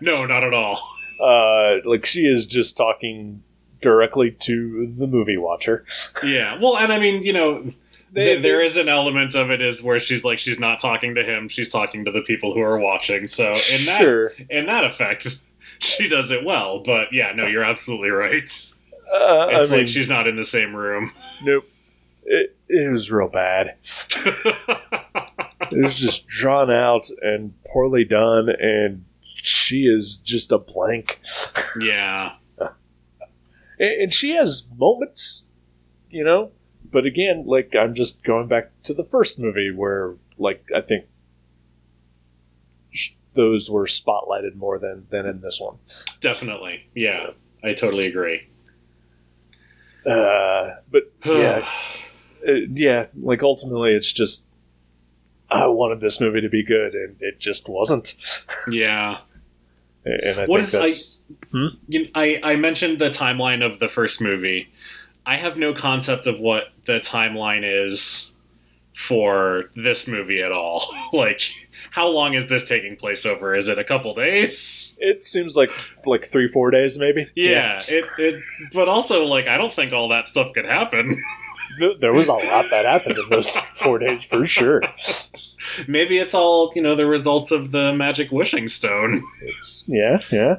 No, 0.00 0.24
not 0.24 0.42
at 0.42 0.54
all. 0.54 0.80
Uh, 1.20 1.86
like 1.86 2.06
she 2.06 2.20
is 2.22 2.46
just 2.46 2.76
talking 2.76 3.42
directly 3.80 4.30
to 4.40 4.92
the 4.98 5.06
movie 5.06 5.36
watcher. 5.36 5.84
Yeah. 6.22 6.58
Well, 6.60 6.76
and 6.76 6.92
I 6.92 6.98
mean, 6.98 7.22
you 7.22 7.32
know, 7.32 7.72
They- 8.12 8.24
th- 8.24 8.42
there 8.42 8.60
is 8.62 8.76
an 8.76 8.88
element 8.88 9.34
of 9.34 9.50
it 9.50 9.60
is 9.62 9.82
where 9.82 9.98
she's 9.98 10.24
like 10.24 10.38
she's 10.38 10.58
not 10.58 10.78
talking 10.80 11.14
to 11.14 11.22
him, 11.24 11.48
she's 11.48 11.68
talking 11.68 12.04
to 12.06 12.10
the 12.12 12.22
people 12.22 12.54
who 12.54 12.60
are 12.60 12.78
watching. 12.78 13.26
So 13.26 13.44
in 13.72 13.84
that 13.86 14.00
sure. 14.00 14.32
in 14.48 14.66
that 14.66 14.84
effect, 14.84 15.40
she 15.78 16.08
does 16.08 16.30
it 16.30 16.44
well. 16.44 16.82
But 16.84 17.08
yeah, 17.12 17.32
no, 17.34 17.46
you're 17.46 17.64
absolutely 17.64 18.10
right. 18.10 18.42
Uh, 19.12 19.46
It's 19.50 19.70
I 19.72 19.76
mean, 19.76 19.84
like 19.84 19.88
she's 19.88 20.08
not 20.08 20.26
in 20.28 20.36
the 20.36 20.44
same 20.44 20.74
room. 20.74 21.12
nope. 21.42 21.64
It, 22.24 22.54
it 22.68 22.92
was 22.92 23.10
real 23.10 23.28
bad. 23.28 23.74
It 25.72 25.84
was 25.84 25.96
just 25.98 26.26
drawn 26.26 26.70
out 26.70 27.06
and 27.22 27.52
poorly 27.66 28.02
done, 28.04 28.48
and 28.48 29.04
she 29.42 29.82
is 29.82 30.16
just 30.16 30.50
a 30.50 30.58
blank. 30.58 31.20
yeah. 31.80 32.32
And, 33.80 34.12
she 34.12 34.32
has 34.32 34.68
moments, 34.76 35.44
you 36.10 36.24
know. 36.24 36.52
But 36.92 37.06
again, 37.06 37.44
like 37.46 37.74
I'm 37.78 37.94
just 37.94 38.22
going 38.22 38.48
back 38.48 38.70
to 38.84 38.94
the 38.94 39.04
first 39.04 39.38
movie 39.38 39.70
where, 39.70 40.14
like, 40.38 40.64
I 40.74 40.80
think 40.80 41.06
sh- 42.90 43.12
those 43.34 43.70
were 43.70 43.86
spotlighted 43.86 44.56
more 44.56 44.78
than 44.78 45.06
than 45.10 45.26
in 45.26 45.40
this 45.40 45.60
one. 45.60 45.76
Definitely. 46.20 46.88
Yeah. 46.94 47.30
I 47.62 47.74
totally 47.74 48.06
agree. 48.06 48.46
Uh, 50.06 50.76
but 50.90 51.12
yeah, 51.24 51.68
uh, 52.46 52.52
yeah, 52.72 53.06
like 53.20 53.42
ultimately, 53.42 53.92
it's 53.92 54.12
just 54.12 54.46
I 55.50 55.66
wanted 55.66 56.00
this 56.00 56.20
movie 56.20 56.40
to 56.40 56.48
be 56.48 56.64
good, 56.64 56.94
and 56.94 57.16
it 57.20 57.38
just 57.38 57.68
wasn't. 57.68 58.16
yeah. 58.70 59.18
And 60.04 60.40
I 60.40 60.46
What 60.46 60.64
think 60.64 60.68
is, 60.68 60.74
I- 60.74 60.80
that's 60.80 61.18
hmm? 61.50 61.66
You 61.88 62.08
I, 62.14 62.40
I 62.42 62.56
mentioned 62.56 62.98
the 62.98 63.10
timeline 63.10 63.64
of 63.64 63.78
the 63.78 63.88
first 63.88 64.20
movie. 64.20 64.68
I 65.26 65.36
have 65.36 65.56
no 65.56 65.74
concept 65.74 66.26
of 66.26 66.40
what 66.40 66.70
the 66.86 66.94
timeline 67.00 67.62
is 67.86 68.32
for 68.96 69.70
this 69.76 70.08
movie 70.08 70.42
at 70.42 70.52
all. 70.52 70.82
like, 71.12 71.42
how 71.90 72.08
long 72.08 72.34
is 72.34 72.48
this 72.48 72.68
taking 72.68 72.96
place 72.96 73.26
over? 73.26 73.54
Is 73.54 73.68
it 73.68 73.78
a 73.78 73.84
couple 73.84 74.14
days? 74.14 74.96
it 75.00 75.24
seems 75.24 75.56
like 75.56 75.70
like 76.06 76.30
three 76.30 76.48
four 76.48 76.70
days 76.70 76.98
maybe. 76.98 77.28
Yeah, 77.34 77.82
it, 77.88 78.06
it. 78.18 78.42
But 78.72 78.88
also, 78.88 79.24
like, 79.26 79.46
I 79.46 79.56
don't 79.58 79.74
think 79.74 79.92
all 79.92 80.08
that 80.08 80.26
stuff 80.28 80.52
could 80.54 80.66
happen. 80.66 81.22
There 82.00 82.12
was 82.12 82.26
a 82.26 82.32
lot 82.32 82.66
that 82.70 82.84
happened 82.84 83.16
in 83.16 83.28
those 83.30 83.48
four 83.76 84.00
days 84.00 84.24
for 84.24 84.44
sure. 84.46 84.82
Maybe 85.88 86.18
it's 86.18 86.34
all 86.34 86.72
you 86.74 86.82
know 86.82 86.96
the 86.96 87.06
results 87.06 87.50
of 87.50 87.72
the 87.72 87.92
magic 87.92 88.30
wishing 88.30 88.68
stone. 88.68 89.22
It's 89.42 89.84
yeah, 89.86 90.18
yeah. 90.30 90.56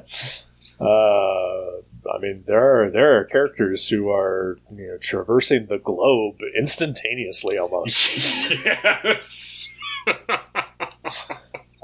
Uh, 0.80 1.82
I 2.12 2.18
mean, 2.20 2.44
there 2.46 2.84
are 2.84 2.90
there 2.90 3.18
are 3.18 3.24
characters 3.24 3.88
who 3.88 4.10
are 4.10 4.58
you 4.70 4.88
know 4.88 4.98
traversing 4.98 5.66
the 5.66 5.78
globe 5.78 6.36
instantaneously 6.56 7.58
almost. 7.58 8.16
yes. 8.16 9.72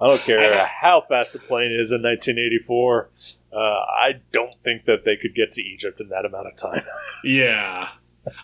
I 0.00 0.06
don't 0.06 0.20
care 0.20 0.66
how 0.66 1.02
fast 1.08 1.32
the 1.32 1.40
plane 1.40 1.72
is 1.72 1.90
in 1.90 2.02
1984. 2.02 3.10
Uh, 3.52 3.56
I 3.56 4.12
don't 4.32 4.54
think 4.62 4.84
that 4.84 5.04
they 5.04 5.16
could 5.16 5.34
get 5.34 5.52
to 5.52 5.62
Egypt 5.62 6.00
in 6.00 6.08
that 6.10 6.24
amount 6.24 6.46
of 6.46 6.56
time. 6.56 6.84
Yeah, 7.24 7.88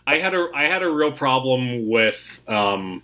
I 0.06 0.18
had 0.18 0.34
a 0.34 0.48
I 0.54 0.64
had 0.64 0.82
a 0.82 0.90
real 0.90 1.12
problem 1.12 1.88
with 1.88 2.42
um 2.48 3.02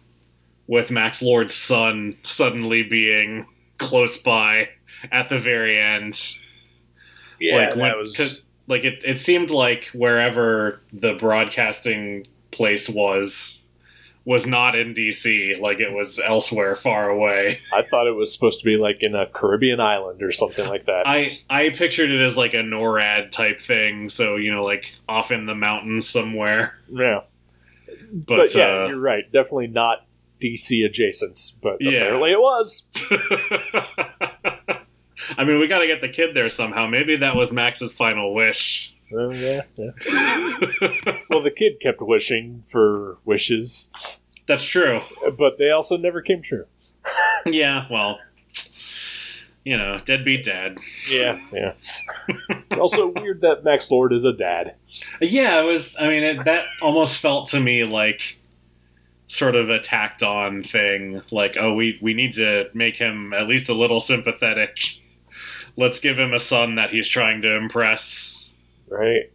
with 0.70 0.88
Max 0.88 1.20
Lord's 1.20 1.52
son 1.52 2.16
suddenly 2.22 2.84
being 2.84 3.44
close 3.78 4.16
by 4.16 4.68
at 5.10 5.28
the 5.28 5.40
very 5.40 5.76
end. 5.76 6.16
like 7.68 7.76
when, 7.76 7.98
was 7.98 8.42
like 8.68 8.84
it, 8.84 9.02
it 9.04 9.18
seemed 9.18 9.50
like 9.50 9.88
wherever 9.92 10.80
the 10.92 11.14
broadcasting 11.14 12.28
place 12.52 12.88
was 12.88 13.64
was 14.24 14.46
not 14.46 14.76
in 14.76 14.94
DC, 14.94 15.60
like 15.60 15.80
it 15.80 15.92
was 15.92 16.20
elsewhere 16.20 16.76
far 16.76 17.08
away. 17.08 17.58
I 17.74 17.82
thought 17.82 18.06
it 18.06 18.14
was 18.14 18.32
supposed 18.32 18.60
to 18.60 18.64
be 18.64 18.76
like 18.76 18.98
in 19.00 19.16
a 19.16 19.26
Caribbean 19.26 19.80
island 19.80 20.22
or 20.22 20.30
something 20.30 20.68
like 20.68 20.86
that. 20.86 21.02
I 21.04 21.40
I 21.50 21.70
pictured 21.70 22.12
it 22.12 22.22
as 22.22 22.36
like 22.36 22.54
a 22.54 22.58
NORAD 22.58 23.32
type 23.32 23.60
thing, 23.60 24.08
so 24.08 24.36
you 24.36 24.54
know, 24.54 24.62
like 24.62 24.84
off 25.08 25.32
in 25.32 25.46
the 25.46 25.54
mountains 25.56 26.08
somewhere. 26.08 26.78
yeah, 26.88 27.22
But, 28.12 28.36
but, 28.36 28.54
yeah, 28.54 28.84
uh, 28.84 28.86
you're 28.86 29.00
right. 29.00 29.24
Definitely 29.32 29.66
not 29.66 30.06
DC 30.40 30.84
adjacent, 30.84 31.52
but 31.62 31.76
Yeah. 31.80 31.90
apparently 31.90 32.32
it 32.32 32.40
was. 32.40 32.82
I 35.36 35.44
mean, 35.44 35.58
we 35.60 35.68
got 35.68 35.80
to 35.80 35.86
get 35.86 36.00
the 36.00 36.08
kid 36.08 36.34
there 36.34 36.48
somehow. 36.48 36.86
Maybe 36.86 37.16
that 37.16 37.36
was 37.36 37.52
Max's 37.52 37.92
final 37.92 38.32
wish. 38.34 38.94
Oh, 39.12 39.30
yeah, 39.30 39.62
yeah. 39.76 39.90
Well, 41.28 41.42
the 41.42 41.50
kid 41.56 41.80
kept 41.82 42.00
wishing 42.00 42.64
for 42.70 43.18
wishes, 43.24 43.90
That's 44.46 44.64
true. 44.64 45.00
but 45.36 45.58
they 45.58 45.70
also 45.70 45.96
never 45.96 46.22
came 46.22 46.42
true. 46.42 46.66
Yeah, 47.46 47.86
well, 47.90 48.18
you 49.64 49.76
know, 49.78 49.98
deadbeat 50.04 50.44
dad. 50.44 50.76
Yeah, 51.08 51.40
yeah. 51.52 51.72
also 52.78 53.08
weird 53.16 53.40
that 53.40 53.64
Max 53.64 53.90
Lord 53.90 54.12
is 54.12 54.24
a 54.24 54.32
dad. 54.34 54.74
Yeah, 55.22 55.60
it 55.60 55.64
was. 55.64 55.96
I 55.98 56.06
mean, 56.06 56.22
it, 56.22 56.44
that 56.44 56.66
almost 56.82 57.16
felt 57.18 57.48
to 57.50 57.60
me 57.60 57.84
like 57.84 58.38
sort 59.30 59.54
of 59.54 59.70
a 59.70 59.78
tacked 59.78 60.22
on 60.22 60.62
thing. 60.62 61.22
Like, 61.30 61.56
oh, 61.58 61.72
we 61.74 61.98
we 62.02 62.14
need 62.14 62.34
to 62.34 62.68
make 62.74 62.96
him 62.96 63.32
at 63.32 63.46
least 63.46 63.68
a 63.68 63.74
little 63.74 64.00
sympathetic. 64.00 64.78
Let's 65.76 66.00
give 66.00 66.18
him 66.18 66.34
a 66.34 66.40
son 66.40 66.74
that 66.74 66.90
he's 66.90 67.08
trying 67.08 67.42
to 67.42 67.54
impress. 67.56 68.50
right? 68.88 69.30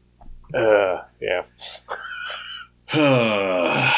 Uh, 0.54 1.04
yeah. 1.20 1.44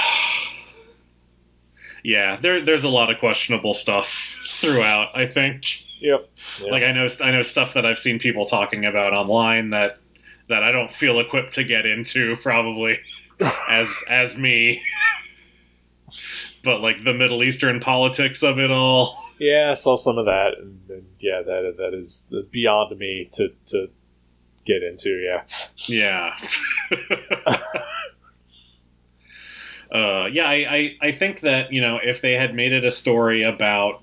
yeah, 2.04 2.38
there 2.38 2.64
there's 2.64 2.84
a 2.84 2.90
lot 2.90 3.12
of 3.12 3.20
questionable 3.20 3.74
stuff 3.74 4.38
throughout. 4.62 5.10
I 5.16 5.28
think. 5.28 5.64
Yep. 6.00 6.30
Yeah. 6.62 6.72
Like 6.72 6.84
I 6.84 6.92
know 6.92 7.08
I 7.22 7.32
know 7.32 7.42
stuff 7.42 7.74
that 7.74 7.86
I've 7.86 8.00
seen 8.00 8.20
people 8.20 8.46
talking 8.46 8.86
about 8.86 9.14
online 9.14 9.72
that 9.72 9.98
that 10.48 10.64
I 10.64 10.72
don't 10.72 10.94
feel 10.94 11.20
equipped 11.20 11.54
to 11.54 11.64
get 11.64 11.86
into 11.86 12.36
probably 12.38 13.00
as 13.70 14.04
as 14.08 14.38
me. 14.38 14.82
But 16.68 16.82
like 16.82 17.04
the 17.06 17.14
Middle 17.14 17.42
Eastern 17.44 17.80
politics 17.80 18.44
of 18.44 18.60
it 18.60 18.70
all. 18.70 19.24
Yeah, 19.40 19.70
I 19.70 19.76
saw 19.76 19.96
some 19.96 20.18
of 20.18 20.26
that, 20.26 20.58
and, 20.58 20.80
and 20.90 21.06
yeah, 21.20 21.44
that 21.44 21.76
that 21.78 21.94
is 21.94 22.26
beyond 22.50 22.98
me 22.98 23.30
to 23.34 23.54
to 23.68 23.88
get 24.66 24.82
into. 24.82 25.10
Yeah. 25.12 25.44
Yeah. 25.86 26.32
uh, 29.92 30.26
yeah, 30.26 30.46
I, 30.46 30.56
I, 30.56 30.98
I 31.02 31.12
think 31.12 31.42
that, 31.42 31.72
you 31.72 31.82
know, 31.82 32.00
if 32.02 32.22
they 32.22 32.34
had 32.34 32.54
made 32.56 32.74
it 32.74 32.84
a 32.84 32.92
story 32.92 33.44
about, 33.44 34.02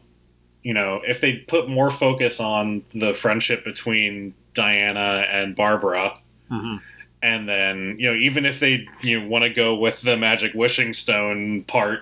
you 0.62 0.73
know, 0.73 1.01
if 1.07 1.21
they 1.21 1.33
put 1.49 1.69
more 1.69 1.91
focus 1.91 2.41
on 2.41 2.85
the 2.95 3.12
friendship 3.12 3.65
between 3.65 4.35
Diana 4.55 5.25
and 5.31 5.55
Barbara, 5.57 6.19
Mm-hmm. 6.51 6.77
and 7.23 7.49
then, 7.49 7.97
you 7.99 8.09
know, 8.11 8.15
even 8.17 8.45
if 8.47 8.61
they, 8.61 8.87
you 9.03 9.19
know, 9.19 9.27
want 9.27 9.43
to 9.45 9.51
go 9.51 9.75
with 9.75 10.03
the 10.03 10.17
magic 10.17 10.53
wishing 10.55 10.93
stone 10.93 11.65
part, 11.65 12.01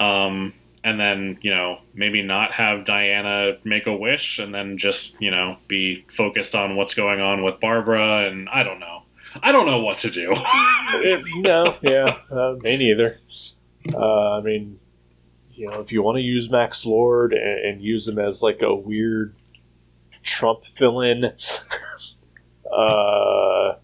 um, 0.00 0.54
and 0.82 0.98
then, 0.98 1.38
you 1.42 1.50
know, 1.54 1.78
maybe 1.94 2.22
not 2.22 2.52
have 2.52 2.84
Diana 2.84 3.58
make 3.64 3.86
a 3.86 3.94
wish 3.94 4.38
and 4.38 4.54
then 4.54 4.78
just, 4.78 5.20
you 5.20 5.30
know, 5.30 5.58
be 5.68 6.06
focused 6.16 6.54
on 6.54 6.74
what's 6.74 6.94
going 6.94 7.20
on 7.20 7.42
with 7.44 7.60
Barbara 7.60 8.26
and 8.26 8.48
I 8.48 8.62
don't 8.62 8.80
know. 8.80 9.02
I 9.42 9.52
don't 9.52 9.66
know 9.66 9.80
what 9.80 9.98
to 9.98 10.10
do. 10.10 10.34
It- 10.92 11.22
no, 11.36 11.76
yeah, 11.82 12.16
uh, 12.32 12.56
me 12.62 12.76
neither. 12.76 13.20
Uh, 13.94 14.38
I 14.38 14.40
mean, 14.40 14.80
you 15.52 15.70
know, 15.70 15.80
if 15.80 15.92
you 15.92 16.02
want 16.02 16.16
to 16.16 16.22
use 16.22 16.50
Max 16.50 16.84
Lord 16.84 17.32
and, 17.32 17.60
and 17.64 17.82
use 17.82 18.08
him 18.08 18.18
as 18.18 18.42
like 18.42 18.60
a 18.60 18.74
weird 18.74 19.34
Trump 20.24 20.62
fill-in, 20.76 21.26
uh, 22.72 23.74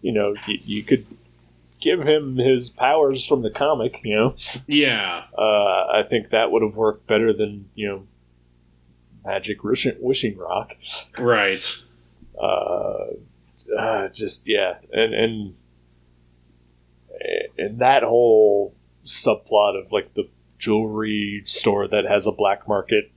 you 0.00 0.12
know, 0.12 0.34
you, 0.48 0.58
you 0.64 0.82
could 0.82 1.06
give 1.82 2.00
him 2.00 2.36
his 2.36 2.70
powers 2.70 3.26
from 3.26 3.42
the 3.42 3.50
comic. 3.50 3.96
You 4.04 4.16
know, 4.16 4.34
yeah, 4.66 5.24
uh, 5.36 5.42
I 5.42 6.02
think 6.08 6.30
that 6.30 6.50
would 6.50 6.62
have 6.62 6.74
worked 6.76 7.06
better 7.06 7.32
than 7.32 7.68
you 7.74 7.88
know, 7.88 8.06
Magic 9.24 9.62
Wishing, 9.62 9.96
wishing 10.00 10.36
Rock. 10.38 10.74
right. 11.18 11.62
uh, 12.40 13.06
uh, 13.78 14.08
just 14.08 14.48
yeah, 14.48 14.76
and 14.92 15.14
and 15.14 15.54
and 17.58 17.78
that 17.80 18.02
whole 18.02 18.74
subplot 19.04 19.78
of 19.84 19.92
like 19.92 20.14
the 20.14 20.28
jewelry 20.58 21.42
store 21.44 21.88
that 21.88 22.04
has 22.08 22.26
a 22.26 22.32
black 22.32 22.68
market 22.68 23.10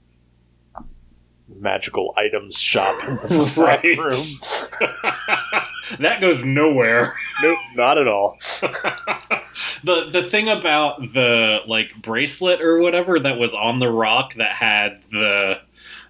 magical 1.48 2.12
items 2.16 2.58
shop 2.60 2.96
Right. 3.56 3.82
room. 3.96 4.20
that 6.00 6.18
goes 6.20 6.44
nowhere. 6.44 7.14
Nope, 7.42 7.58
not 7.74 7.98
at 7.98 8.08
all. 8.08 8.38
the 9.84 10.08
the 10.10 10.22
thing 10.22 10.48
about 10.48 11.00
the 11.12 11.60
like 11.66 11.90
bracelet 12.02 12.60
or 12.60 12.78
whatever 12.78 13.18
that 13.20 13.38
was 13.38 13.54
on 13.54 13.78
the 13.78 13.88
rock 13.90 14.34
that 14.34 14.52
had 14.56 15.00
the 15.10 15.54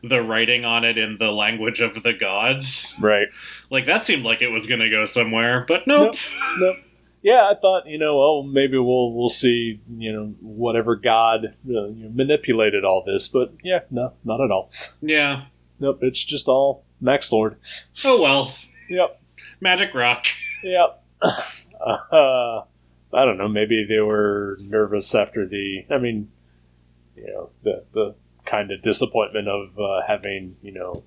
the 0.03 0.23
writing 0.23 0.65
on 0.65 0.85
it 0.85 0.99
in 0.99 1.17
the 1.19 1.33
language 1.33 1.81
of 1.81 2.03
the 2.03 2.13
gods 2.13 2.97
Right. 3.01 3.27
like 3.71 3.87
that 3.87 4.05
seemed 4.05 4.25
like 4.25 4.41
it 4.43 4.49
was 4.51 4.67
gonna 4.67 4.91
go 4.91 5.05
somewhere 5.05 5.65
but 5.67 5.87
nope 5.87 6.15
Nope. 6.59 6.77
Yeah, 7.23 7.51
I 7.51 7.55
thought 7.61 7.89
you 7.89 7.99
know, 7.99 8.19
well, 8.19 8.43
maybe 8.45 8.79
we'll 8.79 9.13
we'll 9.13 9.31
see 9.31 9.81
you 9.99 10.13
know 10.13 10.27
whatever 10.41 10.95
god 10.95 11.47
uh, 11.47 11.51
you 11.89 12.05
know, 12.05 12.11
manipulated 12.15 12.85
all 12.85 13.03
this, 13.05 13.27
but 13.27 13.53
yeah, 13.65 13.81
no, 13.91 14.13
not 14.25 14.41
at 14.41 14.51
all. 14.53 14.71
yeah 15.01 15.45
Nope, 15.81 15.99
it's 16.03 16.23
just 16.25 16.47
all 16.47 16.85
Max 17.01 17.33
Lord. 17.33 17.57
oh 18.05 18.21
well 18.23 18.55
Yep. 18.89 19.21
magic 19.61 19.93
rock 19.95 20.27
Yep. 20.63 21.03
Uh, 21.23 21.41
I 23.13 23.25
don't 23.25 23.39
know. 23.39 23.49
Maybe 23.49 23.85
they 23.89 24.01
were 24.01 24.57
nervous 24.61 25.15
after 25.15 25.47
the. 25.47 25.85
I 25.91 25.99
mean, 25.99 26.31
you 27.17 27.27
know, 27.27 27.51
the 27.63 27.85
the 27.93 28.15
kind 28.45 28.71
of 28.71 28.83
disappointment 28.83 29.49
of 29.49 29.79
uh, 29.79 30.03
having 30.07 30.57
you 30.63 30.73
know 30.73 31.03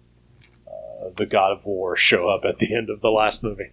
uh, 0.68 1.10
the 1.16 1.26
God 1.26 1.52
of 1.54 1.66
War 1.66 1.96
show 1.96 2.28
up 2.30 2.46
at 2.46 2.58
the 2.60 2.76
end 2.76 2.90
of 2.90 3.02
the 3.02 3.10
last 3.12 3.44
movie. 3.44 3.70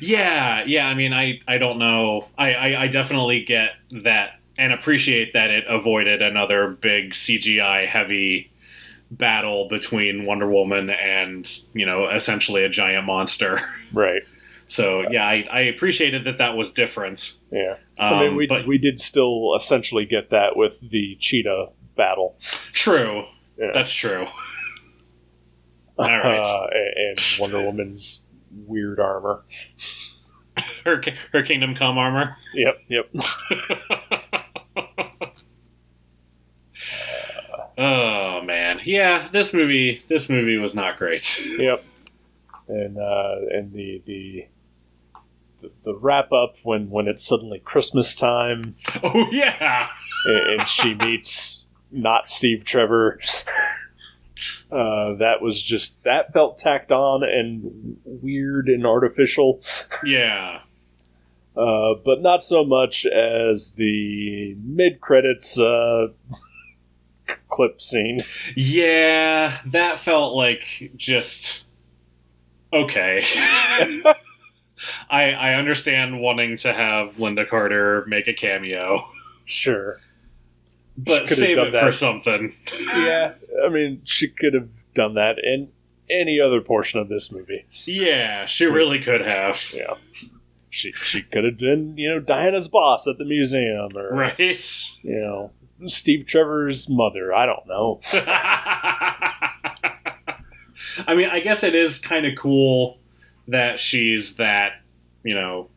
yeah 0.00 0.62
yeah 0.66 0.86
i 0.86 0.94
mean 0.94 1.12
i 1.12 1.40
i 1.48 1.58
don't 1.58 1.78
know 1.78 2.26
i 2.38 2.52
i, 2.52 2.82
I 2.82 2.86
definitely 2.88 3.44
get 3.44 3.70
that 4.04 4.38
and 4.58 4.72
appreciate 4.72 5.32
that 5.32 5.50
it 5.50 5.64
avoided 5.68 6.22
another 6.22 6.68
big 6.68 7.10
cgi 7.12 7.86
heavy 7.86 8.52
battle 9.10 9.66
between 9.68 10.24
wonder 10.24 10.48
woman 10.48 10.90
and 10.90 11.50
you 11.72 11.86
know 11.86 12.08
essentially 12.10 12.62
a 12.64 12.68
giant 12.68 13.06
monster 13.06 13.60
Right. 13.92 14.22
So 14.70 15.02
yeah, 15.10 15.24
I, 15.26 15.44
I 15.50 15.60
appreciated 15.62 16.22
that 16.24 16.38
that 16.38 16.56
was 16.56 16.72
different. 16.72 17.36
Yeah. 17.50 17.74
Um, 17.98 18.14
I 18.14 18.20
mean, 18.22 18.36
we 18.36 18.46
but 18.46 18.66
we 18.68 18.78
did 18.78 19.00
still 19.00 19.54
essentially 19.56 20.04
get 20.06 20.30
that 20.30 20.56
with 20.56 20.78
the 20.90 21.16
cheetah 21.18 21.70
battle. 21.96 22.36
true, 22.72 23.24
Yeah. 23.58 23.72
that's 23.74 23.92
true. 23.92 24.26
All 25.98 26.06
right, 26.06 26.38
Uh, 26.40 26.66
and 26.96 27.18
Wonder 27.40 27.60
Woman's 27.62 28.22
weird 28.66 29.00
armor. 29.00 29.44
her 30.84 31.02
her 31.32 31.42
Kingdom 31.42 31.74
Come 31.74 31.98
armor. 31.98 32.36
Yep. 32.54 32.78
Yep. 32.88 33.10
oh 37.78 38.42
man, 38.42 38.80
yeah, 38.84 39.28
this 39.32 39.52
movie 39.54 40.02
this 40.08 40.28
movie 40.30 40.56
was 40.58 40.74
not 40.74 40.96
great. 40.96 41.40
Yep. 41.44 41.84
And 42.68 42.98
uh, 42.98 43.36
and 43.50 43.72
the 43.72 44.02
the 44.06 44.46
the, 45.84 45.94
wrap 45.94 46.32
up 46.32 46.54
when 46.62 46.90
when 46.90 47.08
it's 47.08 47.24
suddenly 47.24 47.58
Christmas 47.58 48.14
time 48.14 48.76
Oh 49.02 49.28
yeah, 49.30 49.88
and, 50.26 50.60
and 50.60 50.68
she 50.68 50.94
meets 51.06 51.64
not 51.90 52.30
Steve 52.30 52.64
Trevor. 52.64 53.20
Uh, 54.72 55.14
that 55.16 55.42
was 55.42 55.62
just 55.62 56.02
that 56.04 56.32
felt 56.32 56.56
tacked 56.56 56.90
on 56.90 57.22
and 57.22 57.98
weird 58.04 58.68
and 58.68 58.86
artificial, 58.86 59.60
yeah, 60.04 60.60
uh, 61.56 61.94
but 62.04 62.22
not 62.22 62.42
so 62.42 62.64
much 62.64 63.04
as 63.04 63.72
the 63.72 64.56
mid 64.64 65.00
credits 65.00 65.58
uh, 65.58 66.06
clip 67.48 67.82
scene. 67.82 68.20
yeah. 68.56 69.58
That 69.66 70.00
felt 70.00 70.34
like 70.34 70.92
just 70.96 71.64
okay. 72.72 73.20
I 75.08 75.32
I 75.32 75.54
understand 75.54 76.20
wanting 76.20 76.56
to 76.58 76.72
have 76.72 77.16
Lynda 77.16 77.48
Carter 77.48 78.04
make 78.06 78.28
a 78.28 78.32
cameo, 78.34 79.08
Sure. 79.44 80.00
but 80.96 81.28
save 81.28 81.58
it 81.58 81.72
that. 81.72 81.82
for 81.84 81.92
something. 81.92 82.54
Yeah, 82.78 83.34
I 83.64 83.68
mean, 83.68 84.02
she 84.04 84.28
could 84.28 84.54
have 84.54 84.68
done 84.94 85.14
that 85.14 85.36
in 85.42 85.68
any 86.10 86.40
other 86.40 86.60
portion 86.60 86.98
of 87.00 87.08
this 87.08 87.30
movie. 87.30 87.64
Yeah, 87.84 88.46
she 88.46 88.66
really 88.66 88.98
could 89.00 89.20
have. 89.24 89.60
Yeah. 89.74 89.94
She 90.72 90.92
she 90.92 91.22
could 91.22 91.44
have 91.44 91.58
been, 91.58 91.96
you 91.98 92.08
know, 92.10 92.20
Diana's 92.20 92.68
boss 92.68 93.06
at 93.08 93.18
the 93.18 93.24
museum 93.24 93.90
or 93.96 94.14
Right. 94.14 94.38
you 95.02 95.20
know, 95.20 95.50
Steve 95.86 96.26
Trevor's 96.26 96.88
mother. 96.88 97.34
I 97.34 97.44
don't 97.46 97.66
know. 97.66 98.00
I 101.06 101.14
mean, 101.14 101.28
I 101.30 101.40
guess 101.40 101.62
it 101.62 101.74
is 101.74 101.98
kind 101.98 102.24
of 102.26 102.32
cool 102.38 102.99
that 103.50 103.78
she's 103.78 104.36
that, 104.36 104.72
you 105.22 105.34
know, 105.34 105.68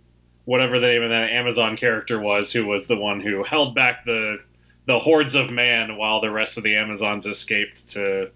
whatever 0.46 0.80
the 0.80 0.88
name 0.88 1.04
of 1.04 1.10
that 1.10 1.30
Amazon 1.30 1.78
character 1.78 2.20
was, 2.20 2.52
who 2.52 2.66
was 2.66 2.88
the 2.88 2.98
one 2.98 3.22
who 3.22 3.44
held 3.44 3.76
back 3.76 4.06
the 4.06 4.38
the 4.86 5.00
hordes 5.00 5.34
of 5.34 5.50
man 5.50 5.96
while 5.98 6.20
the 6.20 6.30
rest 6.30 6.58
of 6.58 6.64
the 6.64 6.76
Amazons 6.76 7.26
escaped 7.26 7.88
to 7.90 8.32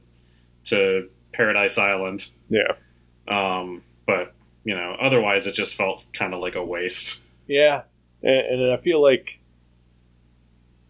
to 0.65 1.09
Paradise 1.33 1.77
Island. 1.77 2.29
Yeah. 2.49 2.73
Um, 3.27 3.83
but 4.05 4.33
you 4.63 4.75
know, 4.75 4.95
otherwise, 4.99 5.47
it 5.47 5.55
just 5.55 5.75
felt 5.75 6.03
kind 6.13 6.33
of 6.33 6.39
like 6.39 6.55
a 6.55 6.63
waste. 6.63 7.19
Yeah. 7.47 7.83
And, 8.23 8.61
and 8.61 8.73
I 8.73 8.77
feel 8.77 9.01
like 9.01 9.39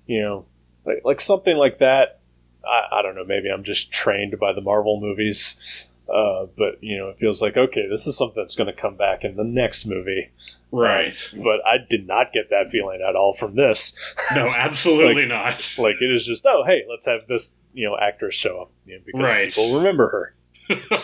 you 0.06 0.22
know, 0.22 0.46
like 0.86 1.02
like 1.04 1.22
something 1.22 1.56
like 1.58 1.80
that 1.80 2.18
I, 2.68 3.00
I 3.00 3.02
don't 3.02 3.16
know, 3.16 3.26
maybe 3.26 3.50
I'm 3.50 3.64
just 3.64 3.92
trained 3.92 4.38
by 4.40 4.54
the 4.54 4.62
Marvel 4.62 5.00
movies. 5.00 5.60
Uh, 6.10 6.46
but 6.58 6.82
you 6.82 6.98
know, 6.98 7.10
it 7.10 7.18
feels 7.20 7.42
like 7.42 7.58
okay, 7.58 7.88
this 7.90 8.08
is 8.08 8.18
something 8.18 8.42
that's 8.42 8.56
going 8.56 8.74
to 8.74 8.82
come 8.82 8.96
back 8.96 9.24
in 9.24 9.36
the 9.36 9.44
next 9.44 9.86
movie. 9.86 10.30
Right. 10.72 11.16
But 11.36 11.66
I 11.66 11.78
did 11.90 12.08
not 12.08 12.34
get 12.34 12.50
that 12.50 12.70
feeling 12.72 13.00
at 13.08 13.16
all 13.16 13.34
from 13.34 13.56
this. 13.56 13.94
No, 14.36 14.50
absolutely 14.54 15.26
not. 15.26 15.76
like 15.78 16.02
it 16.02 16.12
is 16.12 16.26
just 16.26 16.46
oh 16.46 16.64
hey 16.66 16.84
let's 16.90 17.06
have 17.06 17.28
this 17.28 17.54
you 17.74 17.88
know 17.90 17.98
actress 17.98 18.36
show 18.36 18.62
up 18.62 18.72
you 18.86 18.96
know, 18.96 19.02
because 19.06 19.22
Right. 19.22 19.54
people 19.54 19.78
remember 19.78 20.10
her 20.10 20.34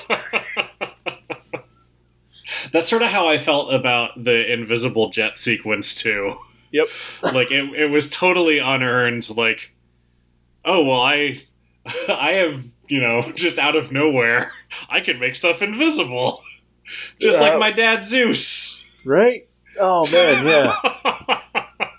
That's 2.72 2.90
sort 2.90 3.02
of 3.04 3.10
how 3.12 3.28
I 3.30 3.38
felt 3.38 3.74
about 3.74 4.22
the 4.22 4.52
invisible 4.52 5.10
jet 5.10 5.38
sequence 5.38 5.96
too. 5.96 6.36
Yep. 6.72 6.88
like 7.34 7.52
it, 7.52 7.74
it 7.76 7.90
was 7.90 8.10
totally 8.10 8.60
unearned. 8.60 9.30
Like, 9.38 9.72
oh 10.66 10.84
well, 10.84 11.02
I, 11.02 11.42
I 12.10 12.32
have 12.34 12.64
you 12.88 13.00
know 13.02 13.32
just 13.34 13.58
out 13.60 13.76
of 13.76 13.92
nowhere, 13.92 14.52
I 14.90 15.00
can 15.02 15.20
make 15.20 15.36
stuff 15.36 15.62
invisible, 15.62 16.42
just 17.20 17.38
Yeah. 17.40 17.44
like 17.50 17.60
my 17.60 17.72
dad 17.72 18.06
Zeus. 18.06 18.84
right 19.06 19.48
oh 19.80 20.10
man 20.12 20.46
yeah 20.46 21.40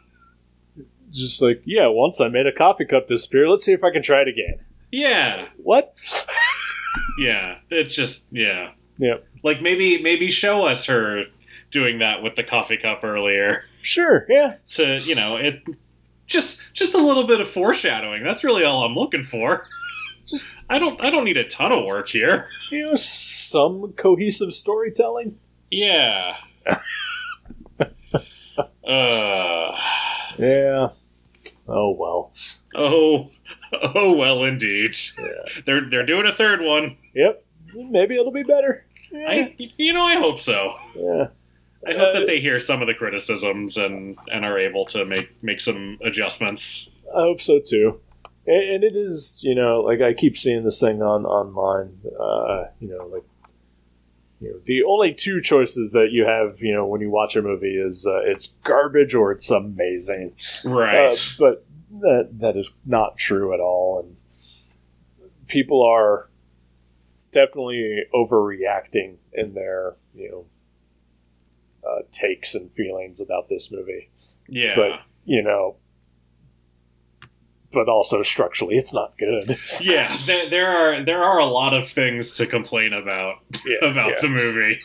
just 1.12 1.42
like 1.42 1.60
yeah 1.64 1.86
once 1.88 2.20
i 2.20 2.28
made 2.28 2.46
a 2.46 2.52
coffee 2.52 2.84
cup 2.84 3.08
disappear 3.08 3.48
let's 3.48 3.64
see 3.64 3.72
if 3.72 3.82
i 3.84 3.90
can 3.90 4.02
try 4.02 4.20
it 4.22 4.28
again 4.28 4.60
yeah, 4.92 5.48
what 5.56 5.92
yeah. 7.18 7.56
It's 7.68 7.92
just 7.96 8.24
yeah. 8.30 8.70
Yep. 8.98 9.26
Like 9.42 9.60
maybe 9.60 10.00
maybe 10.00 10.30
show 10.30 10.66
us 10.66 10.84
her 10.86 11.24
doing 11.72 11.98
that 11.98 12.22
with 12.22 12.36
the 12.36 12.44
coffee 12.44 12.76
cup 12.76 13.00
earlier. 13.02 13.64
sure 13.82 14.24
yeah 14.28 14.54
to 14.68 14.98
you 15.00 15.16
know 15.16 15.34
it 15.36 15.64
just 16.28 16.60
just 16.74 16.94
a 16.94 16.98
little 16.98 17.26
bit 17.26 17.40
of 17.40 17.48
foreshadowing 17.50 18.22
that's 18.22 18.44
really 18.44 18.62
all 18.64 18.84
i'm 18.84 18.94
looking 18.94 19.24
for 19.24 19.66
just 20.28 20.48
i 20.70 20.78
don't 20.78 21.00
i 21.00 21.10
don't 21.10 21.24
need 21.24 21.36
a 21.36 21.48
ton 21.48 21.72
of 21.72 21.84
work 21.84 22.08
here. 22.08 22.48
you 22.70 22.84
know 22.90 22.96
some 22.96 23.92
cohesive 23.96 24.54
storytelling? 24.54 25.38
Yeah. 25.70 26.36
Uh. 28.86 29.72
Yeah. 30.38 30.88
Oh 31.66 31.96
well. 31.98 32.32
Oh 32.74 33.30
oh 33.72 34.12
well 34.12 34.44
indeed. 34.44 34.94
Yeah. 35.18 35.62
they're 35.64 35.88
they're 35.88 36.06
doing 36.06 36.26
a 36.26 36.32
third 36.32 36.60
one. 36.60 36.96
Yep. 37.14 37.44
Maybe 37.74 38.14
it'll 38.16 38.30
be 38.30 38.42
better. 38.42 38.84
Yeah, 39.10 39.26
i 39.28 39.56
you 39.58 39.92
know 39.92 40.04
i 40.04 40.16
hope 40.16 40.38
so. 40.38 40.74
Yeah. 40.94 41.28
i 41.88 41.92
hope 41.92 42.12
that 42.14 42.24
they 42.26 42.40
hear 42.40 42.58
some 42.58 42.82
of 42.82 42.86
the 42.88 42.94
criticisms 42.94 43.76
and 43.76 44.18
and 44.30 44.44
are 44.44 44.58
able 44.58 44.84
to 44.86 45.04
make 45.04 45.42
make 45.42 45.60
some 45.60 45.98
adjustments. 46.04 46.90
I 47.16 47.20
hope 47.22 47.40
so 47.40 47.60
too. 47.60 48.00
And, 48.46 48.84
it 48.84 48.94
is, 48.94 49.40
you 49.42 49.54
know, 49.54 49.80
like 49.80 50.00
I 50.00 50.12
keep 50.12 50.36
seeing 50.36 50.64
this 50.64 50.80
thing 50.80 51.02
on 51.02 51.24
online. 51.24 51.98
Uh, 52.20 52.64
you 52.80 52.88
know, 52.88 53.06
like 53.06 53.24
you 54.40 54.50
know, 54.50 54.60
the 54.66 54.82
only 54.84 55.14
two 55.14 55.40
choices 55.40 55.92
that 55.92 56.08
you 56.10 56.26
have, 56.26 56.60
you 56.60 56.74
know, 56.74 56.84
when 56.84 57.00
you 57.00 57.10
watch 57.10 57.36
a 57.36 57.42
movie 57.42 57.76
is 57.76 58.06
uh, 58.06 58.20
it's 58.24 58.48
garbage 58.64 59.14
or 59.14 59.32
it's 59.32 59.50
amazing. 59.50 60.34
Right. 60.64 61.12
Uh, 61.12 61.16
but 61.38 61.64
that 62.00 62.28
that 62.40 62.56
is 62.56 62.72
not 62.84 63.16
true 63.16 63.54
at 63.54 63.60
all, 63.60 64.00
and 64.00 64.16
people 65.48 65.82
are 65.82 66.28
definitely 67.32 68.02
overreacting 68.14 69.16
in 69.32 69.54
their 69.54 69.94
you 70.14 70.30
know 70.30 70.44
uh, 71.88 72.02
takes 72.10 72.54
and 72.54 72.70
feelings 72.72 73.20
about 73.20 73.48
this 73.48 73.70
movie. 73.70 74.10
yeah. 74.48 74.74
But 74.76 75.00
you 75.24 75.42
know, 75.42 75.76
but 77.74 77.88
also 77.88 78.22
structurally, 78.22 78.76
it's 78.76 78.92
not 78.94 79.18
good. 79.18 79.58
yeah. 79.80 80.16
There, 80.26 80.48
there 80.48 80.68
are 80.76 81.04
there 81.04 81.22
are 81.24 81.38
a 81.38 81.46
lot 81.46 81.74
of 81.74 81.88
things 81.88 82.36
to 82.36 82.46
complain 82.46 82.92
about 82.92 83.36
Yeah, 83.66 83.88
about 83.90 84.10
yeah. 84.10 84.20
the 84.22 84.28
movie. 84.28 84.80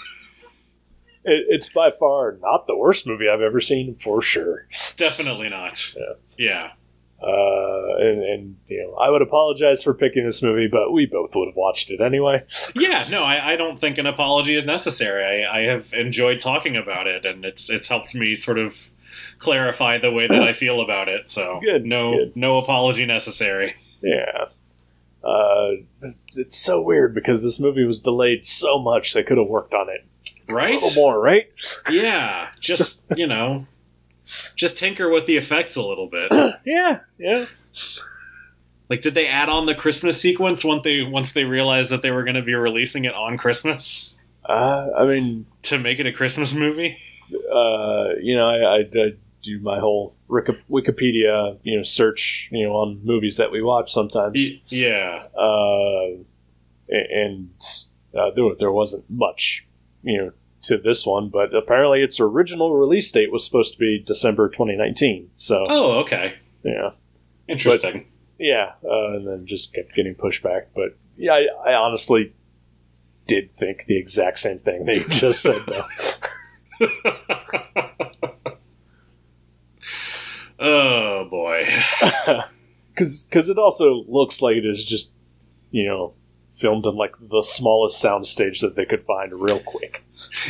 It, 1.24 1.46
it's 1.50 1.70
by 1.70 1.92
far 1.92 2.38
not 2.42 2.66
the 2.68 2.76
worst 2.76 3.06
movie 3.08 3.28
I've 3.30 3.42
ever 3.42 3.62
seen, 3.62 3.98
for 4.04 4.22
sure. 4.22 4.68
Definitely 4.98 5.50
not. 5.50 5.94
Yeah. 5.96 6.14
Yeah. 6.38 6.72
Uh, 7.22 7.98
and, 8.00 8.24
and 8.24 8.56
you 8.70 8.82
know, 8.82 8.94
I 8.96 9.10
would 9.10 9.22
apologize 9.22 9.84
for 9.84 9.94
picking 9.94 10.26
this 10.26 10.42
movie, 10.42 10.70
but 10.72 10.94
we 10.94 11.06
both 11.06 11.32
would 11.36 11.48
have 11.50 11.56
watched 11.56 11.90
it 11.90 12.00
anyway. 12.00 12.44
Yeah, 12.76 13.10
no, 13.10 13.24
I, 13.24 13.54
I 13.54 13.56
don't 13.58 13.78
think 13.78 13.98
an 13.98 14.06
apology 14.06 14.56
is 14.56 14.64
necessary. 14.64 15.44
I, 15.46 15.58
I 15.60 15.62
have 15.64 15.92
enjoyed 15.92 16.40
talking 16.40 16.78
about 16.78 17.08
it, 17.08 17.26
and 17.26 17.44
it's 17.44 17.70
it's 17.70 17.90
helped 17.90 18.16
me 18.16 18.36
sort 18.36 18.58
of 18.58 18.74
clarify 19.40 19.98
the 19.98 20.12
way 20.12 20.28
that 20.28 20.42
I 20.44 20.54
feel 20.64 20.82
about 20.82 21.08
it. 21.08 21.30
So 21.30 21.60
Good, 21.64 21.86
no 21.86 22.14
good. 22.16 22.36
no 22.36 22.58
apology 22.58 23.06
necessary. 23.06 23.76
Yeah. 24.02 24.46
Uh, 25.24 25.72
it's, 26.02 26.38
it's 26.38 26.58
so 26.58 26.80
weird 26.82 27.14
because 27.14 27.44
this 27.44 27.60
movie 27.60 27.84
was 27.84 28.00
delayed 28.00 28.46
so 28.46 28.80
much 28.80 29.14
they 29.14 29.24
could 29.24 29.38
have 29.38 29.48
worked 29.48 29.74
on 29.74 29.90
it 29.90 30.06
a 30.48 30.54
Right? 30.54 30.76
little 30.82 30.94
more, 31.02 31.20
right? 31.20 31.50
Yeah, 31.90 32.50
just 32.62 33.04
you 33.16 33.28
know, 33.28 33.66
just 34.56 34.78
tinker 34.78 35.10
with 35.10 35.26
the 35.26 35.36
effects 35.38 35.76
a 35.76 35.82
little 35.82 36.08
bit. 36.08 36.32
yeah, 36.66 37.00
yeah. 37.18 37.46
Like, 38.90 39.02
did 39.02 39.14
they 39.14 39.28
add 39.28 39.50
on 39.50 39.66
the 39.68 39.76
Christmas 39.76 40.20
sequence 40.20 40.64
once 40.66 40.84
they 40.84 41.02
once 41.04 41.34
they 41.34 41.44
realized 41.44 41.92
that 41.92 42.02
they 42.02 42.12
were 42.12 42.24
going 42.24 42.36
to 42.36 42.42
be 42.42 42.56
releasing 42.56 43.04
it 43.06 43.14
on 43.14 43.38
Christmas 43.38 44.16
Uh, 44.48 44.88
I 44.98 45.06
mean, 45.06 45.46
to 45.64 45.78
make 45.78 46.00
it 46.00 46.08
a 46.08 46.14
Christmas 46.14 46.56
movie? 46.56 46.98
uh, 47.32 48.16
you 48.22 48.36
know, 48.36 48.48
I, 48.50 48.78
I, 48.78 48.78
I 48.80 49.14
do 49.58 49.64
my 49.64 49.80
whole 49.80 50.16
Wikipedia, 50.30 51.58
you 51.64 51.78
know, 51.78 51.84
search, 51.84 52.48
you 52.52 52.66
know, 52.68 52.74
on 52.74 53.02
movies 53.04 53.38
that 53.38 53.52
we 53.52 53.62
watch 53.62 53.92
sometimes. 53.92 54.52
Yeah, 54.70 55.24
uh, 55.38 56.18
and 56.90 57.50
uh, 58.18 58.32
there, 58.36 58.46
there 58.60 58.72
wasn't 58.72 59.06
much, 59.10 59.66
you 60.04 60.18
know, 60.18 60.32
to 60.64 60.78
this 60.78 61.06
one, 61.06 61.30
but 61.30 61.54
apparently 61.56 62.02
its 62.02 62.20
original 62.20 62.76
release 62.76 63.12
date 63.12 63.32
was 63.32 63.46
supposed 63.46 63.74
to 63.74 63.80
be 63.80 64.04
December 64.06 64.50
2019. 64.50 65.30
So, 65.38 65.66
Oh, 65.70 65.92
okay, 66.00 66.36
yeah, 66.64 66.92
interesting. 67.48 68.08
yeah, 68.38 68.74
uh, 68.84 69.14
and 69.14 69.28
then 69.28 69.46
just 69.48 69.74
kept 69.74 69.96
getting 69.96 70.16
pushed 70.16 70.44
back. 70.44 70.68
But 70.76 70.98
yeah, 71.18 71.34
I, 71.34 71.72
I 71.72 71.74
honestly 71.76 72.34
did 73.28 73.56
think 73.58 73.86
the 73.88 73.98
exact 73.98 74.40
same 74.40 74.60
thing 74.60 74.86
that 74.86 74.96
you 74.96 75.08
just 75.10 75.42
said, 75.42 75.62
though. 75.68 75.86
oh 80.60 81.28
boy. 81.30 81.66
Because 82.96 83.48
it 83.50 83.58
also 83.58 84.04
looks 84.10 84.42
like 84.42 84.58
it 84.58 84.66
is 84.66 84.84
just, 84.84 85.12
you 85.72 85.88
know, 85.88 86.14
filmed 86.60 86.86
in 86.86 86.96
like 86.98 87.14
the 87.22 87.42
smallest 87.42 88.04
soundstage 88.04 88.60
that 88.60 88.76
they 88.76 88.84
could 88.84 89.06
find 89.06 89.32
real 89.42 89.62
quick. 89.62 90.04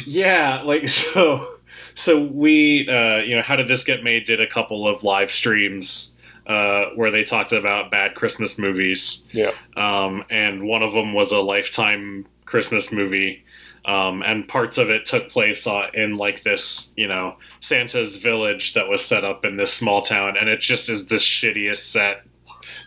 Yeah, 0.07 0.63
like 0.63 0.89
so. 0.89 1.47
So 1.93 2.19
we, 2.23 2.87
uh, 2.89 3.17
you 3.17 3.35
know, 3.35 3.43
how 3.43 3.55
did 3.55 3.67
this 3.67 3.83
get 3.83 4.03
made? 4.03 4.25
Did 4.25 4.41
a 4.41 4.47
couple 4.47 4.87
of 4.87 5.03
live 5.03 5.31
streams 5.31 6.15
uh, 6.47 6.85
where 6.95 7.11
they 7.11 7.23
talked 7.23 7.51
about 7.51 7.91
bad 7.91 8.15
Christmas 8.15 8.57
movies, 8.57 9.25
Yeah. 9.31 9.51
um, 9.77 10.23
and 10.31 10.63
one 10.67 10.81
of 10.81 10.91
them 10.93 11.13
was 11.13 11.31
a 11.31 11.39
Lifetime 11.41 12.25
Christmas 12.45 12.91
movie, 12.91 13.43
um, 13.85 14.21
and 14.21 14.47
parts 14.47 14.77
of 14.77 14.89
it 14.89 15.05
took 15.05 15.29
place 15.29 15.65
uh, 15.65 15.87
in 15.93 16.15
like 16.15 16.43
this, 16.43 16.93
you 16.95 17.07
know, 17.07 17.37
Santa's 17.59 18.17
village 18.17 18.73
that 18.73 18.87
was 18.87 19.03
set 19.03 19.23
up 19.23 19.45
in 19.45 19.57
this 19.57 19.73
small 19.73 20.01
town, 20.01 20.37
and 20.37 20.49
it 20.49 20.59
just 20.59 20.89
is 20.89 21.07
the 21.07 21.15
shittiest 21.15 21.77
set 21.77 22.23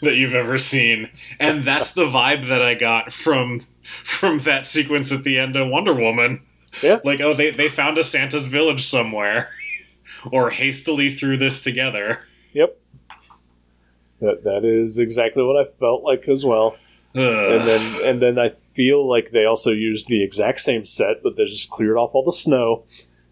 that 0.02 0.16
you've 0.16 0.34
ever 0.34 0.58
seen, 0.58 1.08
and 1.40 1.64
that's 1.64 1.92
the 1.92 2.06
vibe 2.06 2.48
that 2.48 2.62
I 2.62 2.74
got 2.74 3.12
from 3.12 3.60
from 4.04 4.40
that 4.40 4.66
sequence 4.66 5.12
at 5.12 5.24
the 5.24 5.38
end 5.38 5.56
of 5.56 5.68
Wonder 5.68 5.94
Woman. 5.94 6.42
Yeah. 6.82 7.00
Like, 7.04 7.20
oh, 7.20 7.34
they, 7.34 7.50
they 7.50 7.68
found 7.68 7.98
a 7.98 8.02
Santa's 8.02 8.46
village 8.46 8.84
somewhere. 8.84 9.50
or 10.30 10.50
hastily 10.50 11.14
threw 11.14 11.36
this 11.36 11.62
together. 11.62 12.20
Yep. 12.52 12.78
That 14.20 14.44
that 14.44 14.64
is 14.64 14.98
exactly 14.98 15.42
what 15.42 15.56
I 15.56 15.70
felt 15.80 16.04
like 16.04 16.28
as 16.28 16.44
well. 16.44 16.76
Ugh. 17.16 17.22
And 17.22 17.68
then 17.68 18.00
and 18.04 18.22
then 18.22 18.38
I 18.38 18.52
feel 18.74 19.08
like 19.08 19.30
they 19.32 19.44
also 19.44 19.70
used 19.70 20.08
the 20.08 20.22
exact 20.22 20.60
same 20.60 20.86
set, 20.86 21.22
but 21.22 21.36
they 21.36 21.44
just 21.46 21.70
cleared 21.70 21.96
off 21.96 22.10
all 22.14 22.24
the 22.24 22.32
snow, 22.32 22.84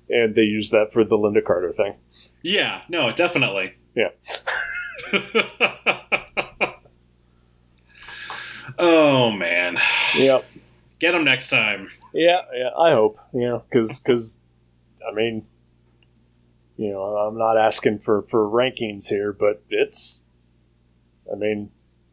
and 0.09 0.34
they 0.34 0.43
used 0.43 0.72
that 0.72 0.93
for 0.93 1.05
the 1.05 1.16
Lynda 1.16 1.45
Carter 1.45 1.72
thing. 1.72 1.95
yeah, 2.43 2.82
no, 2.88 3.12
definitely. 3.12 3.74
Yeah. 3.95 4.11
oh, 8.78 9.30
man. 9.30 9.78
Yep. 10.16 10.45
Get 11.01 11.12
them 11.12 11.24
next 11.24 11.49
time. 11.49 11.88
Yeah, 12.12 12.43
yeah. 12.55 12.70
I 12.78 12.93
hope. 12.93 13.18
Yeah, 13.32 13.41
know, 13.41 13.64
because 13.70 14.41
I 15.09 15.14
mean, 15.14 15.47
you 16.76 16.91
know, 16.91 17.03
I'm 17.03 17.38
not 17.38 17.57
asking 17.57 18.01
for 18.01 18.22
for 18.22 18.47
rankings 18.47 19.09
here, 19.09 19.32
but 19.32 19.62
it's. 19.70 20.24
I 21.32 21.36
mean, 21.36 21.70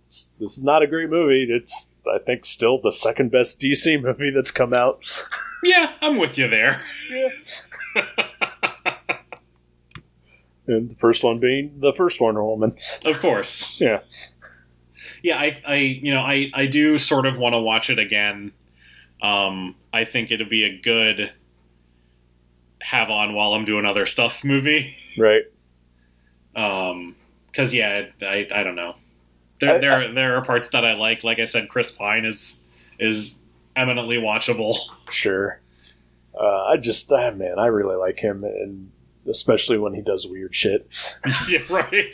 it's, 0.07 0.29
this 0.39 0.57
is 0.57 0.63
not 0.63 0.83
a 0.83 0.87
great 0.87 1.09
movie. 1.09 1.47
It's 1.49 1.89
I 2.09 2.19
think 2.19 2.45
still 2.45 2.79
the 2.81 2.91
second 2.91 3.31
best 3.31 3.59
DC 3.59 4.01
movie 4.01 4.31
that's 4.33 4.51
come 4.51 4.73
out. 4.73 4.99
Yeah, 5.63 5.93
I'm 6.01 6.17
with 6.17 6.37
you 6.37 6.47
there. 6.47 6.81
Yeah. 7.09 7.29
And 10.67 10.89
the 10.89 10.95
first 10.95 11.23
one 11.23 11.39
being 11.39 11.79
the 11.79 11.93
first 11.93 12.19
Wonder 12.19 12.43
Woman. 12.43 12.75
Of 13.05 13.19
course. 13.19 13.79
Yeah. 13.79 14.01
Yeah, 15.23 15.37
I, 15.37 15.61
I 15.65 15.75
you 15.75 16.13
know, 16.13 16.19
I, 16.19 16.51
I 16.53 16.65
do 16.65 16.97
sort 16.97 17.25
of 17.25 17.37
want 17.37 17.53
to 17.53 17.59
watch 17.59 17.89
it 17.89 17.99
again. 17.99 18.51
Um, 19.21 19.75
I 19.93 20.03
think 20.03 20.29
it'd 20.29 20.49
be 20.49 20.63
a 20.63 20.77
good 20.77 21.31
have 22.81 23.09
on 23.09 23.33
while 23.33 23.53
I'm 23.53 23.65
doing 23.65 23.85
other 23.85 24.05
stuff 24.05 24.43
movie. 24.43 24.95
Right. 25.17 25.43
Um, 26.55 27.15
cause 27.53 27.73
yeah, 27.73 28.07
I, 28.21 28.47
I 28.53 28.63
don't 28.63 28.75
know. 28.75 28.95
There, 29.59 29.75
I- 29.75 29.77
there, 29.79 30.13
there 30.13 30.37
are 30.37 30.43
parts 30.43 30.69
that 30.69 30.85
I 30.85 30.93
like. 30.93 31.23
Like 31.23 31.39
I 31.39 31.45
said, 31.45 31.69
Chris 31.69 31.91
Pine 31.91 32.25
is, 32.25 32.63
is 32.99 33.39
eminently 33.75 34.17
watchable. 34.17 34.77
Sure. 35.09 35.59
Uh, 36.39 36.65
I 36.65 36.77
just, 36.77 37.11
ah, 37.11 37.31
man, 37.31 37.57
I 37.57 37.67
really 37.67 37.95
like 37.95 38.19
him, 38.19 38.43
and 38.43 38.91
especially 39.27 39.77
when 39.77 39.93
he 39.93 40.01
does 40.01 40.27
weird 40.27 40.55
shit. 40.55 40.87
yeah, 41.47 41.59
right. 41.69 42.13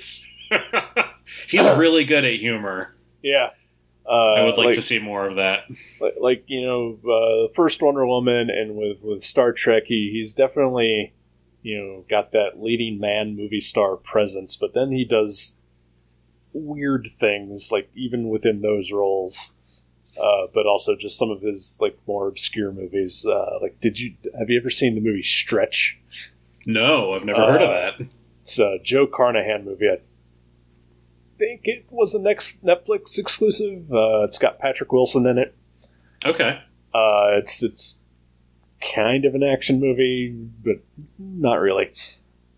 He's 1.48 1.68
really 1.78 2.06
good 2.06 2.24
at 2.26 2.36
humor. 2.36 2.94
Yeah. 3.22 3.50
Uh, 4.06 4.34
I 4.34 4.44
would 4.44 4.58
like, 4.58 4.76
to 4.76 4.82
see 4.82 5.00
more 5.00 5.28
of 5.28 5.38
that. 5.38 5.64
like, 6.02 6.16
like 6.20 6.44
you 6.48 6.62
know, 6.66 7.00
uh, 7.10 7.54
first 7.56 7.82
Wonder 7.82 8.06
Woman, 8.06 8.50
and 8.50 8.76
with 8.76 8.98
with 9.02 9.24
Star 9.24 9.54
Trek, 9.54 9.84
he, 9.86 10.10
he's 10.12 10.34
definitely, 10.34 11.14
you 11.62 11.78
know, 11.78 12.06
got 12.10 12.34
that 12.34 12.62
leading 12.62 13.00
man 13.00 13.38
movie 13.38 13.62
star 13.62 13.96
presence. 13.96 14.58
But 14.58 14.74
then 14.74 14.92
he 14.92 15.06
does 15.06 15.56
weird 16.54 17.10
things, 17.20 17.72
like 17.72 17.90
even 17.96 18.30
within 18.30 18.62
those 18.62 18.92
roles. 18.92 19.54
Uh, 20.16 20.46
but 20.54 20.68
also 20.68 20.96
just 20.96 21.18
some 21.18 21.32
of 21.32 21.42
his 21.42 21.76
like 21.82 21.98
more 22.08 22.28
obscure 22.28 22.72
movies. 22.72 23.26
Uh, 23.28 23.58
like, 23.62 23.80
did 23.82 23.98
you 23.98 24.14
have 24.38 24.48
you 24.50 24.60
ever 24.60 24.70
seen 24.70 24.94
the 24.94 25.02
movie 25.02 25.24
Stretch? 25.24 25.98
No, 26.68 27.14
I've 27.14 27.26
never 27.26 27.42
heard 27.42 27.62
of 27.64 27.70
Uh, 27.70 27.74
that. 27.74 28.08
It's 28.42 28.60
a 28.60 28.78
Joe 28.84 29.08
Carnahan 29.08 29.66
movie. 29.66 29.88
I 29.90 29.98
think 31.40 31.62
it 31.64 31.86
was 31.90 32.14
a 32.14 32.20
next 32.22 32.64
Netflix 32.64 33.18
exclusive. 33.18 33.92
Uh, 33.92 34.24
it's 34.24 34.38
got 34.38 34.60
Patrick 34.60 34.92
Wilson 34.92 35.26
in 35.26 35.38
it. 35.40 35.56
Okay. 36.26 36.60
Uh, 36.94 37.32
it's 37.40 37.64
it's 37.64 37.96
kind 38.96 39.26
of 39.26 39.34
an 39.34 39.42
action 39.44 39.80
movie, 39.80 40.30
but 40.64 40.76
not 41.18 41.56
really. 41.56 41.92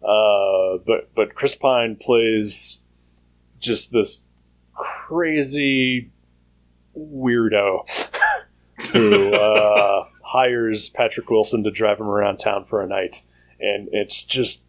Uh, 0.04 0.78
but 0.86 1.10
but 1.16 1.36
Chris 1.36 1.56
Pine 1.56 1.96
plays 1.96 2.82
just 3.60 3.92
this 3.92 4.26
crazy 4.74 6.12
weirdo 6.98 7.88
who 8.92 9.34
uh, 9.34 10.06
hires 10.24 10.90
Patrick 10.90 11.30
Wilson 11.30 11.64
to 11.64 11.72
drive 11.72 12.00
him 12.00 12.08
around 12.08 12.38
town 12.38 12.66
for 12.66 12.82
a 12.82 12.88
night, 12.88 13.24
and 13.60 13.90
it's 13.92 14.24
just 14.24 14.64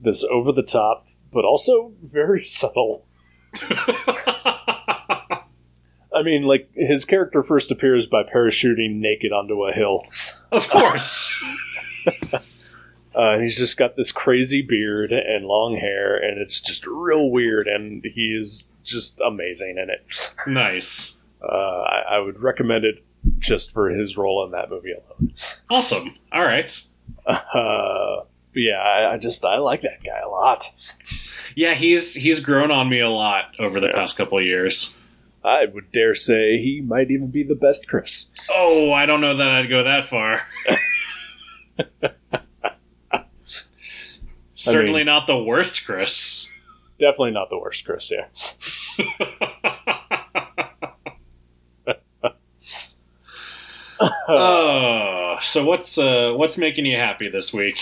this 0.00 0.24
over 0.24 0.52
the 0.52 0.62
top, 0.62 1.06
but 1.32 1.44
also 1.44 1.92
very 2.02 2.44
subtle. 2.46 3.04
I 6.14 6.22
mean, 6.22 6.42
like 6.42 6.70
his 6.74 7.04
character 7.04 7.42
first 7.42 7.70
appears 7.70 8.06
by 8.06 8.22
parachuting 8.22 8.96
naked 8.96 9.32
onto 9.32 9.64
a 9.64 9.72
hill. 9.72 10.04
of 10.50 10.68
course. 10.68 11.34
Uh, 13.18 13.38
he's 13.40 13.58
just 13.58 13.76
got 13.76 13.96
this 13.96 14.12
crazy 14.12 14.62
beard 14.62 15.10
and 15.12 15.44
long 15.44 15.76
hair, 15.76 16.16
and 16.16 16.40
it's 16.40 16.60
just 16.60 16.86
real 16.86 17.30
weird. 17.30 17.66
And 17.66 18.04
he 18.04 18.36
is 18.38 18.70
just 18.84 19.18
amazing 19.20 19.76
in 19.76 19.90
it. 19.90 20.06
nice. 20.46 21.16
Uh, 21.42 21.46
I, 21.52 22.02
I 22.12 22.18
would 22.20 22.40
recommend 22.40 22.84
it 22.84 23.04
just 23.38 23.72
for 23.72 23.90
his 23.90 24.16
role 24.16 24.44
in 24.44 24.52
that 24.52 24.70
movie 24.70 24.92
alone. 24.92 25.34
Awesome. 25.68 26.14
All 26.32 26.42
right. 26.44 26.70
Uh, 27.26 28.22
yeah, 28.54 28.76
I, 28.80 29.14
I 29.14 29.18
just 29.18 29.44
I 29.44 29.58
like 29.58 29.82
that 29.82 30.02
guy 30.04 30.18
a 30.24 30.28
lot. 30.28 30.64
Yeah, 31.54 31.74
he's 31.74 32.14
he's 32.14 32.40
grown 32.40 32.70
on 32.70 32.88
me 32.88 33.00
a 33.00 33.10
lot 33.10 33.54
over 33.58 33.80
the 33.80 33.88
Yeah. 33.88 33.94
past 33.94 34.16
couple 34.16 34.38
of 34.38 34.44
years. 34.44 34.96
I 35.44 35.66
would 35.66 35.90
dare 35.92 36.14
say 36.14 36.58
he 36.62 36.80
might 36.86 37.10
even 37.10 37.28
be 37.30 37.42
the 37.42 37.54
best 37.54 37.88
Chris. 37.88 38.26
Oh, 38.50 38.92
I 38.92 39.06
don't 39.06 39.20
know 39.20 39.36
that 39.36 39.48
I'd 39.48 39.68
go 39.68 39.82
that 39.84 40.08
far. 40.08 40.42
Certainly 44.58 45.04
not 45.04 45.26
the 45.28 45.38
worst, 45.38 45.86
Chris. 45.86 46.50
Definitely 46.98 47.30
not 47.30 47.48
the 47.48 47.58
worst 47.58 47.84
Chris. 47.84 48.10
Yeah. 48.10 48.26
oh, 54.00 55.36
so 55.42 55.64
what's 55.64 55.96
uh, 55.96 56.32
what's 56.36 56.58
making 56.58 56.86
you 56.86 56.96
happy 56.96 57.28
this 57.28 57.54
week? 57.54 57.78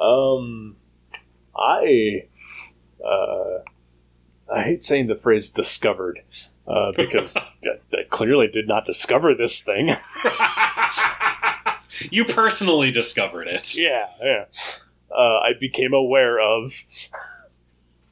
Um, 0.00 0.74
I, 1.56 2.24
uh, 3.04 3.58
I 4.52 4.62
hate 4.64 4.82
saying 4.82 5.06
the 5.06 5.14
phrase 5.14 5.50
"discovered" 5.50 6.20
uh, 6.66 6.90
because 6.96 7.36
I, 7.36 7.44
I 7.92 8.02
clearly 8.10 8.48
did 8.48 8.66
not 8.66 8.86
discover 8.86 9.36
this 9.36 9.60
thing. 9.60 9.94
you 12.10 12.24
personally 12.24 12.90
discovered 12.90 13.46
it. 13.46 13.76
yeah, 13.76 14.06
yeah. 14.20 14.44
Uh, 15.16 15.38
I 15.40 15.50
became 15.58 15.92
aware 15.92 16.40
of 16.40 16.72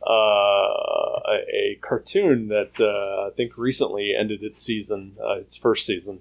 uh, 0.06 0.12
a, 0.12 1.38
a 1.52 1.78
cartoon 1.80 2.48
that 2.48 2.80
uh, 2.80 3.28
I 3.28 3.30
think 3.36 3.56
recently 3.56 4.14
ended 4.18 4.42
its 4.42 4.58
season, 4.60 5.16
uh, 5.22 5.34
its 5.38 5.56
first 5.56 5.86
season. 5.86 6.20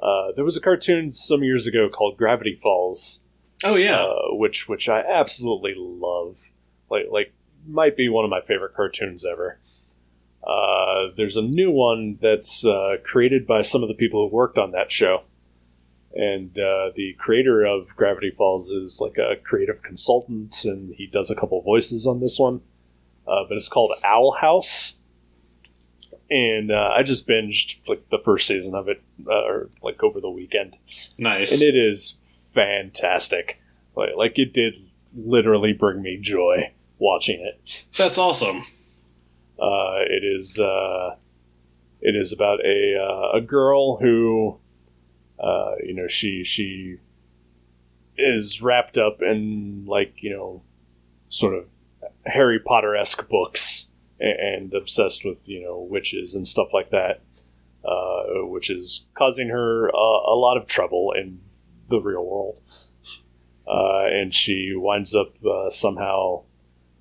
Uh, 0.00 0.32
there 0.36 0.44
was 0.44 0.56
a 0.56 0.60
cartoon 0.60 1.12
some 1.12 1.42
years 1.42 1.66
ago 1.66 1.88
called 1.88 2.16
Gravity 2.16 2.54
Falls, 2.62 3.20
Oh 3.64 3.74
yeah. 3.74 4.02
uh, 4.04 4.34
which 4.34 4.68
which 4.68 4.88
I 4.88 5.00
absolutely 5.00 5.74
love. 5.76 6.36
Like 6.90 7.06
like 7.10 7.32
might 7.66 7.96
be 7.96 8.08
one 8.08 8.24
of 8.24 8.30
my 8.30 8.40
favorite 8.40 8.74
cartoons 8.74 9.24
ever. 9.24 9.58
Uh, 10.46 11.08
there's 11.16 11.36
a 11.36 11.42
new 11.42 11.70
one 11.70 12.18
that's 12.22 12.64
uh, 12.64 12.96
created 13.04 13.46
by 13.46 13.60
some 13.62 13.82
of 13.82 13.88
the 13.88 13.94
people 13.94 14.28
who 14.28 14.34
worked 14.34 14.56
on 14.56 14.70
that 14.70 14.92
show, 14.92 15.22
and 16.14 16.50
uh, 16.58 16.90
the 16.96 17.14
creator 17.18 17.64
of 17.64 17.88
Gravity 17.96 18.30
Falls 18.30 18.70
is 18.70 19.00
like 19.00 19.18
a 19.18 19.36
creative 19.36 19.82
consultant, 19.82 20.64
and 20.64 20.94
he 20.94 21.06
does 21.06 21.30
a 21.30 21.34
couple 21.34 21.60
voices 21.62 22.06
on 22.06 22.20
this 22.20 22.38
one. 22.38 22.60
Uh, 23.26 23.44
but 23.46 23.56
it's 23.58 23.68
called 23.68 23.92
Owl 24.04 24.36
House, 24.40 24.96
and 26.30 26.70
uh, 26.70 26.90
I 26.96 27.02
just 27.02 27.28
binged 27.28 27.76
like 27.86 28.08
the 28.10 28.18
first 28.24 28.46
season 28.46 28.74
of 28.74 28.88
it, 28.88 29.02
uh, 29.26 29.44
or 29.44 29.70
like 29.82 30.02
over 30.02 30.20
the 30.20 30.30
weekend 30.30 30.76
nice. 31.18 31.52
and 31.52 31.62
it 31.62 31.76
is 31.76 32.16
fantastic. 32.54 33.60
Like, 33.94 34.10
like 34.16 34.38
it 34.38 34.52
did 34.52 34.74
literally 35.16 35.72
bring 35.72 36.02
me 36.02 36.18
joy 36.20 36.72
watching 36.98 37.40
it. 37.40 37.84
That's 37.96 38.18
awesome. 38.18 38.66
Uh, 39.58 40.00
it 40.08 40.24
is 40.24 40.58
uh, 40.58 41.16
it 42.00 42.14
is 42.14 42.32
about 42.32 42.64
a 42.64 42.96
uh, 42.96 43.38
a 43.38 43.40
girl 43.40 43.96
who 43.96 44.58
uh, 45.40 45.74
you 45.82 45.94
know 45.94 46.08
she 46.08 46.44
she 46.44 46.98
is 48.16 48.60
wrapped 48.60 48.98
up 48.98 49.22
in 49.22 49.84
like 49.86 50.14
you 50.22 50.30
know 50.30 50.62
sort 51.28 51.54
of 51.54 51.66
Harry 52.26 52.58
Potter 52.58 52.96
esque 52.96 53.28
books 53.28 53.88
and, 54.20 54.74
obsessed 54.74 55.24
with 55.24 55.48
you 55.48 55.62
know 55.62 55.78
witches 55.78 56.34
and 56.34 56.46
stuff 56.46 56.68
like 56.72 56.90
that, 56.90 57.20
uh, 57.84 58.46
which 58.46 58.70
is 58.70 59.06
causing 59.14 59.48
her 59.48 59.88
uh, 59.88 60.32
a 60.32 60.36
lot 60.36 60.56
of 60.56 60.66
trouble 60.66 61.12
in 61.16 61.40
the 61.88 62.00
real 62.00 62.24
world. 62.24 62.60
Uh, 63.66 64.06
and 64.06 64.34
she 64.34 64.72
winds 64.74 65.14
up 65.14 65.34
uh, 65.44 65.68
somehow 65.68 66.42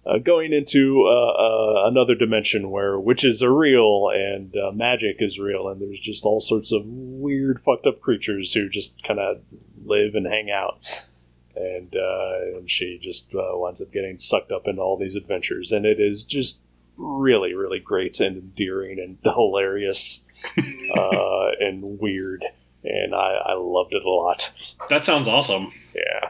uh, 0.08 0.18
going 0.20 0.53
into 0.53 1.05
uh, 1.08 1.32
uh, 1.32 1.88
another 1.88 2.16
dimension 2.16 2.70
where 2.70 2.99
witches 2.99 3.43
are 3.43 3.53
real 3.53 4.10
and 4.14 4.55
uh, 4.55 4.72
magic 4.72 5.18
is 5.20 5.39
real, 5.39 5.68
and 5.68 5.82
there's 5.82 5.99
just 5.99 6.24
all 6.24 6.39
sorts 6.39 6.72
of 6.72 6.84
weird, 6.86 7.62
fucked 7.64 7.86
up 7.86 7.99
creatures 7.99 8.53
who 8.53 8.70
just 8.70 9.03
kind 9.03 9.20
of 9.20 9.41
live 9.86 10.16
and 10.16 10.26
hang 10.26 10.49
out. 10.49 10.80
And, 11.55 11.95
uh, 11.95 12.58
and 12.58 12.70
she 12.70 12.99
just 13.01 13.34
uh, 13.34 13.58
winds 13.58 13.82
up 13.82 13.91
getting 13.91 14.20
sucked 14.20 14.51
up 14.51 14.68
into 14.68 14.82
all 14.82 14.97
these 14.97 15.16
adventures, 15.16 15.72
and 15.72 15.86
it 15.86 15.99
is 15.99 16.24
just 16.24 16.62
really, 16.95 17.53
really 17.53 17.80
great 17.80 18.20
and 18.20 18.38
endearing 18.38 18.99
and 18.99 19.18
hilarious 19.24 20.24
uh, 20.95 21.47
and 21.60 21.99
weird, 21.99 22.45
and 22.84 23.14
I, 23.14 23.41
I 23.47 23.53
loved 23.53 23.93
it 23.93 24.05
a 24.05 24.10
lot. 24.10 24.51
That 24.89 25.03
sounds 25.03 25.28
awesome. 25.28 25.74
Yeah. 25.95 26.30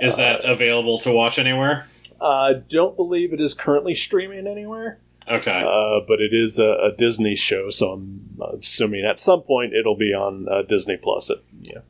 Is 0.00 0.16
that 0.16 0.44
available 0.44 0.98
to 0.98 1.12
watch 1.12 1.38
anywhere? 1.38 1.88
I 2.20 2.54
don't 2.54 2.96
believe 2.96 3.32
it 3.32 3.40
is 3.40 3.54
currently 3.54 3.94
streaming 3.94 4.46
anywhere. 4.46 4.98
Okay. 5.30 5.62
Uh, 5.62 6.00
but 6.06 6.20
it 6.20 6.32
is 6.32 6.58
a, 6.58 6.70
a 6.70 6.92
Disney 6.96 7.36
show, 7.36 7.70
so 7.70 7.92
I'm 7.92 8.40
assuming 8.60 9.04
at 9.04 9.18
some 9.18 9.42
point 9.42 9.74
it'll 9.74 9.96
be 9.96 10.14
on 10.14 10.48
uh, 10.48 10.62
Disney 10.62 10.96
Plus. 10.96 11.30
It, 11.30 11.44
yeah, 11.62 11.80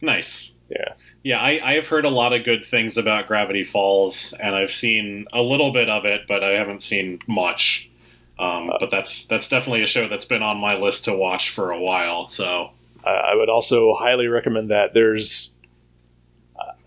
nice. 0.00 0.52
yeah, 0.68 0.94
Yeah, 1.22 1.38
I, 1.38 1.60
I 1.62 1.74
have 1.74 1.86
heard 1.86 2.04
a 2.04 2.10
lot 2.10 2.32
of 2.32 2.44
good 2.44 2.64
things 2.64 2.96
about 2.96 3.28
Gravity 3.28 3.62
Falls, 3.62 4.32
and 4.32 4.54
I've 4.54 4.72
seen 4.72 5.26
a 5.32 5.40
little 5.40 5.72
bit 5.72 5.88
of 5.88 6.04
it, 6.04 6.22
but 6.26 6.42
I 6.42 6.52
haven't 6.52 6.82
seen 6.82 7.20
much. 7.28 7.88
Um, 8.38 8.72
but 8.80 8.90
that's 8.90 9.26
that's 9.26 9.48
definitely 9.48 9.82
a 9.82 9.86
show 9.86 10.08
that's 10.08 10.24
been 10.24 10.42
on 10.42 10.56
my 10.56 10.74
list 10.74 11.04
to 11.04 11.14
watch 11.14 11.50
for 11.50 11.70
a 11.70 11.78
while. 11.78 12.28
So 12.28 12.70
I, 13.04 13.10
I 13.10 13.34
would 13.36 13.48
also 13.48 13.94
highly 13.94 14.26
recommend 14.26 14.70
that. 14.70 14.94
There's, 14.94 15.51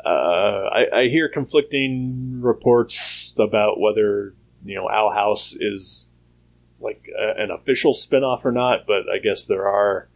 uh, 0.05 0.69
I, 0.71 0.99
I 1.01 1.07
hear 1.07 1.27
conflicting 1.29 2.39
reports 2.41 3.33
about 3.39 3.79
whether 3.79 4.33
you 4.63 4.75
know 4.75 4.89
Owl 4.89 5.11
House 5.11 5.55
is 5.59 6.07
like 6.79 7.09
a, 7.17 7.41
an 7.41 7.51
official 7.51 7.93
spinoff 7.93 8.45
or 8.45 8.51
not, 8.51 8.85
but 8.85 9.09
I 9.09 9.17
guess 9.17 9.45
there 9.45 9.67
are 9.67 10.07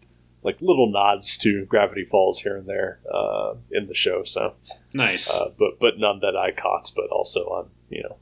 like 0.44 0.62
little 0.62 0.92
nods 0.92 1.38
to 1.40 1.66
Gravity 1.66 2.06
Falls 2.06 2.40
here 2.40 2.56
and 2.58 2.68
there 2.68 3.00
uh, 3.12 3.56
in 3.72 3.88
the 3.88 3.96
show. 3.96 4.24
So. 4.24 4.54
nice. 4.94 5.30
uh, 5.34 5.52
but 5.58 5.80
but 5.80 5.98
none 5.98 6.20
that 6.22 6.36
I 6.36 6.52
caught. 6.52 6.92
But 6.96 7.10
also 7.10 7.48
I'm 7.50 7.70
you 7.90 8.04
know 8.04 8.18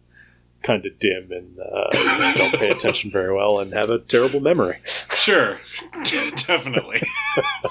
kind 0.64 0.86
of 0.86 0.98
dim 1.00 1.32
and 1.32 1.60
uh, 1.60 2.34
don't 2.38 2.56
pay 2.60 2.70
attention 2.70 3.12
very 3.12 3.34
well 3.34 3.60
and 3.60 3.74
have 3.74 3.90
a 3.90 4.00
terrible 4.00 4.40
memory. 4.40 4.80
Sure, 5.16 5.60
definitely. 6.04 7.02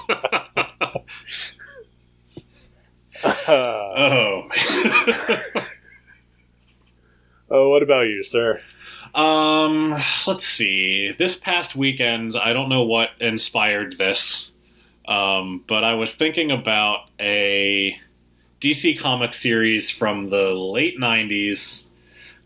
Uh, 3.22 3.34
oh. 3.48 4.48
Man. 4.48 5.66
oh, 7.50 7.68
what 7.70 7.82
about 7.82 8.02
you, 8.02 8.22
sir? 8.24 8.60
um, 9.16 9.94
let's 10.26 10.46
see. 10.46 11.12
This 11.18 11.38
past 11.38 11.74
weekend, 11.74 12.36
I 12.36 12.52
don't 12.52 12.68
know 12.68 12.82
what 12.82 13.10
inspired 13.18 13.96
this, 13.96 14.52
um, 15.08 15.64
but 15.66 15.82
I 15.84 15.94
was 15.94 16.14
thinking 16.14 16.50
about 16.50 17.08
a 17.18 17.98
DC 18.60 18.98
comic 18.98 19.32
series 19.32 19.90
from 19.90 20.28
the 20.28 20.50
late 20.50 20.98
'90s 21.00 21.88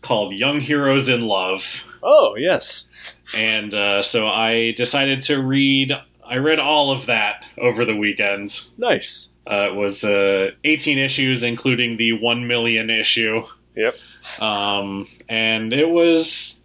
called 0.01 0.33
Young 0.33 0.61
Heroes 0.61 1.09
in 1.09 1.21
Love. 1.21 1.83
Oh 2.01 2.35
yes, 2.37 2.87
and 3.35 3.73
uh, 3.73 4.01
so 4.01 4.29
I 4.29 4.71
decided 4.71 5.21
to 5.23 5.43
read. 5.43 5.91
I 6.25 6.37
read 6.37 6.59
all 6.59 6.91
of 6.91 7.07
that 7.07 7.47
over 7.57 7.83
the 7.83 7.95
weekend. 7.97 8.67
nice. 8.77 9.30
Uh, 9.49 9.69
it 9.71 9.75
was 9.75 10.03
uh, 10.03 10.51
18 10.63 10.97
issues, 10.97 11.43
including 11.43 11.97
the 11.97 12.13
1 12.13 12.47
million 12.47 12.89
issue. 12.89 13.43
Yep. 13.75 13.95
Um, 14.39 15.07
and 15.29 15.73
it 15.73 15.89
was 15.89 16.63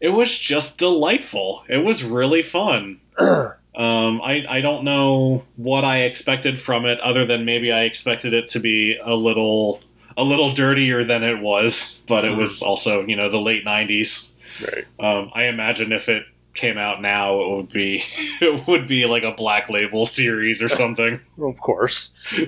it 0.00 0.10
was 0.10 0.36
just 0.36 0.78
delightful. 0.78 1.64
It 1.68 1.78
was 1.78 2.02
really 2.04 2.42
fun. 2.42 3.00
Um, 3.76 4.22
I 4.22 4.42
I 4.48 4.60
don't 4.62 4.84
know 4.84 5.44
what 5.56 5.84
I 5.84 6.04
expected 6.04 6.58
from 6.58 6.86
it, 6.86 6.98
other 7.00 7.26
than 7.26 7.44
maybe 7.44 7.70
I 7.70 7.82
expected 7.82 8.32
it 8.32 8.46
to 8.48 8.58
be 8.58 8.96
a 9.04 9.14
little 9.14 9.80
a 10.16 10.24
little 10.24 10.54
dirtier 10.54 11.04
than 11.04 11.22
it 11.22 11.40
was. 11.40 12.00
But 12.08 12.24
it 12.24 12.34
was 12.34 12.62
also 12.62 13.04
you 13.04 13.16
know 13.16 13.28
the 13.28 13.38
late 13.38 13.66
90s. 13.66 14.34
Right. 14.62 14.86
Um, 14.98 15.30
I 15.34 15.44
imagine 15.44 15.92
if 15.92 16.08
it 16.08 16.24
came 16.56 16.78
out 16.78 17.00
now, 17.02 17.40
it 17.40 17.56
would 17.56 17.68
be 17.72 18.02
it 18.40 18.66
would 18.66 18.86
be 18.88 19.04
like 19.06 19.22
a 19.22 19.32
black 19.32 19.68
label 19.70 20.04
series 20.06 20.62
or 20.62 20.68
something. 20.68 21.20
Of 21.38 21.58
course. 21.60 22.12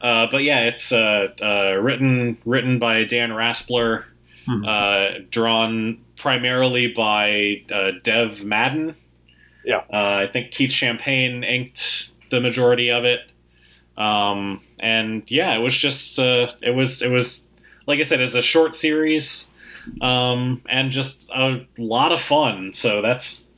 Uh, 0.00 0.26
but 0.30 0.42
yeah, 0.42 0.64
it's 0.66 0.92
uh, 0.92 1.28
uh, 1.40 1.78
written 1.80 2.36
written 2.44 2.78
by 2.78 3.04
Dan 3.04 3.30
Raspler, 3.30 4.04
Hmm. 4.44 4.62
uh, 4.62 5.06
drawn 5.30 5.98
primarily 6.16 6.88
by 6.88 7.62
uh, 7.72 7.92
Dev 8.02 8.44
Madan. 8.44 8.94
Yeah. 9.64 9.78
uh, 9.90 9.96
I 10.24 10.28
think 10.30 10.50
Keith 10.50 10.70
Champagne 10.72 11.42
inked 11.42 12.10
the 12.30 12.42
majority 12.42 12.90
of 12.90 13.06
it. 13.06 13.20
Um, 13.96 14.60
and 14.78 15.22
yeah, 15.30 15.54
it 15.54 15.60
was 15.60 15.74
just 15.74 16.18
uh, 16.18 16.48
it 16.60 16.72
was 16.74 17.00
it 17.00 17.10
was 17.10 17.48
like 17.86 17.98
I 17.98 18.02
said, 18.02 18.20
it's 18.20 18.34
a 18.34 18.42
short 18.42 18.74
series, 18.74 19.50
um, 20.00 20.62
and 20.68 20.90
just 20.90 21.30
a 21.30 21.66
lot 21.78 22.12
of 22.12 22.20
fun. 22.20 22.72
So 22.74 23.02
that's 23.02 23.48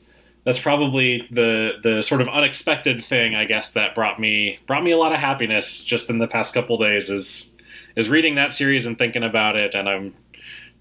that's 0.45 0.59
probably 0.59 1.27
the 1.31 1.73
the 1.83 2.01
sort 2.01 2.21
of 2.21 2.29
unexpected 2.29 3.03
thing, 3.03 3.35
I 3.35 3.45
guess, 3.45 3.73
that 3.73 3.95
brought 3.95 4.19
me 4.19 4.59
brought 4.67 4.83
me 4.83 4.91
a 4.91 4.97
lot 4.97 5.11
of 5.11 5.19
happiness 5.19 5.83
just 5.83 6.09
in 6.09 6.19
the 6.19 6.27
past 6.27 6.53
couple 6.53 6.77
days 6.77 7.09
is 7.09 7.55
is 7.95 8.09
reading 8.09 8.35
that 8.35 8.53
series 8.53 8.85
and 8.85 8.97
thinking 8.97 9.23
about 9.23 9.55
it, 9.55 9.75
and 9.75 9.89
I'm 9.89 10.13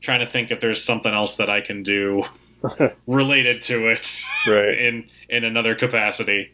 trying 0.01 0.20
to 0.20 0.26
think 0.26 0.51
if 0.51 0.61
there's 0.61 0.84
something 0.84 1.12
else 1.12 1.36
that 1.36 1.51
I 1.51 1.61
can 1.61 1.82
do 1.82 2.24
related 3.07 3.62
to 3.62 3.88
it 3.88 4.22
right. 4.47 4.78
in 4.78 5.09
in 5.28 5.44
another 5.44 5.74
capacity. 5.74 6.53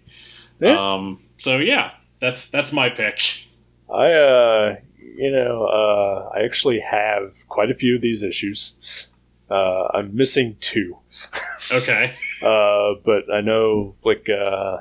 Yeah. 0.60 0.94
Um, 0.94 1.22
so 1.38 1.58
yeah, 1.58 1.92
that's 2.20 2.48
that's 2.48 2.72
my 2.72 2.88
pick. 2.88 3.18
I, 3.92 4.12
uh, 4.12 4.76
you 5.16 5.30
know, 5.30 5.64
uh, 5.64 6.30
I 6.34 6.44
actually 6.44 6.80
have 6.80 7.34
quite 7.48 7.70
a 7.70 7.74
few 7.74 7.96
of 7.96 8.02
these 8.02 8.22
issues. 8.22 8.74
Uh, 9.50 9.88
I'm 9.92 10.16
missing 10.16 10.56
two. 10.60 10.98
Okay. 11.70 12.14
Uh, 12.42 12.94
but 13.04 13.32
I 13.32 13.40
know, 13.40 13.94
like, 14.02 14.26
uh, 14.28 14.78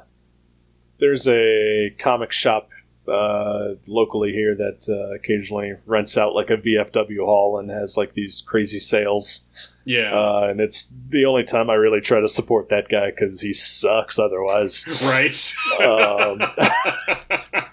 there's 0.99 1.27
a 1.27 1.95
comic 1.99 2.31
shop 2.31 2.69
uh, 3.07 3.75
locally 3.87 4.31
here 4.31 4.55
that 4.55 4.87
uh, 4.89 5.13
occasionally 5.13 5.73
rents 5.85 6.17
out 6.17 6.33
like 6.33 6.49
a 6.49 6.57
VFW 6.57 7.25
hall 7.25 7.59
and 7.59 7.69
has 7.69 7.97
like 7.97 8.13
these 8.13 8.41
crazy 8.45 8.79
sales. 8.79 9.43
Yeah. 9.85 10.13
Uh, 10.13 10.47
and 10.49 10.59
it's 10.59 10.91
the 11.09 11.25
only 11.25 11.43
time 11.43 11.69
I 11.69 11.73
really 11.73 12.01
try 12.01 12.19
to 12.21 12.29
support 12.29 12.69
that 12.69 12.89
guy 12.89 13.11
because 13.11 13.41
he 13.41 13.53
sucks 13.53 14.19
otherwise. 14.19 14.87
right. 15.03 15.53
Um, 15.83 16.41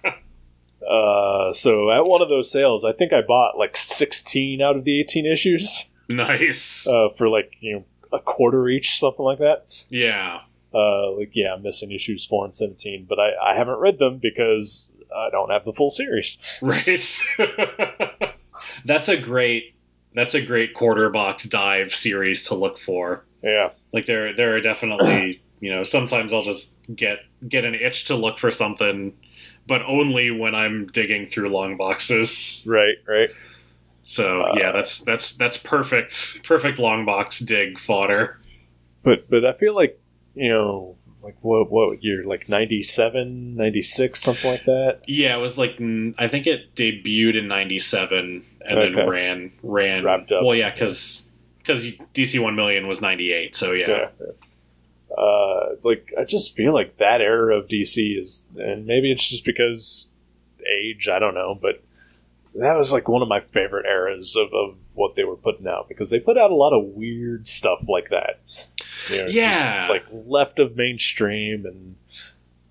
uh, 0.89 1.53
so 1.53 1.91
at 1.91 2.07
one 2.07 2.23
of 2.23 2.29
those 2.29 2.51
sales, 2.51 2.85
I 2.85 2.93
think 2.93 3.13
I 3.13 3.21
bought 3.27 3.59
like 3.59 3.77
16 3.77 4.63
out 4.63 4.77
of 4.77 4.85
the 4.85 5.01
18 5.01 5.27
issues 5.27 5.85
nice. 6.09 6.87
uh, 6.87 7.09
for 7.17 7.29
like, 7.29 7.53
you 7.61 7.75
know, 7.75 7.85
a 8.13 8.19
quarter 8.19 8.69
each, 8.69 8.99
something 8.99 9.25
like 9.25 9.39
that. 9.39 9.67
yeah. 9.89 10.41
Uh, 10.75 11.13
like, 11.13 11.31
yeah, 11.33 11.55
I'm 11.55 11.63
missing 11.63 11.91
issues 11.93 12.27
4 12.27 12.45
and 12.45 12.55
17, 12.55 13.07
but 13.09 13.19
I, 13.19 13.53
I 13.53 13.57
haven't 13.57 13.79
read 13.79 13.99
them 13.99 14.19
because 14.19 14.91
I 15.15 15.31
don't 15.31 15.51
have 15.51 15.65
the 15.65 15.73
full 15.73 15.89
series. 15.91 16.37
Right. 16.63 17.01
that's 18.85 19.09
a 19.09 19.17
great 19.17 19.75
that's 20.15 20.35
a 20.35 20.43
great 20.43 20.75
quarter 20.75 21.09
box 21.11 21.45
dive 21.45 21.95
series 21.95 22.45
to 22.49 22.55
look 22.55 22.79
for. 22.79 23.25
Yeah. 23.43 23.71
Like 23.93 24.07
there 24.07 24.35
there 24.35 24.57
are 24.57 24.61
definitely 24.61 25.43
you 25.61 25.73
know 25.73 25.85
sometimes 25.85 26.33
I'll 26.35 26.43
just 26.43 26.75
get 26.95 27.21
get 27.49 27.65
an 27.65 27.75
itch 27.75 28.05
to 28.07 28.15
look 28.17 28.39
for 28.39 28.51
something, 28.51 29.15
but 29.69 29.83
only 29.87 30.31
when 30.33 30.55
I'm 30.55 30.87
digging 30.89 31.29
through 31.29 31.51
long 31.51 31.77
boxes. 31.77 32.65
Right, 32.67 32.97
right. 33.07 33.31
So 34.03 34.41
Uh, 34.43 34.55
yeah, 34.59 34.73
that's 34.73 35.01
that's 35.01 35.37
that's 35.37 35.59
perfect 35.59 36.43
perfect 36.43 36.79
long 36.79 37.05
box 37.05 37.39
dig 37.41 37.79
fodder. 37.79 38.41
But, 39.05 39.31
but 39.31 39.45
I 39.45 39.53
feel 39.53 39.75
like, 39.75 40.01
you 40.35 40.49
know, 40.49 40.97
like 41.23 41.37
what, 41.43 41.71
what 41.71 42.03
year? 42.03 42.25
Like 42.25 42.49
97, 42.49 43.55
96, 43.57 44.21
something 44.21 44.51
like 44.51 44.65
that? 44.65 45.01
Yeah, 45.07 45.37
it 45.37 45.41
was 45.41 45.57
like 45.59 45.79
I 46.19 46.27
think 46.29 46.47
it 46.47 46.75
debuted 46.75 47.37
in 47.39 47.49
'97 47.49 48.45
and 48.63 48.79
Okay. 48.79 48.95
then 48.95 49.09
ran 49.09 49.53
ran. 49.63 50.05
Wrapped 50.05 50.33
up. 50.33 50.43
Well, 50.45 50.55
yeah, 50.55 50.71
because 50.73 51.29
because 51.59 51.85
DC 52.15 52.41
One 52.43 52.57
Million 52.57 52.87
was 52.89 53.01
'98, 53.03 53.55
so 53.55 53.73
yeah. 53.73 53.89
yeah. 53.89 54.09
Uh, 55.19 55.75
like 55.83 56.13
I 56.19 56.25
just 56.25 56.55
feel 56.55 56.73
like 56.73 56.99
that 56.99 57.21
era 57.21 57.57
of 57.59 57.67
DC 57.69 58.19
is, 58.19 58.47
and 58.57 58.87
maybe 58.87 59.11
it's 59.11 59.27
just 59.27 59.45
because 59.45 60.09
age. 60.81 61.09
I 61.09 61.19
don't 61.19 61.35
know, 61.35 61.59
but 61.61 61.83
that 62.55 62.75
was 62.77 62.93
like 62.93 63.09
one 63.09 63.23
of 63.23 63.29
my 63.29 63.41
favorite 63.41 63.87
eras 63.87 64.37
of, 64.37 64.53
of 64.55 64.77
what 64.95 65.17
they 65.17 65.25
were 65.25 65.37
putting 65.37 65.67
out 65.67 65.89
because 65.89 66.11
they 66.11 66.19
put 66.21 66.39
out 66.39 66.51
a 66.51 66.55
lot 66.55 66.73
of 66.73 66.85
weird 66.87 67.47
stuff 67.49 67.81
like 67.89 68.11
that. 68.11 68.41
You 69.11 69.17
know, 69.19 69.25
just, 69.31 69.35
Yeah. 69.65 69.89
like 69.91 70.05
left 70.13 70.59
of 70.59 70.77
mainstream 70.77 71.67
and 71.67 71.97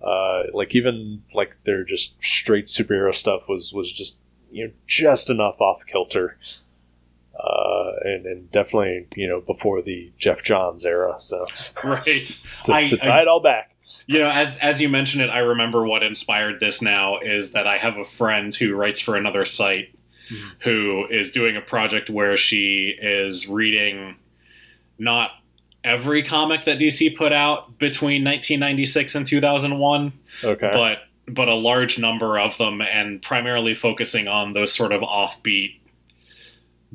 uh, 0.02 0.44
like 0.54 0.74
even 0.74 1.22
like 1.34 1.52
their 1.64 1.84
just 1.84 2.14
straight 2.22 2.66
superhero 2.66 3.14
stuff 3.14 3.42
was 3.48 3.72
was 3.72 3.92
just 3.92 4.18
you 4.50 4.66
know 4.66 4.72
just 4.86 5.28
enough 5.28 5.60
off 5.60 5.82
kilter. 5.90 6.38
Uh, 7.38 7.92
and, 8.04 8.26
and 8.26 8.50
definitely, 8.50 9.06
you 9.14 9.28
know, 9.28 9.40
before 9.40 9.80
the 9.80 10.10
Geoff 10.18 10.42
Johns 10.42 10.84
era. 10.84 11.14
So 11.18 11.46
Right. 11.84 12.04
to, 12.64 12.74
I- 12.74 12.86
to 12.88 12.96
tie 12.96 13.22
it 13.22 13.28
all 13.28 13.40
back. 13.40 13.74
You 14.06 14.18
know, 14.18 14.28
as 14.28 14.58
as 14.58 14.82
you 14.82 14.88
mentioned 14.90 15.22
it, 15.22 15.30
I 15.30 15.38
remember 15.38 15.86
what 15.86 16.02
inspired 16.02 16.60
this. 16.60 16.82
Now 16.82 17.20
is 17.20 17.52
that 17.52 17.66
I 17.66 17.78
have 17.78 17.96
a 17.96 18.04
friend 18.04 18.54
who 18.54 18.74
writes 18.74 19.00
for 19.00 19.16
another 19.16 19.46
site, 19.46 19.94
Mhm. 20.30 20.50
who 20.60 21.06
is 21.08 21.30
doing 21.30 21.56
a 21.56 21.62
project 21.62 22.10
where 22.10 22.36
she 22.36 22.94
is 23.00 23.48
reading 23.48 24.16
not 24.98 25.30
every 25.82 26.22
comic 26.22 26.66
that 26.66 26.78
DC 26.78 27.16
put 27.16 27.32
out 27.32 27.78
between 27.78 28.24
1996 28.24 29.14
and 29.14 29.26
2001, 29.26 30.12
Okay. 30.44 30.70
but 30.70 30.98
but 31.26 31.48
a 31.48 31.54
large 31.54 31.98
number 31.98 32.38
of 32.38 32.58
them, 32.58 32.82
and 32.82 33.22
primarily 33.22 33.74
focusing 33.74 34.28
on 34.28 34.52
those 34.52 34.70
sort 34.74 34.92
of 34.92 35.00
offbeat 35.00 35.76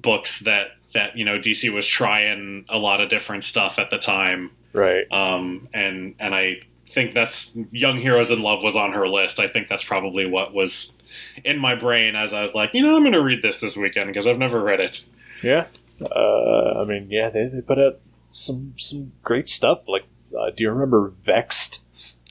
books 0.03 0.41
that 0.41 0.67
that 0.93 1.17
you 1.17 1.25
know 1.25 1.39
DC 1.39 1.73
was 1.73 1.87
trying 1.87 2.65
a 2.69 2.77
lot 2.77 3.01
of 3.01 3.09
different 3.09 3.43
stuff 3.43 3.79
at 3.79 3.89
the 3.89 3.97
time 3.97 4.51
right. 4.73 5.11
um, 5.11 5.67
and 5.73 6.13
and 6.19 6.35
I 6.35 6.61
think 6.93 7.13
that's 7.13 7.57
Young 7.71 7.99
Heroes 7.99 8.31
in 8.31 8.41
Love 8.41 8.63
was 8.63 8.75
on 8.75 8.93
her 8.93 9.07
list. 9.07 9.39
I 9.39 9.47
think 9.47 9.67
that's 9.67 9.83
probably 9.83 10.25
what 10.25 10.53
was 10.53 10.97
in 11.43 11.57
my 11.57 11.75
brain 11.75 12.15
as 12.15 12.33
I 12.33 12.41
was 12.41 12.55
like, 12.55 12.73
you 12.73 12.81
know, 12.81 12.95
I'm 12.95 13.01
going 13.01 13.13
to 13.13 13.21
read 13.21 13.41
this 13.41 13.59
this 13.59 13.75
weekend 13.75 14.07
because 14.07 14.27
I've 14.27 14.37
never 14.37 14.61
read 14.61 14.79
it. 14.79 15.05
Yeah. 15.41 15.65
Uh, 16.01 16.81
I 16.81 16.85
mean, 16.85 17.07
yeah, 17.09 17.29
they, 17.29 17.47
they 17.47 17.61
put 17.61 17.79
out 17.79 17.99
some 18.29 18.73
some 18.77 19.11
great 19.23 19.49
stuff. 19.49 19.81
Like, 19.87 20.05
uh, 20.37 20.51
do 20.55 20.63
you 20.63 20.71
remember 20.71 21.13
Vext? 21.25 21.81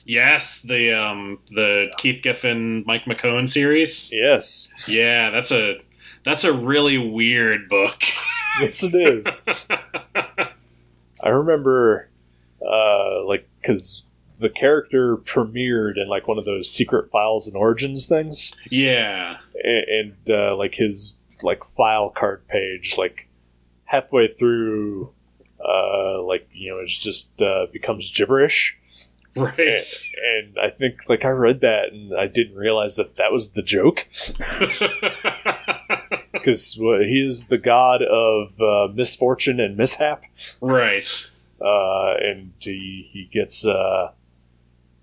Yes, 0.05 0.61
the 0.61 0.93
um, 0.93 1.39
the 1.49 1.87
Keith 1.97 2.21
Giffen 2.21 2.83
Mike 2.85 3.05
McKone 3.05 3.47
series. 3.47 4.11
Yes. 4.13 4.69
Yeah, 4.87 5.29
that's 5.29 5.51
a 5.51 5.79
that's 6.25 6.43
a 6.43 6.53
really 6.53 6.97
weird 6.97 7.69
book. 7.69 8.01
Yes, 8.61 8.83
it 8.83 8.93
is. 8.93 9.41
I 11.23 11.29
remember, 11.29 12.07
uh, 12.61 13.25
like, 13.25 13.49
because 13.59 14.03
the 14.39 14.49
character 14.49 15.17
premiered 15.17 15.97
in 15.97 16.07
like 16.07 16.27
one 16.27 16.37
of 16.37 16.45
those 16.45 16.69
secret 16.69 17.09
files 17.09 17.47
and 17.47 17.55
origins 17.55 18.05
things, 18.05 18.53
yeah, 18.69 19.37
and, 19.63 19.85
and 19.89 20.15
uh, 20.29 20.55
like 20.55 20.75
his 20.75 21.15
like 21.41 21.63
file 21.75 22.11
card 22.11 22.47
page, 22.47 22.95
like 22.95 23.27
halfway 23.85 24.27
through, 24.33 25.11
uh, 25.67 26.21
like 26.21 26.47
you 26.53 26.71
know, 26.71 26.79
it's 26.79 26.99
just 26.99 27.41
uh, 27.41 27.65
becomes 27.71 28.11
gibberish. 28.11 28.75
right. 29.35 29.57
and, 29.57 29.79
and 30.37 30.57
I 30.59 30.69
think 30.69 30.97
like 31.09 31.25
I 31.25 31.29
read 31.29 31.61
that 31.61 31.91
and 31.91 32.15
I 32.15 32.27
didn't 32.27 32.55
realize 32.55 32.97
that 32.97 33.15
that 33.15 33.31
was 33.31 33.49
the 33.49 33.63
joke 33.63 34.05
because 36.43 36.73
he 36.73 37.23
is 37.25 37.47
the 37.47 37.57
god 37.57 38.01
of 38.03 38.59
uh, 38.59 38.93
misfortune 38.93 39.59
and 39.59 39.77
mishap, 39.77 40.23
right. 40.61 41.07
uh, 41.61 42.13
and 42.21 42.53
he 42.59 43.09
he 43.11 43.29
gets 43.31 43.65
uh, 43.65 44.11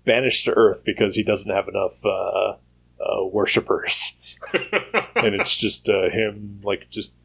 banished 0.05 0.45
to 0.45 0.53
Earth 0.53 0.83
because 0.85 1.15
he 1.15 1.23
doesn't 1.23 1.53
have 1.53 1.67
enough 1.67 2.05
uh, 2.05 2.55
uh, 3.03 3.25
worshippers, 3.25 4.13
and 4.53 5.35
it's 5.35 5.55
just 5.55 5.89
uh, 5.89 6.09
him 6.09 6.61
like 6.63 6.89
just 6.89 7.15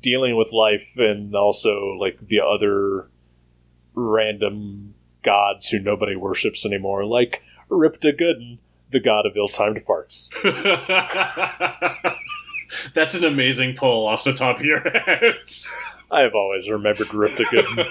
dealing 0.00 0.36
with 0.36 0.52
life 0.52 0.92
and 0.96 1.34
also 1.34 1.96
like 1.98 2.18
the 2.28 2.40
other 2.40 3.08
random 3.94 4.94
gods 5.24 5.68
who 5.68 5.80
nobody 5.80 6.14
worships 6.14 6.64
anymore, 6.64 7.04
like 7.04 7.42
Ripta 7.68 8.12
Gooden, 8.18 8.58
the 8.92 9.00
god 9.00 9.26
of 9.26 9.36
ill-timed 9.36 9.82
farts. 9.84 10.30
That's 12.94 13.14
an 13.14 13.24
amazing 13.24 13.76
pull 13.76 14.06
off 14.06 14.24
the 14.24 14.32
top 14.32 14.58
of 14.58 14.64
your 14.64 14.80
head. 14.80 15.34
I 16.10 16.20
have 16.20 16.34
always 16.34 16.68
remembered 16.70 17.08
Ripta 17.08 17.44
Gooden 17.46 17.84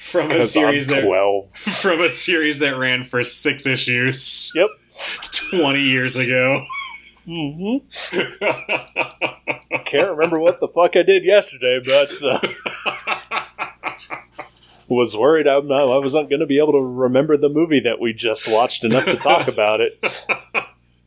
from 0.00 0.30
a 0.30 0.46
series 0.46 0.86
that 0.86 1.02
twelve. 1.02 1.48
from 1.80 2.00
a 2.00 2.08
series 2.08 2.60
that 2.60 2.78
ran 2.78 3.04
for 3.04 3.22
six 3.22 3.66
issues. 3.66 4.52
Yep. 4.54 4.68
Twenty 5.50 5.82
years 5.82 6.16
ago. 6.16 6.64
Mm-hmm. 7.26 7.86
Can't 9.86 10.10
remember 10.10 10.38
what 10.38 10.60
the 10.60 10.68
fuck 10.68 10.92
I 10.96 11.02
did 11.02 11.24
yesterday, 11.24 11.80
but 11.84 12.12
uh, 12.24 12.40
was 14.88 15.16
worried 15.16 15.46
not, 15.46 15.70
I 15.70 15.98
wasn't 15.98 16.28
going 16.28 16.40
to 16.40 16.46
be 16.46 16.58
able 16.58 16.72
to 16.72 16.82
remember 16.82 17.36
the 17.36 17.48
movie 17.48 17.80
that 17.84 18.00
we 18.00 18.12
just 18.12 18.48
watched 18.48 18.84
enough 18.84 19.06
to 19.06 19.16
talk 19.16 19.48
about 19.48 19.80
it. 19.80 19.98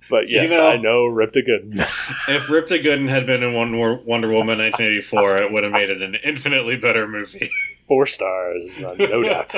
But 0.10 0.30
You 0.30 0.41
yes, 0.41 0.51
know- 0.56 0.68
I 0.68 0.78
know 0.78 1.03
Ripta 1.06 1.41
Gooden. 1.47 1.80
If 2.28 2.43
Ripta 2.43 2.84
Gooden 2.84 3.10
had 3.10 3.26
been 3.26 3.41
in 3.43 3.53
Wonder 3.53 3.95
Wonder 4.06 4.30
Woman 4.30 4.60
1984, 4.60 5.38
it 5.38 5.51
would 5.51 5.64
have 5.64 5.74
made 5.74 5.89
it 5.89 6.01
an 6.01 6.16
infinitely 6.24 6.76
better 6.76 7.08
movie. 7.08 7.49
Four 7.88 8.06
stars, 8.08 8.80
uh, 8.84 8.95
no 8.97 9.24
doubt. 9.30 9.56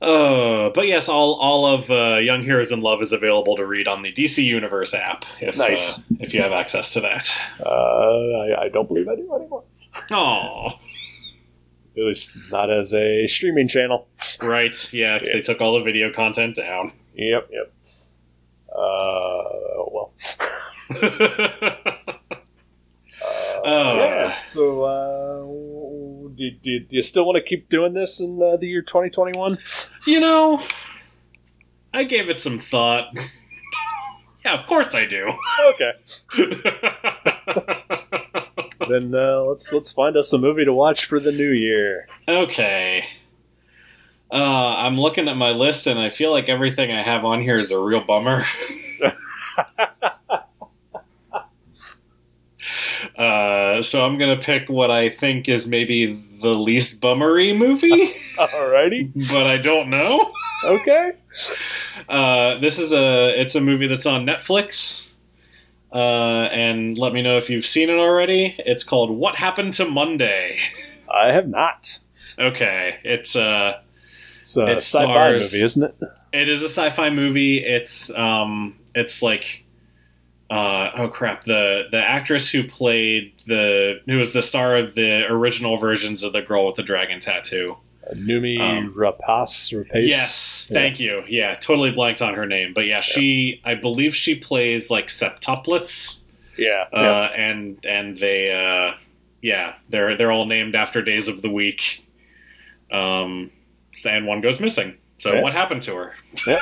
Uh, 0.00 0.70
but 0.70 0.86
yes, 0.86 1.08
all 1.08 1.34
all 1.34 1.66
of 1.66 1.90
uh, 1.90 2.18
Young 2.18 2.42
Heroes 2.44 2.70
in 2.70 2.80
Love 2.80 3.02
is 3.02 3.10
available 3.12 3.56
to 3.56 3.66
read 3.66 3.88
on 3.88 4.02
the 4.02 4.12
DC 4.12 4.44
Universe 4.44 4.94
app. 4.94 5.24
If, 5.40 5.56
Nice. 5.56 5.98
uh, 5.98 6.02
if 6.20 6.32
you 6.32 6.40
have 6.40 6.52
access 6.52 6.92
to 6.92 7.00
that. 7.00 7.28
Uh, 7.60 7.68
I, 7.68 8.62
I 8.64 8.68
don't 8.68 8.86
believe 8.86 9.08
I 9.08 9.16
do 9.16 9.34
anymore. 9.34 9.64
Oh, 10.12 10.78
At 11.98 12.04
least 12.06 12.36
not 12.50 12.70
as 12.70 12.92
a 12.94 13.26
streaming 13.26 13.66
channel. 13.68 14.06
right, 14.40 14.72
yeah, 14.92 15.18
'cause 15.18 15.28
Yeah. 15.28 15.34
they 15.34 15.40
took 15.42 15.60
all 15.60 15.78
the 15.78 15.84
video 15.84 16.12
content 16.12 16.54
down. 16.56 16.92
Yep, 17.14 17.48
yep. 17.52 17.72
Uh, 18.70 19.44
well. 19.90 20.12
Uh, 23.20 23.60
Oh. 23.64 23.96
yeah. 23.98 24.36
So, 24.46 24.82
uh, 24.84 25.42
do, 26.36 26.50
do, 26.62 26.78
do 26.80 26.96
you 26.96 27.02
still 27.02 27.24
want 27.26 27.36
to 27.36 27.42
keep 27.42 27.68
doing 27.68 27.92
this 27.92 28.20
in 28.20 28.40
uh, 28.40 28.56
the 28.56 28.68
year 28.68 28.82
2021? 28.82 29.58
you 30.06 30.20
know, 30.20 30.62
I 31.92 32.04
gave 32.04 32.28
it 32.30 32.40
some 32.40 32.60
thought. 32.60 33.12
yeah, 34.44 34.54
of 34.60 34.66
course 34.68 34.94
I 34.94 35.04
do. 35.06 35.32
Okay. 35.74 35.92
then 38.88 39.14
uh, 39.14 39.42
let's 39.42 39.72
let's 39.72 39.90
find 39.92 40.16
us 40.16 40.32
a 40.32 40.38
movie 40.38 40.64
to 40.64 40.72
watch 40.72 41.04
for 41.06 41.18
the 41.20 41.32
new 41.32 41.50
year. 41.50 42.06
Okay. 42.28 43.04
Uh, 44.30 44.34
I'm 44.34 44.98
looking 45.00 45.26
at 45.28 45.36
my 45.36 45.50
list 45.50 45.86
and 45.86 45.98
I 45.98 46.10
feel 46.10 46.30
like 46.30 46.48
everything 46.50 46.92
I 46.92 47.02
have 47.02 47.24
on 47.24 47.40
here 47.40 47.58
is 47.58 47.70
a 47.70 47.78
real 47.78 48.02
bummer. 48.04 48.44
uh, 53.16 53.82
so 53.82 54.04
I'm 54.04 54.18
gonna 54.18 54.36
pick 54.36 54.68
what 54.68 54.90
I 54.90 55.08
think 55.08 55.48
is 55.48 55.66
maybe 55.66 56.24
the 56.40 56.48
least 56.50 57.00
bummery 57.00 57.56
movie, 57.56 58.14
Alrighty. 58.36 59.10
but 59.32 59.46
I 59.46 59.56
don't 59.56 59.90
know. 59.90 60.30
Okay. 60.64 61.12
Uh, 62.08 62.58
this 62.58 62.78
is 62.78 62.92
a 62.92 63.40
it's 63.40 63.54
a 63.54 63.60
movie 63.60 63.86
that's 63.86 64.06
on 64.06 64.26
Netflix. 64.26 65.07
Uh, 65.92 66.48
and 66.52 66.98
let 66.98 67.12
me 67.12 67.22
know 67.22 67.38
if 67.38 67.48
you've 67.48 67.66
seen 67.66 67.88
it 67.88 67.98
already. 67.98 68.54
It's 68.58 68.84
called 68.84 69.10
What 69.10 69.36
Happened 69.36 69.72
to 69.74 69.86
Monday. 69.88 70.58
I 71.12 71.32
have 71.32 71.48
not. 71.48 71.98
Okay, 72.38 72.96
it's 73.04 73.34
uh 73.34 73.80
It's 74.42 74.56
a 74.56 74.66
It 74.66 74.76
sci-fi 74.82 75.04
stars- 75.04 75.52
movie, 75.54 75.64
isn't 75.64 75.82
it? 75.82 75.94
It 76.32 76.48
is 76.48 76.62
a 76.62 76.66
sci-fi 76.68 77.08
movie. 77.10 77.58
It's 77.64 78.14
um, 78.16 78.78
it's 78.94 79.22
like, 79.22 79.64
uh, 80.50 80.90
oh 80.96 81.08
crap 81.08 81.44
the 81.44 81.84
the 81.90 81.96
actress 81.98 82.50
who 82.50 82.64
played 82.68 83.32
the 83.46 84.00
who 84.06 84.18
was 84.18 84.34
the 84.34 84.42
star 84.42 84.76
of 84.76 84.94
the 84.94 85.24
original 85.30 85.78
versions 85.78 86.22
of 86.22 86.32
the 86.34 86.42
girl 86.42 86.66
with 86.66 86.76
the 86.76 86.82
dragon 86.82 87.18
tattoo. 87.18 87.78
Noomi 88.14 88.58
Um, 88.60 88.94
Rapace. 88.96 89.72
Rapace. 89.72 90.08
Yes, 90.08 90.66
Yeah. 90.70 90.74
thank 90.74 91.00
you. 91.00 91.22
Yeah, 91.28 91.54
totally 91.56 91.90
blanked 91.90 92.22
on 92.22 92.34
her 92.34 92.46
name, 92.46 92.72
but 92.74 92.86
yeah, 92.86 93.00
she 93.00 93.60
I 93.64 93.74
believe 93.74 94.14
she 94.14 94.34
plays 94.34 94.90
like 94.90 95.08
septuplets, 95.08 96.22
Yeah. 96.58 96.84
uh, 96.92 97.00
yeah. 97.00 97.24
and 97.42 97.84
and 97.86 98.18
they 98.18 98.50
uh, 98.52 98.96
yeah 99.42 99.74
they're 99.88 100.16
they're 100.16 100.32
all 100.32 100.46
named 100.46 100.74
after 100.74 101.02
days 101.02 101.28
of 101.28 101.42
the 101.42 101.50
week. 101.50 102.04
Um, 102.90 103.50
and 104.06 104.26
one 104.26 104.40
goes 104.40 104.60
missing. 104.60 104.96
So 105.18 105.34
Yeah. 105.34 105.42
what 105.42 105.52
happened 105.52 105.82
to 105.82 105.94
her? 105.96 106.14
uh, 106.46 106.52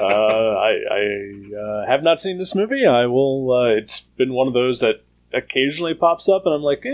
I, 0.00 0.72
I 0.90 1.56
uh, 1.56 1.86
have 1.86 2.02
not 2.02 2.20
seen 2.20 2.38
this 2.38 2.54
movie. 2.54 2.86
I 2.86 3.06
will. 3.06 3.52
Uh, 3.52 3.64
it's 3.76 4.00
been 4.16 4.32
one 4.32 4.46
of 4.48 4.54
those 4.54 4.80
that 4.80 5.02
occasionally 5.32 5.94
pops 5.94 6.28
up, 6.28 6.42
and 6.46 6.54
I'm 6.54 6.62
like, 6.62 6.84
eh, 6.84 6.90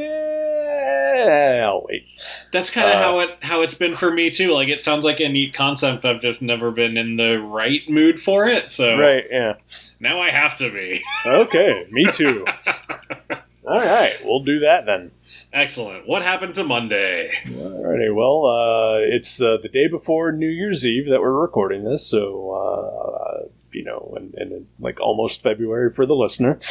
I'll 1.17 1.85
wait. 1.89 2.07
That's 2.53 2.71
kind 2.71 2.89
of 2.89 2.95
Uh, 2.97 2.99
how 3.03 3.19
it 3.21 3.31
how 3.43 3.62
it's 3.62 3.75
been 3.75 3.95
for 3.95 4.11
me 4.11 4.31
too. 4.31 4.53
Like 4.53 4.69
it 4.69 4.81
sounds 4.81 5.05
like 5.05 5.21
a 5.21 5.29
neat 5.29 5.55
concept. 5.55 6.05
I've 6.05 6.21
just 6.21 6.43
never 6.43 6.71
been 6.71 6.97
in 6.97 7.17
the 7.17 7.39
right 7.41 7.83
mood 7.89 8.21
for 8.21 8.47
it. 8.49 8.71
So 8.71 8.97
Right? 8.99 9.25
Yeah. 9.31 9.55
now 10.01 10.21
I 10.21 10.31
have 10.31 10.57
to 10.59 10.71
be. 10.71 11.03
Okay. 11.27 11.87
Me 11.91 12.07
too. 12.12 12.45
All 13.69 13.79
right, 13.81 14.14
we'll 14.25 14.45
do 14.45 14.61
that 14.61 14.87
then. 14.87 15.11
Excellent. 15.53 16.07
What 16.07 16.23
happened 16.23 16.55
to 16.55 16.62
Monday? 16.64 17.33
Alrighty, 17.47 18.14
well, 18.14 18.47
uh, 18.47 18.99
it's 19.01 19.41
uh, 19.43 19.57
the 19.61 19.69
day 19.69 19.89
before 19.89 20.31
New 20.31 20.49
Year's 20.49 20.87
Eve 20.87 21.09
that 21.11 21.21
we're 21.21 21.33
recording 21.41 21.83
this, 21.85 22.07
so 22.07 22.53
uh, 22.53 23.49
you 23.77 23.85
know, 23.85 24.14
and, 24.16 24.35
and 24.35 24.66
like 24.81 24.99
almost 25.01 25.43
February 25.43 25.93
for 25.93 26.07
the 26.07 26.14
listener. 26.14 26.59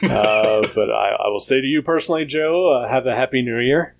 Uh, 0.00 0.62
but 0.76 0.90
I, 0.90 1.16
I 1.24 1.28
will 1.28 1.40
say 1.40 1.60
to 1.60 1.66
you 1.66 1.82
personally, 1.82 2.24
Joe, 2.24 2.72
uh, 2.72 2.88
have 2.88 3.06
a 3.06 3.16
happy 3.16 3.42
New 3.42 3.58
Year. 3.58 3.96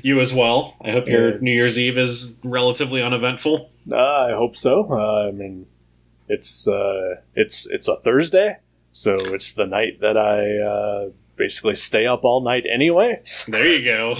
You 0.00 0.20
as 0.20 0.32
well. 0.32 0.76
I 0.84 0.92
hope 0.92 1.08
your 1.08 1.40
New 1.40 1.50
Year's 1.50 1.76
Eve 1.76 1.98
is 1.98 2.36
relatively 2.44 3.02
uneventful. 3.02 3.68
Uh, 3.90 3.96
I 3.96 4.32
hope 4.32 4.56
so. 4.56 4.86
Uh, 4.88 5.28
I 5.28 5.32
mean, 5.32 5.66
it's 6.28 6.68
uh, 6.68 7.16
it's 7.34 7.66
it's 7.66 7.88
a 7.88 7.96
Thursday, 7.96 8.58
so 8.92 9.16
it's 9.18 9.54
the 9.54 9.66
night 9.66 10.00
that 10.02 10.16
I 10.16 10.58
uh, 10.58 11.10
basically 11.40 11.74
stay 11.74 12.06
up 12.06 12.22
all 12.22 12.42
night 12.42 12.64
anyway. 12.70 13.18
There 13.48 13.66
you 13.66 13.82
go. 13.82 14.12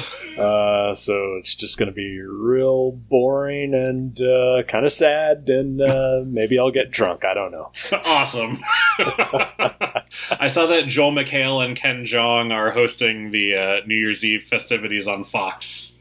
Uh, 0.42 0.94
so 0.94 1.36
it's 1.36 1.54
just 1.54 1.76
going 1.76 1.88
to 1.88 1.94
be 1.94 2.18
real 2.18 2.92
boring 2.92 3.74
and 3.74 4.18
uh, 4.22 4.62
kind 4.66 4.86
of 4.86 4.92
sad, 4.92 5.48
and 5.48 5.82
uh, 5.82 6.22
maybe 6.26 6.58
I'll 6.58 6.70
get 6.70 6.90
drunk. 6.90 7.24
I 7.26 7.34
don't 7.34 7.52
know. 7.52 7.70
awesome. 8.04 8.58
I 8.98 10.46
saw 10.46 10.66
that 10.66 10.86
Joel 10.86 11.12
McHale 11.12 11.62
and 11.62 11.76
Ken 11.76 12.04
Jeong 12.04 12.52
are 12.52 12.70
hosting 12.70 13.30
the 13.32 13.54
uh, 13.54 13.86
New 13.86 13.96
Year's 13.96 14.24
Eve 14.24 14.44
festivities 14.44 15.06
on 15.06 15.24
Fox. 15.24 15.98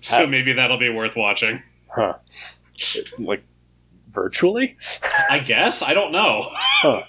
So 0.00 0.26
maybe 0.26 0.54
that'll 0.54 0.78
be 0.78 0.88
worth 0.90 1.14
watching. 1.14 1.62
Huh? 1.88 2.14
Like 3.18 3.44
virtually? 4.10 4.78
I 5.28 5.38
guess. 5.38 5.82
I 5.82 5.92
don't 5.92 6.12
know. 6.12 6.48
Huh. 6.50 7.02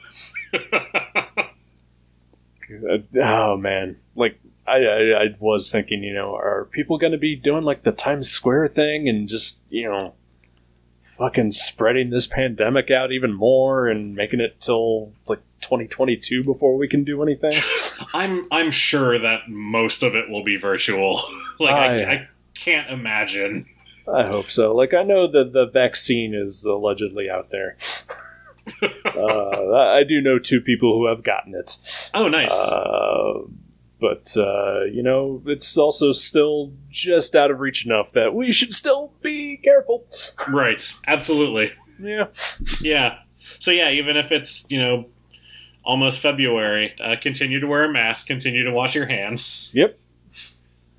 Uh, 2.70 2.98
oh 3.22 3.58
man, 3.58 3.98
like 4.16 4.40
I, 4.68 4.78
I 4.78 5.24
I 5.24 5.36
was 5.40 5.72
thinking, 5.72 6.04
you 6.04 6.14
know, 6.14 6.36
are 6.36 6.68
people 6.72 6.98
going 6.98 7.12
to 7.12 7.18
be 7.18 7.36
doing 7.36 7.64
like 7.64 7.84
the 7.84 7.92
Times 7.92 8.30
Square 8.30 8.70
thing 8.70 9.10
and 9.10 9.28
just 9.28 9.62
you 9.70 9.90
know, 9.90 10.14
fucking 11.18 11.52
spreading 11.52 12.10
this 12.10 12.28
pandemic 12.28 12.90
out 12.92 13.12
even 13.12 13.34
more 13.34 13.88
and 13.88 14.16
making 14.16 14.40
it 14.40 14.60
till 14.60 15.12
like 15.28 15.40
2022 15.62 16.44
before 16.44 16.78
we 16.78 16.88
can 16.88 17.04
do 17.04 17.22
anything? 17.24 17.54
I'm 18.14 18.48
I'm 18.52 18.72
sure 18.72 19.20
that 19.20 19.50
most 19.50 20.04
of 20.04 20.16
it 20.16 20.30
will 20.30 20.44
be 20.44 20.58
virtual. 20.58 21.22
like 21.60 21.74
Ah, 21.74 21.78
I. 21.78 22.12
I 22.12 22.28
can't 22.56 22.90
imagine. 22.90 23.66
I 24.08 24.28
hope 24.28 24.52
so. 24.52 24.76
Like 24.76 24.94
I 24.94 25.04
know 25.04 25.32
that 25.32 25.54
the 25.54 25.66
vaccine 25.66 26.34
is 26.34 26.66
allegedly 26.66 27.30
out 27.30 27.50
there. 27.52 27.78
Uh, 28.82 29.74
I 29.76 30.04
do 30.08 30.22
know 30.22 30.40
two 30.40 30.62
people 30.62 30.98
who 30.98 31.08
have 31.08 31.24
gotten 31.24 31.54
it. 31.56 31.78
Oh, 32.14 32.28
nice. 32.28 32.54
Uh, 32.54 33.42
but 34.00 34.36
uh, 34.38 34.84
you 34.92 35.02
know, 35.04 35.42
it's 35.46 35.78
also 35.78 36.12
still 36.12 36.72
just 36.92 37.36
out 37.36 37.52
of 37.52 37.60
reach 37.60 37.86
enough 37.86 38.12
that 38.14 38.34
we 38.34 38.52
should 38.52 38.74
still 38.74 39.14
be 39.22 39.58
careful. 39.64 40.06
right. 40.50 40.82
Absolutely. 41.08 41.72
Yeah. 42.02 42.26
Yeah. 42.82 43.20
So 43.60 43.72
yeah, 43.72 43.92
even 43.92 44.18
if 44.18 44.32
it's 44.32 44.66
you 44.70 44.80
know 44.82 45.06
almost 45.86 46.22
February, 46.22 46.94
uh, 47.04 47.16
continue 47.22 47.60
to 47.60 47.68
wear 47.68 47.84
a 47.86 47.92
mask. 47.92 48.28
Continue 48.28 48.64
to 48.64 48.72
wash 48.72 48.96
your 48.96 49.06
hands. 49.06 49.72
Yep. 49.74 49.98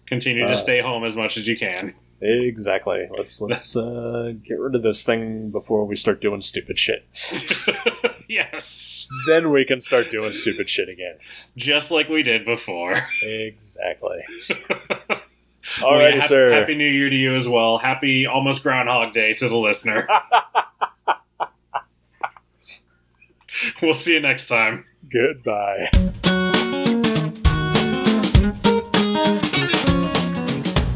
Continue 0.06 0.44
Uh, 0.44 0.48
to 0.50 0.56
stay 0.56 0.80
home 0.80 1.04
as 1.04 1.16
much 1.16 1.36
as 1.36 1.48
you 1.48 1.56
can. 1.58 1.94
Exactly. 2.20 3.06
Let's 3.16 3.40
let's 3.40 3.76
uh, 3.76 4.32
get 4.46 4.58
rid 4.58 4.74
of 4.74 4.82
this 4.82 5.04
thing 5.04 5.50
before 5.50 5.84
we 5.84 5.96
start 5.96 6.20
doing 6.20 6.40
stupid 6.42 6.78
shit. 6.78 7.06
yes. 8.28 9.08
Then 9.28 9.50
we 9.50 9.64
can 9.64 9.80
start 9.80 10.10
doing 10.10 10.32
stupid 10.32 10.70
shit 10.70 10.88
again. 10.88 11.16
Just 11.56 11.90
like 11.90 12.08
we 12.08 12.22
did 12.22 12.44
before. 12.44 13.06
Exactly. 13.22 14.18
Alrighty, 15.78 16.10
yeah, 16.14 16.20
hap- 16.20 16.28
sir. 16.28 16.52
Happy 16.52 16.74
New 16.74 16.86
Year 16.88 17.08
to 17.10 17.16
you 17.16 17.36
as 17.36 17.48
well. 17.48 17.78
Happy 17.78 18.26
almost 18.26 18.62
Groundhog 18.62 19.12
Day 19.12 19.32
to 19.34 19.48
the 19.48 19.56
listener. 19.56 20.06
we'll 23.80 23.94
see 23.94 24.14
you 24.14 24.20
next 24.20 24.46
time. 24.46 24.84
Goodbye. 25.10 25.90